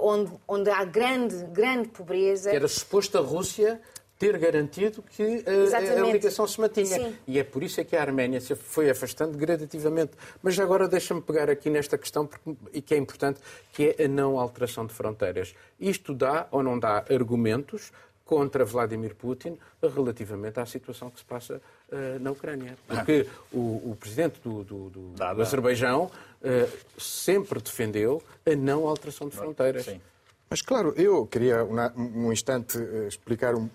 onde, 0.00 0.32
onde 0.48 0.70
há 0.70 0.84
grande, 0.84 1.36
grande 1.52 1.88
pobreza. 1.88 2.48
Que 2.48 2.56
era 2.56 2.68
suposto 2.68 3.18
a 3.18 3.20
Rússia 3.20 3.78
ter 4.18 4.38
garantido 4.38 5.02
que 5.02 5.44
a, 5.46 5.78
a 5.78 6.12
ligação 6.12 6.46
se 6.46 6.60
mantinha. 6.60 6.86
Sim. 6.86 7.16
E 7.26 7.38
é 7.38 7.44
por 7.44 7.62
isso 7.62 7.80
é 7.80 7.84
que 7.84 7.96
a 7.96 8.00
Arménia 8.00 8.40
se 8.40 8.54
foi 8.54 8.88
afastando 8.88 9.36
gradativamente. 9.36 10.12
Mas 10.42 10.58
agora 10.58 10.88
deixa-me 10.88 11.20
pegar 11.20 11.50
aqui 11.50 11.68
nesta 11.68 11.98
questão, 11.98 12.26
porque, 12.26 12.54
e 12.72 12.80
que 12.80 12.94
é 12.94 12.96
importante, 12.96 13.40
que 13.72 13.94
é 13.98 14.04
a 14.04 14.08
não 14.08 14.38
alteração 14.38 14.86
de 14.86 14.94
fronteiras. 14.94 15.54
Isto 15.78 16.14
dá 16.14 16.46
ou 16.50 16.62
não 16.62 16.78
dá 16.78 17.04
argumentos 17.10 17.92
contra 18.24 18.64
Vladimir 18.64 19.14
Putin 19.14 19.58
relativamente 19.82 20.58
à 20.58 20.64
situação 20.64 21.10
que 21.10 21.18
se 21.18 21.24
passa 21.24 21.60
uh, 21.92 22.18
na 22.20 22.30
Ucrânia. 22.30 22.76
Porque 22.88 23.26
o, 23.52 23.90
o 23.90 23.96
presidente 24.00 24.40
do, 24.42 24.64
do, 24.64 24.90
do, 24.90 25.08
do 25.10 25.42
Azerbaijão 25.42 26.04
uh, 26.04 27.00
sempre 27.00 27.60
defendeu 27.60 28.22
a 28.46 28.56
não 28.56 28.86
alteração 28.88 29.28
de 29.28 29.36
fronteiras. 29.36 29.84
Sim. 29.84 30.00
Mas, 30.48 30.62
claro, 30.62 30.94
eu 30.96 31.26
queria 31.26 31.64
um, 31.64 32.26
um 32.26 32.32
instante 32.32 32.78
eh, 32.78 33.08
explicar 33.08 33.54
um, 33.54 33.68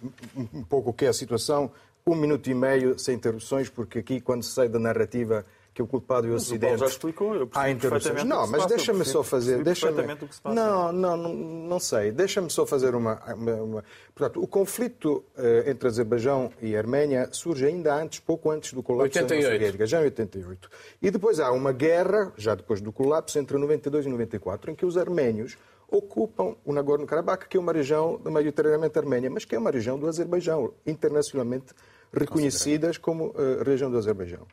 um, 0.53 0.63
pouco 0.63 0.91
o 0.91 0.93
que 0.93 1.05
é 1.05 1.09
a 1.09 1.13
situação, 1.13 1.71
um 2.05 2.15
minuto 2.15 2.49
e 2.49 2.53
meio 2.53 2.97
sem 2.97 3.15
interrupções, 3.15 3.69
porque 3.69 3.99
aqui, 3.99 4.21
quando 4.21 4.43
se 4.43 4.51
sai 4.51 4.69
da 4.69 4.79
narrativa 4.79 5.45
que 5.79 5.83
o 5.83 5.87
culpado 5.87 6.27
é 6.27 6.31
o 6.31 6.33
Ocidente. 6.33 6.77
já 6.77 6.87
explicou, 6.87 7.35
eu 7.35 7.49
há 7.53 7.69
interrupções. 7.69 8.23
Não, 8.25 8.45
mas 8.47 8.65
deixa-me 8.65 9.05
só 9.05 9.23
fazer. 9.23 9.63
Deixa 9.63 9.89
não, 10.43 10.91
não, 10.91 11.15
não, 11.15 11.33
não 11.33 11.79
sei. 11.79 12.11
Deixa-me 12.11 12.49
só 12.49 12.65
fazer 12.65 12.95
uma, 12.95 13.21
uma, 13.33 13.53
uma, 13.53 13.83
Portanto, 14.13 14.43
o 14.43 14.47
conflito 14.47 15.23
uh, 15.37 15.69
entre 15.69 15.87
Azerbaijão 15.87 16.51
e 16.61 16.75
Arménia 16.75 17.29
surge 17.31 17.65
ainda 17.65 17.95
antes, 17.95 18.19
pouco 18.19 18.51
antes 18.51 18.73
do 18.73 18.83
colapso 18.83 19.19
88. 19.19 19.29
da 19.29 19.35
União 19.35 19.51
Soviética, 19.51 19.85
já 19.85 20.01
em 20.01 20.05
88. 20.05 20.69
E 21.01 21.11
depois 21.11 21.39
há 21.39 21.51
uma 21.51 21.71
guerra, 21.71 22.33
já 22.35 22.55
depois 22.55 22.81
do 22.81 22.91
colapso, 22.91 23.39
entre 23.39 23.57
92 23.57 24.05
e 24.05 24.09
94, 24.09 24.71
em 24.71 24.75
que 24.75 24.85
os 24.85 24.97
arménios 24.97 25.57
ocupam 25.91 26.55
o 26.63 26.73
Nagorno-Karabakh, 26.73 27.47
que 27.47 27.57
é 27.57 27.59
uma 27.59 27.73
região 27.73 28.19
maioritariamente 28.23 28.97
arménia, 28.97 29.29
mas 29.29 29.45
que 29.45 29.55
é 29.55 29.59
uma 29.59 29.71
região 29.71 29.97
do 29.97 30.07
Azerbaijão, 30.07 30.73
internacionalmente 30.85 31.73
reconhecidas 32.13 32.97
como 32.97 33.27
uh, 33.27 33.63
região 33.63 33.89
do 33.89 33.97
Azerbaijão. 33.97 34.47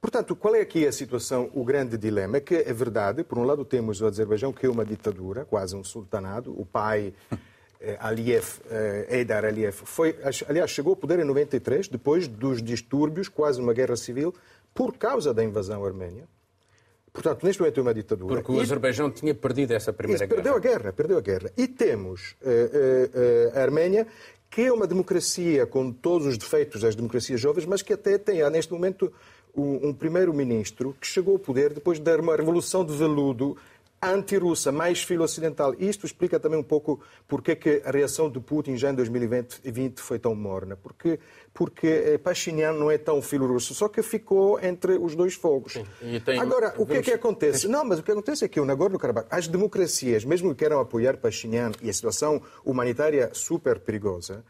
Portanto, 0.00 0.36
qual 0.36 0.54
é 0.54 0.60
aqui 0.60 0.86
a 0.86 0.92
situação, 0.92 1.50
o 1.54 1.64
grande 1.64 1.98
dilema? 1.98 2.36
É 2.36 2.40
que 2.40 2.54
é 2.54 2.72
verdade, 2.72 3.24
por 3.24 3.36
um 3.36 3.42
lado 3.42 3.64
temos 3.64 4.00
o 4.00 4.06
Azerbaijão, 4.06 4.52
que 4.52 4.66
é 4.66 4.68
uma 4.68 4.84
ditadura, 4.84 5.44
quase 5.44 5.74
um 5.74 5.82
sultanado, 5.82 6.54
o 6.58 6.64
pai 6.64 7.12
eh, 7.80 7.96
Aliyev, 7.98 8.60
eh, 8.70 9.18
Eidar 9.18 9.44
Aliyev, 9.44 9.74
foi, 9.74 10.16
aliás, 10.48 10.70
chegou 10.70 10.92
ao 10.92 10.96
poder 10.96 11.18
em 11.18 11.24
93, 11.24 11.88
depois 11.88 12.28
dos 12.28 12.62
distúrbios, 12.62 13.28
quase 13.28 13.60
uma 13.60 13.72
guerra 13.72 13.96
civil, 13.96 14.32
por 14.72 14.96
causa 14.96 15.34
da 15.34 15.42
invasão 15.42 15.84
armênia. 15.84 16.28
Portanto, 17.12 17.44
neste 17.44 17.60
momento 17.60 17.78
é 17.78 17.82
uma 17.82 17.94
ditadura. 17.94 18.34
Porque 18.36 18.52
o 18.52 18.60
Azerbaijão 18.60 19.10
tinha 19.10 19.34
perdido 19.34 19.72
essa 19.72 19.92
primeira 19.92 20.26
guerra. 20.26 20.42
Perdeu 20.42 20.56
a 20.56 20.60
guerra, 20.60 20.92
perdeu 20.92 21.18
a 21.18 21.20
guerra. 21.20 21.50
E 21.56 21.66
temos 21.66 22.36
uh, 22.42 23.54
uh, 23.54 23.58
a 23.58 23.62
Arménia, 23.62 24.06
que 24.50 24.62
é 24.62 24.72
uma 24.72 24.86
democracia 24.86 25.66
com 25.66 25.92
todos 25.92 26.26
os 26.26 26.38
defeitos 26.38 26.82
das 26.82 26.94
democracias 26.94 27.40
jovens, 27.40 27.66
mas 27.66 27.82
que 27.82 27.92
até 27.92 28.18
tem, 28.18 28.48
neste 28.50 28.72
momento, 28.72 29.12
um, 29.54 29.88
um 29.88 29.92
primeiro-ministro 29.94 30.96
que 31.00 31.06
chegou 31.06 31.34
ao 31.34 31.38
poder 31.38 31.72
depois 31.72 31.98
de 31.98 32.16
uma 32.16 32.36
revolução 32.36 32.84
de 32.84 32.96
veludo 32.96 33.56
anti-russa, 34.00 34.70
mais 34.70 35.02
filo-ocidental. 35.02 35.74
Isto 35.78 36.06
explica 36.06 36.38
também 36.38 36.58
um 36.58 36.62
pouco 36.62 37.00
porque 37.26 37.56
que 37.56 37.82
a 37.84 37.90
reação 37.90 38.30
de 38.30 38.40
Putin 38.40 38.76
já 38.76 38.90
em 38.90 38.94
2020 38.94 40.00
foi 40.00 40.18
tão 40.18 40.34
morna. 40.34 40.76
Porque, 40.76 41.18
porque 41.52 41.86
eh, 41.86 42.18
Pashinyan 42.18 42.72
não 42.72 42.90
é 42.90 42.96
tão 42.96 43.20
filo-russo, 43.20 43.74
só 43.74 43.88
que 43.88 44.02
ficou 44.02 44.60
entre 44.60 44.96
os 44.96 45.14
dois 45.14 45.34
fogos. 45.34 45.74
Tem... 46.24 46.38
Agora, 46.38 46.74
o 46.78 46.86
que 46.86 46.94
é 46.94 47.02
que 47.02 47.12
acontece? 47.12 47.66
Não, 47.66 47.84
mas 47.84 47.98
o 47.98 48.02
que 48.02 48.12
acontece 48.12 48.44
é 48.44 48.48
que 48.48 48.60
o 48.60 48.64
Nagorno-Karabakh, 48.64 49.26
as 49.30 49.48
democracias, 49.48 50.24
mesmo 50.24 50.50
que 50.50 50.60
queiram 50.60 50.80
apoiar 50.80 51.16
Pashinyan 51.16 51.72
e 51.82 51.90
a 51.90 51.92
situação 51.92 52.40
humanitária 52.64 53.30
super 53.32 53.80
perigosa, 53.80 54.44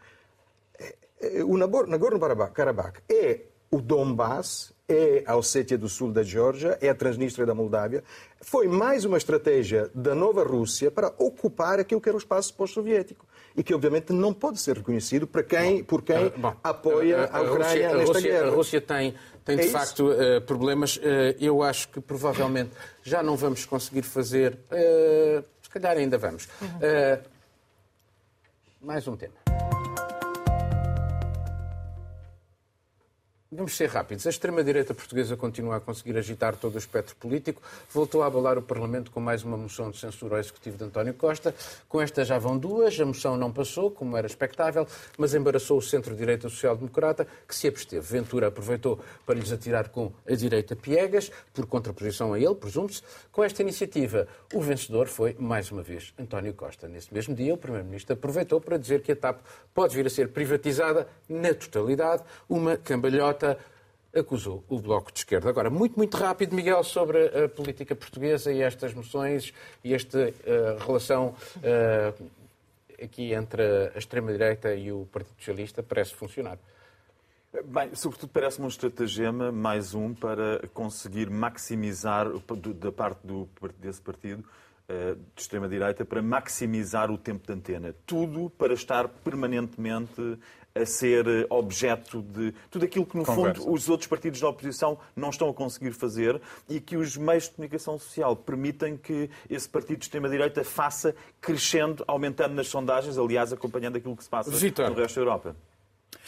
eh, 0.79 0.95
eh, 1.21 1.45
o 1.45 1.57
Nagorno-Karabakh 1.57 3.03
é 3.09 3.41
o 3.71 3.81
Donbass, 3.81 4.73
é 4.89 5.23
a 5.27 5.37
Ossétia 5.37 5.77
do 5.77 5.89
Sul 5.89 6.11
da 6.11 6.23
Geórgia, 6.23 6.79
é 6.81 6.89
a 6.89 6.95
Transnistria 6.95 7.45
da 7.45 7.55
Moldávia. 7.55 8.03
Foi 8.41 8.67
mais 8.67 9.05
uma 9.05 9.19
estratégia 9.19 9.91
da 9.95 10.15
nova 10.15 10.43
Rússia 10.43 10.91
para 10.91 11.13
ocupar 11.19 11.79
aquilo 11.79 12.01
que 12.01 12.09
era 12.09 12.17
o 12.17 12.19
espaço 12.19 12.55
pós-soviético 12.55 13.27
e 13.55 13.63
que 13.63 13.75
obviamente 13.75 14.13
não 14.13 14.33
pode 14.33 14.59
ser 14.59 14.79
reconhecido 14.79 15.27
para 15.27 15.43
quem, 15.43 15.85
por 15.85 16.01
quem 16.01 16.33
bom, 16.37 16.55
apoia 16.65 17.25
a, 17.25 17.37
a, 17.37 17.39
a 17.39 17.43
Ucrânia 17.43 17.89
Rússia, 17.89 17.97
nesta 17.97 18.13
Rússia, 18.13 18.31
guerra. 18.31 18.47
A 18.47 18.51
Rússia 18.51 18.81
tem, 18.81 19.15
tem 19.45 19.57
de 19.57 19.63
é 19.65 19.69
facto 19.69 20.11
uh, 20.11 20.41
problemas. 20.47 20.97
Uh, 20.97 21.01
eu 21.39 21.63
acho 21.63 21.89
que 21.89 22.01
provavelmente 22.01 22.71
já 23.03 23.23
não 23.23 23.37
vamos 23.37 23.67
conseguir 23.67 24.03
fazer. 24.03 24.59
Uh, 24.73 25.45
se 25.61 25.69
calhar 25.69 25.99
ainda 25.99 26.17
vamos. 26.17 26.49
mais 28.81 29.07
um 29.07 29.17
tema. 29.17 29.35
Vamos 33.59 33.77
ser 33.77 33.89
rápidos. 33.89 34.25
A 34.25 34.31
extrema-direita 34.31 34.95
portuguesa 34.95 35.37
continua 35.37 35.79
a 35.79 35.81
conseguir 35.81 36.17
agitar 36.17 36.55
todo 36.55 36.77
o 36.77 36.79
espectro 36.79 37.17
político. 37.17 37.61
Voltou 37.93 38.23
a 38.23 38.27
abalar 38.27 38.57
o 38.57 38.63
Parlamento 38.63 39.11
com 39.11 39.19
mais 39.19 39.43
uma 39.43 39.57
moção 39.57 39.91
de 39.91 39.99
censura 39.99 40.37
ao 40.37 40.41
executivo 40.41 40.79
de 40.79 40.85
António 40.85 41.13
Costa. 41.13 41.53
Com 41.89 42.01
esta 42.01 42.25
já 42.25 42.39
vão 42.39 42.57
duas. 42.57 43.01
A 43.01 43.05
moção 43.05 43.37
não 43.37 43.51
passou, 43.51 43.91
como 43.91 44.17
era 44.17 44.29
expectável, 44.29 44.87
mas 45.19 45.35
embaraçou 45.35 45.77
o 45.77 45.83
centro-direita 45.83 46.49
social-democrata, 46.49 47.27
que 47.49 47.53
se 47.53 47.67
absteve. 47.67 48.07
Ventura 48.07 48.47
aproveitou 48.47 49.01
para 49.27 49.35
lhes 49.35 49.51
atirar 49.51 49.89
com 49.89 50.13
a 50.25 50.35
direita 50.37 50.77
piegas, 50.77 51.33
por 51.53 51.67
contraposição 51.67 52.35
a 52.35 52.39
ele, 52.39 52.55
presume-se. 52.55 53.03
Com 53.33 53.43
esta 53.43 53.61
iniciativa, 53.61 54.29
o 54.55 54.61
vencedor 54.61 55.09
foi, 55.09 55.35
mais 55.37 55.73
uma 55.73 55.83
vez, 55.83 56.15
António 56.17 56.55
Costa. 56.55 56.87
Nesse 56.87 57.13
mesmo 57.13 57.35
dia, 57.35 57.55
o 57.55 57.59
Primeiro-Ministro 57.59 58.13
aproveitou 58.15 58.61
para 58.61 58.77
dizer 58.77 59.03
que 59.03 59.11
a 59.11 59.17
TAP 59.17 59.41
pode 59.75 59.97
vir 59.97 60.07
a 60.07 60.11
ser 60.11 60.29
privatizada 60.29 61.09
na 61.29 61.53
totalidade, 61.53 62.23
uma 62.49 62.77
cambalhota 62.77 63.48
acusou 64.15 64.65
o 64.69 64.81
Bloco 64.81 65.13
de 65.13 65.21
Esquerda. 65.21 65.49
Agora, 65.49 65.71
muito, 65.71 65.97
muito 65.97 66.17
rápido, 66.17 66.55
Miguel, 66.55 66.83
sobre 66.83 67.27
a 67.27 67.49
política 67.49 67.95
portuguesa 67.95 68.53
e 68.53 68.63
estas 68.63 68.95
moções 68.95 69.53
e 69.85 69.95
esta 69.95 70.19
uh, 70.19 70.85
relação 70.85 71.35
uh, 71.59 72.31
aqui 73.03 73.33
entre 73.33 73.63
a 73.95 73.99
extrema-direita 73.99 74.75
e 74.75 74.91
o 74.91 75.07
Partido 75.13 75.35
Socialista 75.39 75.83
parece 75.83 76.15
funcionar. 76.15 76.59
Bem, 77.65 77.95
sobretudo 77.95 78.31
parece-me 78.31 78.67
um 78.67 78.69
estratagema, 78.69 79.51
mais 79.51 79.95
um, 79.95 80.13
para 80.13 80.69
conseguir 80.75 81.31
maximizar, 81.31 82.27
da 82.75 82.93
parte 82.93 83.27
do, 83.27 83.49
desse 83.79 84.03
partido, 84.03 84.45
eh, 84.87 85.15
de 85.35 85.41
extrema-direita, 85.43 86.05
para 86.05 86.21
maximizar 86.21 87.11
o 87.11 87.17
tempo 87.17 87.47
de 87.47 87.53
antena. 87.55 87.95
Tudo 88.05 88.51
para 88.51 88.75
estar 88.75 89.09
permanentemente 89.09 90.39
a 90.81 90.87
ser 90.87 91.27
eh, 91.27 91.47
objeto 91.51 92.23
de 92.23 92.55
tudo 92.71 92.85
aquilo 92.85 93.07
que, 93.07 93.17
no 93.17 93.25
Conversa. 93.25 93.61
fundo, 93.61 93.73
os 93.73 93.89
outros 93.89 94.09
partidos 94.09 94.41
da 94.41 94.49
oposição 94.49 94.99
não 95.15 95.31
estão 95.31 95.49
a 95.49 95.55
conseguir 95.55 95.93
fazer 95.93 96.41
e 96.69 96.81
que 96.81 96.97
os 96.97 97.17
meios 97.17 97.45
de 97.45 97.51
comunicação 97.51 97.99
social 97.99 98.35
permitem 98.37 98.97
que 98.97 99.31
esse 99.49 99.69
partido 99.69 99.99
de 99.99 100.05
extrema-direita 100.05 100.65
faça 100.65 101.15
crescendo, 101.41 102.05
aumentando 102.07 102.55
nas 102.55 102.69
sondagens, 102.69 103.19
aliás, 103.19 103.53
acompanhando 103.53 103.97
aquilo 103.97 104.17
que 104.17 104.25
se 104.25 104.31
passa 104.31 104.51
no 104.51 104.57
resto 104.95 105.15
da 105.17 105.21
Europa 105.21 105.57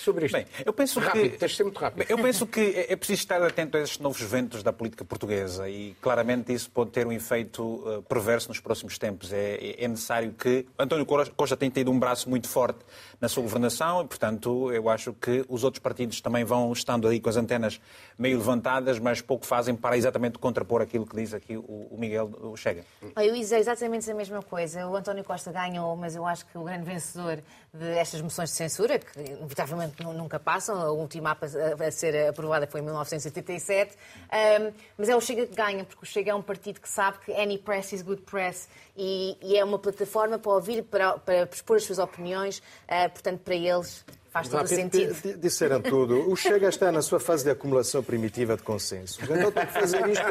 sobre 0.01 0.27
isto. 0.27 0.35
Bem, 0.35 0.47
eu 0.65 0.73
penso 0.73 1.01
rápido, 1.01 1.31
que 1.31 1.39
tens 1.39 1.51
de 1.51 1.57
ser 1.57 1.63
muito 1.65 1.79
rápido. 1.79 2.07
Eu 2.09 2.19
penso 2.19 2.47
que 2.47 2.87
é 2.89 2.97
preciso 2.97 3.21
estar 3.21 3.43
atento 3.43 3.77
a 3.77 3.81
estes 3.81 3.99
novos 3.99 4.21
ventos 4.21 4.63
da 4.63 4.73
política 4.73 5.05
portuguesa 5.05 5.69
e 5.69 5.95
claramente 6.01 6.53
isso 6.53 6.71
pode 6.71 6.91
ter 6.91 7.07
um 7.07 7.13
efeito 7.13 7.63
uh, 7.63 8.03
perverso 8.03 8.49
nos 8.49 8.61
próximos 8.61 8.99
tempos. 8.99 9.33
É, 9.33 9.77
é, 9.79 9.89
necessário 9.89 10.33
que 10.33 10.67
António 10.79 11.07
Costa 11.07 11.57
tem 11.57 11.71
tido 11.71 11.91
um 11.91 11.99
braço 11.99 12.29
muito 12.29 12.49
forte 12.49 12.79
na 13.21 13.29
sua 13.29 13.43
governação 13.43 14.03
e, 14.03 14.07
portanto, 14.07 14.73
eu 14.73 14.89
acho 14.89 15.13
que 15.13 15.45
os 15.49 15.65
outros 15.65 15.81
partidos 15.81 16.21
também 16.21 16.45
vão 16.45 16.73
estando 16.73 17.07
aí 17.09 17.21
com 17.21 17.29
as 17.29 17.37
antenas 17.37 17.81
meio 18.19 18.39
levantadas, 18.39 18.99
mas 18.99 19.21
pouco 19.21 19.47
fazem 19.47 19.75
para 19.75 19.97
exatamente 19.97 20.39
contrapor 20.39 20.81
aquilo 20.83 21.07
que 21.07 21.17
diz 21.17 21.35
aqui 21.35 21.57
o, 21.57 21.97
Miguel 21.99 22.31
o 22.43 22.57
Chega. 22.57 22.85
Eu 23.17 23.35
ia 23.35 23.41
dizer 23.41 23.59
exatamente 23.59 24.11
a 24.11 24.15
mesma 24.15 24.43
coisa. 24.43 24.87
O 24.87 24.97
António 24.97 25.25
Costa 25.25 25.53
ganhou, 25.53 25.97
mas 25.97 26.17
eu 26.17 26.25
acho 26.27 26.47
que 26.47 26.57
o 26.57 26.65
grande 26.65 26.85
vencedor 26.85 27.43
destas 27.73 28.21
moções 28.21 28.51
de 28.51 28.57
censura, 28.57 28.99
que 28.99 29.21
inevitavelmente 29.21 30.03
nunca 30.03 30.41
passam, 30.41 30.81
a 30.81 30.91
última 30.91 31.37
a 31.37 31.91
ser 31.91 32.29
aprovada 32.29 32.67
foi 32.67 32.81
em 32.81 32.85
1987, 32.85 33.95
um, 33.95 34.73
mas 34.99 35.09
é 35.09 35.17
o 35.17 35.21
Chega 35.21 35.47
que 35.47 35.55
ganha, 35.55 35.85
porque 35.85 36.03
o 36.03 36.07
Chega 36.07 36.33
é 36.33 36.35
um 36.35 36.43
partido 36.43 36.81
que 36.81 36.89
sabe 36.89 37.19
que 37.25 37.33
any 37.33 37.59
press 37.59 37.93
is 37.93 38.03
good 38.03 38.23
press 38.23 38.69
e, 38.97 39.37
e 39.41 39.57
é 39.57 39.65
uma 39.65 39.79
plataforma 39.79 40.39
para 40.39 40.53
ouvir, 40.53 40.83
para, 40.83 41.19
para 41.19 41.45
expor 41.45 41.77
as 41.77 41.85
suas 41.85 41.99
opiniões, 41.99 42.59
uh, 42.59 43.11
portanto, 43.11 43.41
para 43.41 43.55
eles 43.55 44.05
Faz 44.31 44.49
todo 44.49 44.67
sentido. 44.67 45.39
Disseram 45.39 45.81
tudo. 45.81 46.31
O 46.31 46.37
Chega 46.37 46.69
está 46.69 46.93
na 46.93 47.03
sua 47.03 47.19
fase 47.19 47.45
de 47.45 47.51
acumulação 47.51 48.03
primitiva 48.03 48.57
de 48.57 48.63
consensos. 48.63 49.19
Então 49.23 49.51
tem 49.51 49.67
que 49.67 49.73
fazer 49.73 50.09
isto 50.09 50.23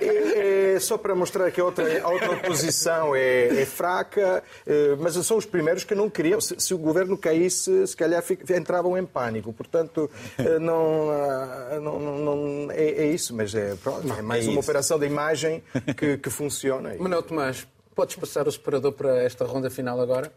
é, 0.00 0.74
é, 0.74 0.80
só 0.80 0.98
para 0.98 1.14
mostrar 1.14 1.50
que 1.50 1.60
a 1.60 1.64
outra, 1.64 2.02
a 2.02 2.08
outra 2.08 2.32
oposição 2.32 3.16
é, 3.16 3.62
é 3.62 3.64
fraca, 3.64 4.42
é, 4.66 4.94
mas 4.96 5.14
são 5.26 5.38
os 5.38 5.46
primeiros 5.46 5.84
que 5.84 5.94
não 5.94 6.10
queriam. 6.10 6.38
Se, 6.40 6.54
se 6.58 6.74
o 6.74 6.78
governo 6.78 7.16
caísse, 7.16 7.86
se 7.86 7.96
calhar 7.96 8.22
entravam 8.54 8.96
em 8.98 9.06
pânico. 9.06 9.52
Portanto, 9.52 10.10
eh, 10.38 10.58
não, 10.58 11.10
ah, 11.10 11.80
não, 11.80 11.98
não 11.98 12.70
é, 12.70 12.84
é, 12.90 13.06
isso, 13.06 13.34
mas 13.34 13.54
é, 13.54 13.74
pronto, 13.76 14.12
é 14.12 14.22
mais 14.22 14.46
é 14.46 14.50
uma 14.50 14.60
operação 14.60 14.98
de 14.98 15.06
imagem 15.06 15.62
que, 15.96 16.18
que 16.18 16.30
funciona. 16.30 16.94
Manuel 16.98 17.22
Tomás, 17.22 17.66
podes 17.94 18.16
passar 18.16 18.46
o 18.46 18.52
separador 18.52 18.92
para 18.92 19.22
esta 19.22 19.44
ronda 19.44 19.70
final 19.70 20.00
agora? 20.00 20.30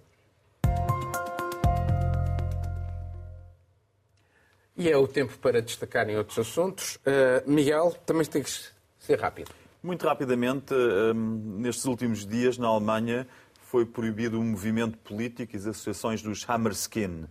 E 4.75 4.89
é 4.89 4.97
o 4.97 5.07
tempo 5.07 5.37
para 5.37 5.61
destacarem 5.61 6.17
outros 6.17 6.39
assuntos. 6.39 6.95
Uh, 6.97 7.49
Miguel, 7.49 7.95
também 8.05 8.25
tem 8.25 8.41
que 8.41 8.49
ser 8.97 9.19
rápido. 9.19 9.51
Muito 9.83 10.07
rapidamente, 10.07 10.73
um, 10.73 11.59
nestes 11.59 11.85
últimos 11.85 12.25
dias, 12.25 12.57
na 12.57 12.67
Alemanha, 12.67 13.27
foi 13.73 13.85
proibido 13.85 14.39
um 14.39 14.43
movimento 14.43 14.97
político 14.97 15.55
e 15.55 15.57
as 15.57 15.67
associações 15.67 16.21
dos 16.21 16.47
Hammerskin. 16.47 17.25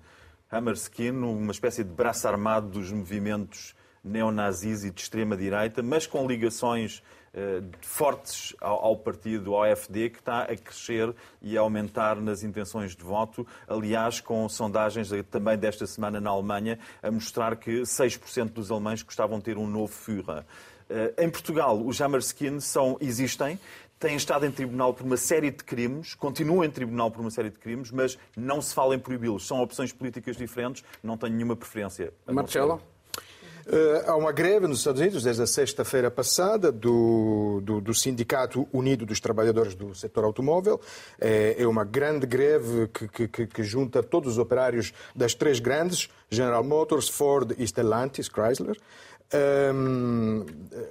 Hammerskin, 0.50 1.10
uma 1.10 1.52
espécie 1.52 1.82
de 1.82 1.90
braço 1.90 2.28
armado 2.28 2.68
dos 2.68 2.92
movimentos 2.92 3.74
neonazis 4.04 4.84
e 4.84 4.90
de 4.90 5.00
extrema-direita, 5.00 5.82
mas 5.82 6.06
com 6.06 6.26
ligações 6.26 7.02
fortes 7.80 8.54
ao, 8.60 8.96
partido, 8.96 9.54
ao 9.54 9.64
AfD, 9.64 10.10
que 10.10 10.18
está 10.18 10.42
a 10.42 10.56
crescer 10.56 11.14
e 11.40 11.56
a 11.56 11.60
aumentar 11.60 12.16
nas 12.16 12.42
intenções 12.42 12.94
de 12.94 13.02
voto. 13.02 13.46
Aliás, 13.66 14.20
com 14.20 14.48
sondagens 14.48 15.08
também 15.30 15.56
desta 15.56 15.86
semana 15.86 16.20
na 16.20 16.30
Alemanha 16.30 16.78
a 17.02 17.10
mostrar 17.10 17.56
que 17.56 17.82
6% 17.82 18.50
dos 18.50 18.70
alemães 18.70 19.02
gostavam 19.02 19.38
de 19.38 19.44
ter 19.44 19.56
um 19.56 19.66
novo 19.66 19.92
Führer. 19.92 20.44
Eh, 20.90 21.14
em 21.24 21.30
Portugal, 21.30 21.80
os 21.80 22.00
Hammerskin 22.00 22.60
são, 22.60 22.98
existem, 23.00 23.58
têm 23.98 24.16
estado 24.16 24.44
em 24.44 24.50
tribunal 24.50 24.92
por 24.92 25.06
uma 25.06 25.16
série 25.16 25.50
de 25.50 25.64
crimes, 25.64 26.14
continuam 26.14 26.64
em 26.64 26.70
tribunal 26.70 27.10
por 27.10 27.20
uma 27.20 27.30
série 27.30 27.50
de 27.50 27.58
crimes, 27.58 27.90
mas 27.90 28.18
não 28.36 28.60
se 28.60 28.74
fala 28.74 28.94
em 28.94 28.98
proibi-los. 28.98 29.46
São 29.46 29.62
opções 29.62 29.92
políticas 29.92 30.36
diferentes, 30.36 30.84
não 31.02 31.16
tenho 31.16 31.34
nenhuma 31.34 31.56
preferência. 31.56 32.12
Marcelo? 32.26 32.80
Uh, 33.66 34.10
há 34.10 34.16
uma 34.16 34.32
greve 34.32 34.66
nos 34.66 34.78
Estados 34.78 35.00
Unidos 35.00 35.22
desde 35.22 35.42
a 35.42 35.46
sexta-feira 35.46 36.10
passada 36.10 36.72
do, 36.72 37.60
do, 37.62 37.80
do, 37.80 37.94
Sindicato 37.94 38.66
Unido 38.72 39.06
dos 39.06 39.20
Trabalhadores 39.20 39.74
do 39.74 39.94
Setor 39.94 40.24
Automóvel. 40.24 40.80
É, 41.20 41.56
é 41.58 41.66
uma 41.66 41.84
grande 41.84 42.26
greve 42.26 42.88
que, 42.88 43.28
que, 43.28 43.46
que, 43.46 43.62
junta 43.62 44.02
todos 44.02 44.32
os 44.32 44.38
operários 44.38 44.92
das 45.14 45.34
três 45.34 45.60
grandes, 45.60 46.08
General 46.28 46.64
Motors, 46.64 47.08
Ford 47.08 47.54
e 47.56 47.64
Stellantis, 47.64 48.28
Chrysler. 48.28 48.76
Um, 49.34 50.44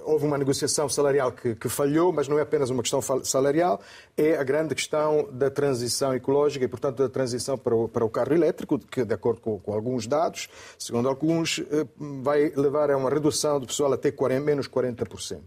houve 0.04 0.26
uma 0.26 0.36
negociação 0.36 0.88
salarial 0.88 1.30
que, 1.30 1.54
que, 1.54 1.68
falhou, 1.68 2.12
mas 2.12 2.26
não 2.26 2.38
é 2.38 2.42
apenas 2.42 2.70
uma 2.70 2.82
questão 2.82 3.00
salarial, 3.22 3.80
é 4.16 4.36
a 4.36 4.42
grande 4.42 4.74
questão 4.74 5.28
da 5.30 5.48
transição 5.48 6.12
ecológica 6.12 6.64
e, 6.64 6.68
portanto, 6.68 6.98
da 6.98 7.08
transição 7.08 7.56
para 7.56 7.74
o, 7.74 7.88
para 7.88 8.04
o 8.04 8.10
carro 8.10 8.34
elétrico, 8.34 8.78
que, 8.78 9.04
de 9.04 9.14
acordo 9.14 9.40
com, 9.40 9.60
com, 9.60 9.72
alguns 9.72 10.08
dados, 10.08 10.48
segundo 10.76 11.08
alguns, 11.08 11.60
eh, 11.70 11.86
vai 12.22 12.52
levar 12.56 12.90
a 12.90 12.96
uma 12.96 13.10
redução 13.10 13.60
do 13.60 13.66
pessoal 13.66 13.92
até 13.92 14.10
40, 14.10 14.44
menos 14.44 14.68
40%. 14.68 15.40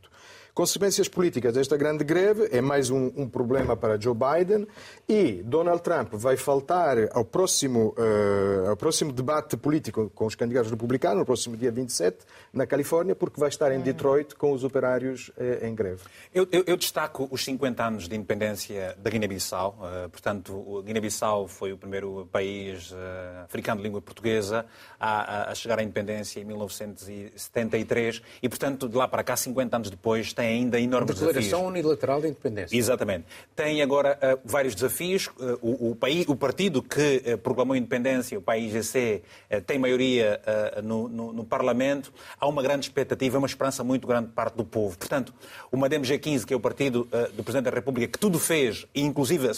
Consequências 0.56 1.10
políticas 1.10 1.54
desta 1.54 1.76
grande 1.76 2.06
greve 2.06 2.48
é 2.50 2.62
mais 2.62 2.90
um, 2.90 3.12
um, 3.18 3.28
problema 3.28 3.76
para 3.76 4.00
Joe 4.00 4.16
Biden 4.16 4.66
e 5.06 5.44
Donald 5.44 5.82
Trump 5.84 6.14
vai 6.14 6.38
faltar 6.38 6.96
ao 7.12 7.26
próximo, 7.26 7.94
uh, 7.98 8.70
ao 8.70 8.78
próximo 8.78 9.12
debate 9.12 9.58
político 9.58 10.10
com 10.16 10.26
os 10.26 10.34
candidatos 10.34 10.72
republicanos, 10.72 11.20
no 11.20 11.26
próximo 11.26 11.58
dia 11.58 11.74
27, 11.74 12.20
na 12.54 12.66
Califórnia, 12.66 13.14
porque 13.14 13.38
vai 13.38 13.50
estar 13.50 13.70
em 13.74 13.82
Detroit 13.82 14.34
com 14.36 14.54
os 14.54 14.64
operários 14.64 15.28
uh, 15.36 15.66
em 15.66 15.76
greve. 15.76 16.04
Eu, 16.34 16.48
eu, 16.50 16.64
eu, 16.66 16.78
destaco 16.78 17.28
os 17.30 17.44
50 17.44 17.84
anos 17.84 18.08
de 18.08 18.16
independência 18.16 18.96
da 18.98 19.10
Guiné-Bissau. 19.10 19.78
Uh, 19.78 20.10
portanto, 20.10 20.82
Guiné-Bissau 20.86 21.50
foi 21.50 21.74
o 21.74 21.78
primeiro 21.78 22.30
país 22.32 22.96
africano 23.44 23.82
de 23.82 23.84
língua 23.88 24.02
portuguesa 24.02 24.66
a, 24.98 25.52
a, 25.52 25.56
chegar 25.56 25.80
à 25.80 25.84
independência 25.84 26.40
em 26.40 26.46
1973 26.46 28.22
e, 28.42 28.48
portanto, 28.48 28.88
de 28.88 28.96
lá 28.96 29.06
para 29.06 29.22
cá, 29.22 29.36
50 29.36 29.76
anos 29.76 29.90
depois, 29.90 30.32
tem 30.32 30.45
tem 30.46 30.58
ainda 30.58 30.80
enormes 30.80 31.16
Declaração 31.16 31.34
desafios. 31.34 31.46
Declaração 31.46 31.68
unilateral 31.68 32.22
de 32.22 32.28
independência. 32.28 32.78
Exatamente. 32.78 33.26
Tem 33.56 33.82
agora 33.82 34.18
uh, 34.22 34.40
vários 34.46 34.76
desafios. 34.76 35.28
Uh, 35.28 35.58
o, 35.62 35.92
o, 35.92 35.96
país, 35.96 36.28
o 36.28 36.36
partido 36.36 36.82
que 36.82 37.24
uh, 37.26 37.38
proclamou 37.40 37.74
a 37.74 37.78
independência, 37.78 38.38
o 38.38 38.42
PAIGC, 38.42 39.24
tem 39.66 39.80
maioria 39.80 40.42
no, 40.84 41.08
no, 41.08 41.34
no, 41.34 41.46
Parlamento. 41.46 42.14
Há 42.40 42.48
uma 42.48 42.62
grande 42.62 42.86
expectativa, 42.86 43.38
uma 43.38 43.48
esperança 43.48 43.84
muito 43.84 44.08
grande 44.08 44.28
de 44.28 44.34
parte 44.34 44.56
do 44.56 44.66
povo. 44.66 44.98
Portanto, 44.98 45.34
o 45.72 45.78
Madem 45.78 46.02
G15, 46.02 46.46
que 46.46 46.54
é 46.54 46.58
o 46.58 46.60
partido 46.60 47.08
do 47.34 47.44
Presidente 47.44 47.66
da 47.66 47.72
República, 47.72 48.12
que 48.12 48.20
tudo 48.20 48.38
fez, 48.38 48.86
inclusive 48.94 49.50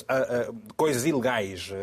coisas 0.75 1.05
ilegais, 1.05 1.73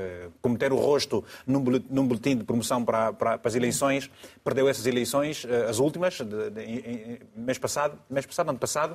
como 0.40 0.56
ter 0.56 0.72
o 0.72 0.76
rosto 0.76 1.24
num 1.46 1.60
boletim 2.06 2.36
de 2.36 2.44
promoção 2.44 2.84
para, 2.84 3.12
para, 3.12 3.38
para 3.38 3.48
as 3.48 3.54
eleições, 3.54 4.10
perdeu 4.44 4.68
essas 4.68 4.86
eleições, 4.86 5.44
as 5.68 5.78
últimas, 5.78 6.14
de, 6.14 6.50
de, 6.50 6.50
de, 6.50 7.20
mês 7.36 7.58
passado, 7.58 7.98
mês 8.08 8.26
passado, 8.26 8.50
ano 8.50 8.58
passado, 8.58 8.93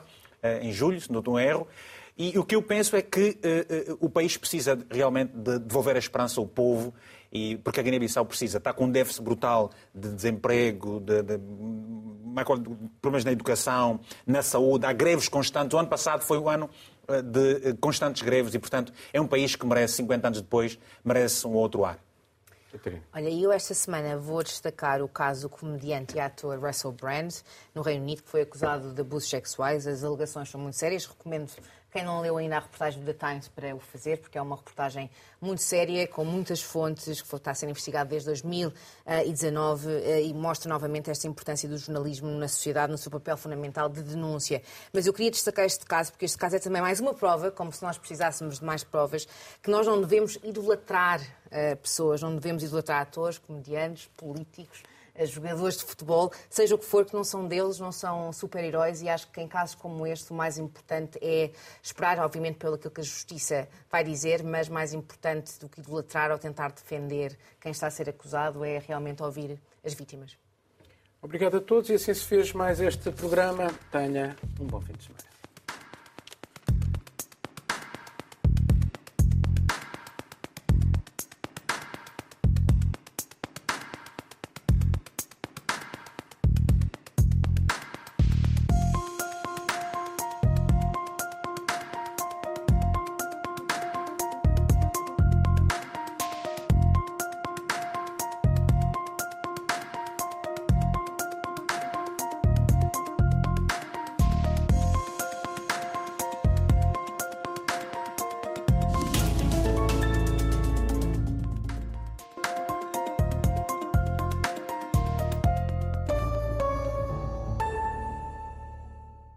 em 0.62 0.72
julho, 0.72 1.00
se 1.00 1.12
não 1.12 1.20
estou 1.20 1.40
erro. 1.40 1.68
E 2.18 2.38
o 2.38 2.44
que 2.44 2.54
eu 2.54 2.62
penso 2.62 2.98
é 2.98 3.02
que 3.02 3.40
uh, 3.90 3.94
uh, 3.94 3.98
o 4.02 4.10
país 4.10 4.36
precisa 4.36 4.78
realmente 4.92 5.32
de 5.34 5.58
devolver 5.58 5.96
a 5.96 6.00
esperança 6.00 6.42
ao 6.42 6.46
povo, 6.46 6.94
e, 7.32 7.58
porque 7.58 7.80
a 7.80 7.84
Guiné-Bissau 7.84 8.26
precisa. 8.26 8.58
Está 8.58 8.74
com 8.74 8.86
um 8.86 8.92
déficit 8.92 9.24
brutal 9.24 9.72
de 9.96 10.10
desemprego, 10.10 11.00
de, 11.00 11.22
de 11.24 11.40
problemas 13.02 13.24
na 13.24 13.32
educação, 13.32 14.02
na 14.28 14.42
saúde, 14.42 14.86
há 14.86 14.92
greves 14.92 15.30
constantes. 15.30 15.74
O 15.74 15.78
ano 15.78 15.88
passado 15.88 16.22
foi 16.22 16.38
o 16.38 16.50
ano 16.50 16.70
eh, 17.08 17.22
de 17.22 17.74
constantes 17.76 18.22
greves 18.22 18.54
e, 18.54 18.60
portanto, 18.60 18.92
é 19.14 19.22
um 19.22 19.28
país 19.28 19.56
que 19.56 19.66
merece, 19.66 19.96
50 19.96 20.28
anos 20.28 20.42
depois, 20.42 20.78
merece 21.04 21.46
um 21.48 21.54
outro 21.54 21.86
ar. 21.86 22.00
Olha, 23.14 23.30
eu 23.30 23.52
esta 23.52 23.74
semana 23.74 24.18
vou 24.18 24.44
destacar 24.44 25.02
o 25.02 25.08
caso 25.08 25.44
do 25.44 25.50
comediante 25.50 26.18
e 26.18 26.20
ator 26.20 26.60
Russell 26.60 26.92
Brand, 26.92 27.34
no 27.74 27.82
Reino 27.82 28.04
Unido, 28.04 28.22
que 28.22 28.30
foi 28.30 28.42
acusado 28.42 28.94
de 28.94 29.02
abusos 29.02 29.30
sexuais. 29.30 29.88
As 29.88 30.04
alegações 30.04 30.50
são 30.50 30.62
muito 30.62 30.76
sérias. 30.76 31.06
Recomendo 31.06 31.50
quem 31.92 32.04
não 32.04 32.22
leu 32.22 32.38
ainda 32.38 32.58
a 32.58 32.60
reportagem 32.60 33.00
do 33.02 33.06
The 33.06 33.28
Times 33.28 33.48
para 33.48 33.76
o 33.76 33.80
fazer, 33.80 34.18
porque 34.20 34.38
é 34.38 34.42
uma 34.42 34.56
reportagem 34.56 35.10
muito 35.42 35.62
séria, 35.62 36.08
com 36.08 36.24
muitas 36.24 36.62
fontes, 36.62 37.22
que 37.22 37.36
está 37.36 37.52
a 37.52 37.56
ser 37.56 37.68
investigado 37.68 38.10
desde 38.10 38.28
2019 38.28 39.90
eh, 39.90 40.24
e 40.24 40.34
mostra 40.34 40.70
novamente 40.70 41.10
esta 41.10 41.28
importância 41.28 41.68
do 41.68 41.78
jornalismo 41.78 42.30
na 42.30 42.48
sociedade, 42.48 42.92
no 42.92 42.98
seu 42.98 43.12
papel 43.12 43.36
fundamental 43.38 43.90
de 43.90 44.04
denúncia. 44.04 44.62
Mas 44.94 45.08
eu 45.08 45.14
queria 45.14 45.32
destacar 45.32 45.66
este 45.66 45.86
caso, 45.86 46.12
porque 46.12 46.26
este 46.26 46.38
caso 46.38 46.56
é 46.56 46.60
também 46.60 46.82
mais 46.82 47.00
uma 47.00 47.14
prova, 47.14 47.50
como 47.52 47.72
se 47.72 47.82
nós 47.82 47.98
precisássemos 47.98 48.60
de 48.60 48.66
mais 48.66 48.84
provas, 48.84 49.28
que 49.64 49.72
nós 49.72 49.88
não 49.88 50.00
devemos 50.00 50.38
idolatrar 50.44 51.20
uh, 51.22 51.76
pessoas, 51.78 52.22
não 52.22 52.36
devemos 52.36 52.64
idolatrar 52.64 53.02
atores, 53.02 53.38
comediantes, 53.38 54.10
políticos 54.16 54.84
jogadores 55.22 55.78
de 55.78 55.84
futebol, 55.84 56.32
seja 56.50 56.76
o 56.76 56.78
que 56.78 56.86
for, 56.86 57.06
que 57.06 57.14
não 57.14 57.24
são 57.24 57.48
deles, 57.48 57.80
não 57.80 57.92
são 57.92 58.32
super-heróis 58.34 59.02
e 59.02 59.10
acho 59.10 59.30
que 59.32 59.42
em 59.42 59.48
casos 59.48 59.76
como 59.76 60.06
este 60.06 60.32
o 60.32 60.34
mais 60.34 60.58
importante 60.58 61.18
é 61.22 61.52
esperar, 61.82 62.20
obviamente, 62.20 62.58
pelo 62.58 62.78
que 62.78 62.88
a 62.88 63.04
justiça 63.04 63.68
vai 63.92 64.04
dizer, 64.04 64.44
mas 64.44 64.70
mais 64.70 64.94
importante 64.94 65.60
do 65.60 65.70
que 65.70 65.80
idolatrar 65.82 66.32
ou 66.32 66.38
tentar 66.38 66.72
defender 66.72 67.38
quem 67.60 67.72
está 67.72 67.88
a 67.88 67.92
ser 67.92 68.10
acusado 68.10 68.64
é 68.64 68.80
realmente 68.80 69.24
ouvir 69.24 69.60
as 69.84 69.94
vítimas. 69.94 70.38
Obrigado 71.22 71.58
a 71.58 71.62
todos 71.62 71.90
e 71.90 71.94
assim 71.94 72.14
se 72.14 72.24
fez 72.24 72.54
mais 72.54 72.80
este 72.80 73.12
programa. 73.12 73.74
Tenha 73.92 74.38
um 74.60 74.66
bom 74.66 74.80
fim 74.80 74.94
de 74.94 75.04
semana. 75.04 75.29